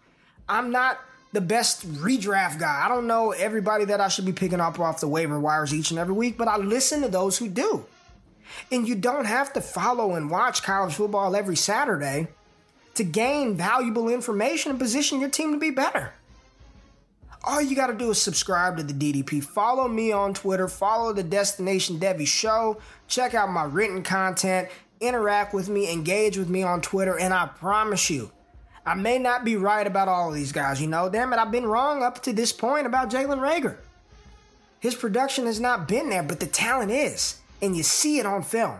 I'm 0.48 0.70
not 0.70 0.98
the 1.32 1.40
best 1.40 1.90
redraft 1.94 2.58
guy. 2.58 2.82
I 2.84 2.88
don't 2.88 3.06
know 3.06 3.32
everybody 3.32 3.84
that 3.86 4.00
I 4.00 4.08
should 4.08 4.26
be 4.26 4.32
picking 4.32 4.60
up 4.60 4.78
off 4.80 5.00
the 5.00 5.08
waiver 5.08 5.38
wires 5.38 5.74
each 5.74 5.90
and 5.90 5.98
every 5.98 6.14
week, 6.14 6.36
but 6.38 6.48
I 6.48 6.56
listen 6.56 7.02
to 7.02 7.08
those 7.08 7.38
who 7.38 7.48
do. 7.48 7.84
And 8.70 8.88
you 8.88 8.94
don't 8.94 9.26
have 9.26 9.52
to 9.54 9.60
follow 9.60 10.14
and 10.14 10.30
watch 10.30 10.62
college 10.62 10.94
football 10.94 11.36
every 11.36 11.56
Saturday 11.56 12.28
to 12.94 13.04
gain 13.04 13.56
valuable 13.56 14.08
information 14.08 14.70
and 14.70 14.80
position 14.80 15.20
your 15.20 15.30
team 15.30 15.52
to 15.52 15.58
be 15.58 15.70
better. 15.70 16.12
All 17.44 17.62
you 17.62 17.76
got 17.76 17.86
to 17.86 17.94
do 17.94 18.10
is 18.10 18.20
subscribe 18.20 18.76
to 18.76 18.82
the 18.82 18.92
DDP. 18.92 19.42
Follow 19.42 19.88
me 19.88 20.12
on 20.12 20.34
Twitter. 20.34 20.68
Follow 20.68 21.12
the 21.12 21.22
Destination 21.22 21.98
Devy 21.98 22.26
Show. 22.26 22.78
Check 23.06 23.34
out 23.34 23.50
my 23.50 23.64
written 23.64 24.02
content. 24.02 24.68
Interact 25.00 25.54
with 25.54 25.68
me. 25.68 25.90
Engage 25.92 26.36
with 26.36 26.48
me 26.48 26.62
on 26.62 26.80
Twitter. 26.80 27.18
And 27.18 27.32
I 27.32 27.46
promise 27.46 28.10
you, 28.10 28.32
I 28.84 28.94
may 28.94 29.18
not 29.18 29.44
be 29.44 29.56
right 29.56 29.86
about 29.86 30.08
all 30.08 30.30
of 30.30 30.34
these 30.34 30.50
guys, 30.50 30.80
you 30.80 30.88
know. 30.88 31.08
Damn 31.08 31.32
it, 31.32 31.38
I've 31.38 31.52
been 31.52 31.66
wrong 31.66 32.02
up 32.02 32.22
to 32.22 32.32
this 32.32 32.52
point 32.52 32.86
about 32.86 33.10
Jalen 33.10 33.38
Reagor. 33.38 33.76
His 34.80 34.94
production 34.94 35.46
has 35.46 35.60
not 35.60 35.86
been 35.86 36.08
there, 36.08 36.22
but 36.22 36.40
the 36.40 36.46
talent 36.46 36.90
is, 36.90 37.38
and 37.60 37.76
you 37.76 37.82
see 37.82 38.18
it 38.18 38.26
on 38.26 38.42
film. 38.42 38.78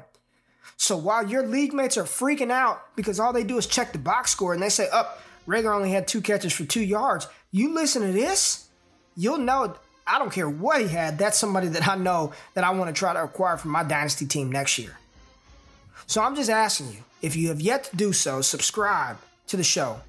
So 0.76 0.96
while 0.96 1.26
your 1.26 1.44
league 1.46 1.72
mates 1.72 1.96
are 1.96 2.04
freaking 2.04 2.50
out 2.50 2.94
because 2.94 3.18
all 3.18 3.32
they 3.32 3.42
do 3.42 3.58
is 3.58 3.66
check 3.66 3.92
the 3.92 3.98
box 3.98 4.30
score 4.30 4.54
and 4.54 4.62
they 4.62 4.68
say, 4.68 4.88
up, 4.90 5.20
oh, 5.20 5.50
Reagor 5.50 5.74
only 5.74 5.90
had 5.90 6.06
two 6.06 6.20
catches 6.20 6.52
for 6.52 6.64
two 6.64 6.82
yards, 6.82 7.26
you 7.50 7.74
listen 7.74 8.02
to 8.02 8.12
this, 8.12 8.68
you'll 9.16 9.38
know 9.38 9.74
I 10.06 10.18
don't 10.18 10.32
care 10.32 10.48
what 10.48 10.80
he 10.80 10.88
had, 10.88 11.18
that's 11.18 11.38
somebody 11.38 11.68
that 11.68 11.88
I 11.88 11.96
know 11.96 12.32
that 12.54 12.64
I 12.64 12.70
want 12.70 12.94
to 12.94 12.98
try 12.98 13.12
to 13.12 13.24
acquire 13.24 13.56
for 13.56 13.68
my 13.68 13.82
dynasty 13.82 14.26
team 14.26 14.52
next 14.52 14.78
year. 14.78 14.96
So 16.06 16.22
I'm 16.22 16.36
just 16.36 16.48
asking 16.48 16.92
you, 16.92 16.98
if 17.20 17.34
you 17.34 17.48
have 17.48 17.60
yet 17.60 17.84
to 17.84 17.96
do 17.96 18.12
so, 18.12 18.40
subscribe 18.40 19.18
to 19.48 19.56
the 19.56 19.64
show. 19.64 20.00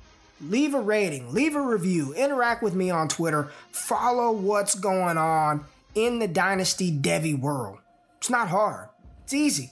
Leave 0.42 0.74
a 0.74 0.80
rating, 0.80 1.34
leave 1.34 1.56
a 1.56 1.62
review, 1.62 2.14
interact 2.14 2.64
with 2.64 2.74
me 2.74 2.90
on 2.90 3.10
Twitter, 3.10 3.52
follow 3.72 4.32
what's 4.32 4.76
going 4.76 5.18
on 5.18 5.66
in 5.96 6.20
the 6.20 6.28
Dynasty 6.28 6.98
Devy 6.98 7.38
world. 7.38 7.80
It's 8.20 8.30
not 8.30 8.50
hard, 8.50 8.90
it's 9.24 9.34
easy. 9.34 9.72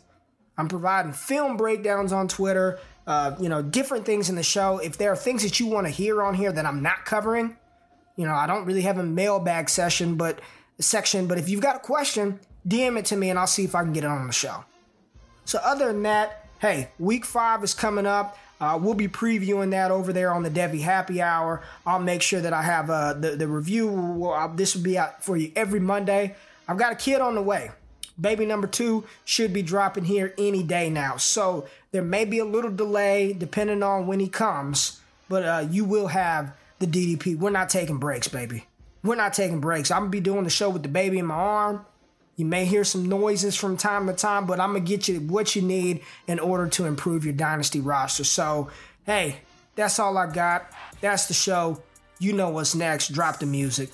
I'm 0.57 0.67
providing 0.67 1.13
film 1.13 1.55
breakdowns 1.55 2.11
on 2.11 2.27
Twitter, 2.27 2.79
uh, 3.05 3.35
you 3.39 3.47
know, 3.47 3.61
different 3.61 4.05
things 4.05 4.27
in 4.27 4.35
the 4.35 4.43
show. 4.43 4.79
If 4.79 4.97
there 4.97 5.11
are 5.11 5.15
things 5.15 5.43
that 5.43 5.59
you 5.59 5.67
want 5.67 5.85
to 5.85 5.91
hear 5.91 6.23
on 6.23 6.33
here 6.33 6.51
that 6.51 6.65
I'm 6.65 6.81
not 6.81 7.05
covering, 7.05 7.55
you 8.15 8.25
know, 8.25 8.33
I 8.33 8.47
don't 8.47 8.65
really 8.65 8.81
have 8.81 8.97
a 8.97 9.03
mailbag 9.03 9.69
session, 9.69 10.15
but 10.15 10.39
section. 10.79 11.27
But 11.27 11.37
if 11.37 11.47
you've 11.47 11.61
got 11.61 11.75
a 11.75 11.79
question, 11.79 12.39
DM 12.67 12.97
it 12.97 13.05
to 13.05 13.15
me 13.15 13.29
and 13.29 13.37
I'll 13.37 13.47
see 13.47 13.63
if 13.63 13.75
I 13.75 13.83
can 13.83 13.93
get 13.93 14.03
it 14.03 14.09
on 14.09 14.25
the 14.25 14.33
show. 14.33 14.65
So 15.45 15.59
other 15.63 15.87
than 15.87 16.03
that, 16.03 16.47
hey, 16.59 16.89
week 16.99 17.23
five 17.23 17.63
is 17.63 17.73
coming 17.73 18.05
up. 18.05 18.37
Uh, 18.59 18.77
we'll 18.81 18.95
be 18.95 19.07
previewing 19.07 19.69
that 19.71 19.91
over 19.91 20.11
there 20.11 20.33
on 20.33 20.41
the 20.41 20.49
Devy 20.49 20.81
Happy 20.81 21.21
Hour. 21.21 21.61
I'll 21.85 21.99
make 21.99 22.23
sure 22.23 22.41
that 22.41 22.53
I 22.53 22.63
have 22.63 22.89
uh, 22.89 23.13
the 23.13 23.35
the 23.35 23.47
review. 23.47 24.25
Uh, 24.25 24.47
this 24.55 24.75
will 24.75 24.81
be 24.81 24.97
out 24.97 25.23
for 25.23 25.37
you 25.37 25.51
every 25.55 25.79
Monday. 25.79 26.35
I've 26.67 26.77
got 26.77 26.91
a 26.91 26.95
kid 26.95 27.21
on 27.21 27.35
the 27.35 27.41
way. 27.41 27.69
Baby 28.20 28.45
number 28.45 28.68
two 28.68 29.03
should 29.26 29.53
be 29.53 29.61
dropping 29.61 30.05
here 30.05 30.34
any 30.38 30.63
day 30.63 30.89
now. 30.89 31.18
So 31.18 31.68
there 31.91 32.01
may 32.01 32.26
be 32.26 32.39
a 32.39 32.45
little 32.45 32.72
delay 32.72 33.34
depending 33.34 33.84
on 33.84 34.07
when 34.07 34.20
he 34.20 34.28
comes, 34.28 34.99
but 35.30 35.43
uh, 35.43 35.68
you 35.70 35.86
will 35.86 36.07
have 36.07 36.55
the 36.80 36.88
DDP. 36.88 37.38
We're 37.38 37.51
not 37.51 37.70
taking 37.70 37.97
breaks, 37.97 38.28
baby. 38.28 38.65
We're 39.03 39.15
not 39.15 39.34
taking 39.34 39.61
breaks. 39.61 39.91
I'm 39.91 40.01
gonna 40.01 40.09
be 40.09 40.20
doing 40.20 40.43
the 40.43 40.49
show 40.49 40.70
with 40.70 40.84
the 40.84 40.89
baby 40.89 41.20
in 41.20 41.28
my 41.28 41.36
arm. 41.36 41.86
You 42.36 42.45
may 42.45 42.65
hear 42.65 42.84
some 42.84 43.07
noises 43.07 43.55
from 43.55 43.78
time 43.78 44.07
to 44.07 44.13
time, 44.13 44.45
but 44.45 44.59
I'm 44.59 44.74
gonna 44.74 44.82
get 44.82 45.07
you 45.07 45.20
what 45.20 45.55
you 45.55 45.61
need 45.61 46.01
in 46.28 46.39
order 46.39 46.68
to 46.68 46.86
improve 46.86 47.24
your 47.24 47.34
dynasty 47.34 47.80
roster. 47.80 48.24
So, 48.24 48.70
hey, 49.05 49.38
that's 49.76 49.99
all 49.99 50.18
I 50.18 50.32
got. 50.32 50.72
That's 51.01 51.28
the 51.28 51.34
show. 51.34 51.82
You 52.20 52.34
know 52.34 52.49
what's 52.49 52.76
next. 52.76 53.09
Drop 53.13 53.39
the 53.39 53.45
music. 53.45 53.91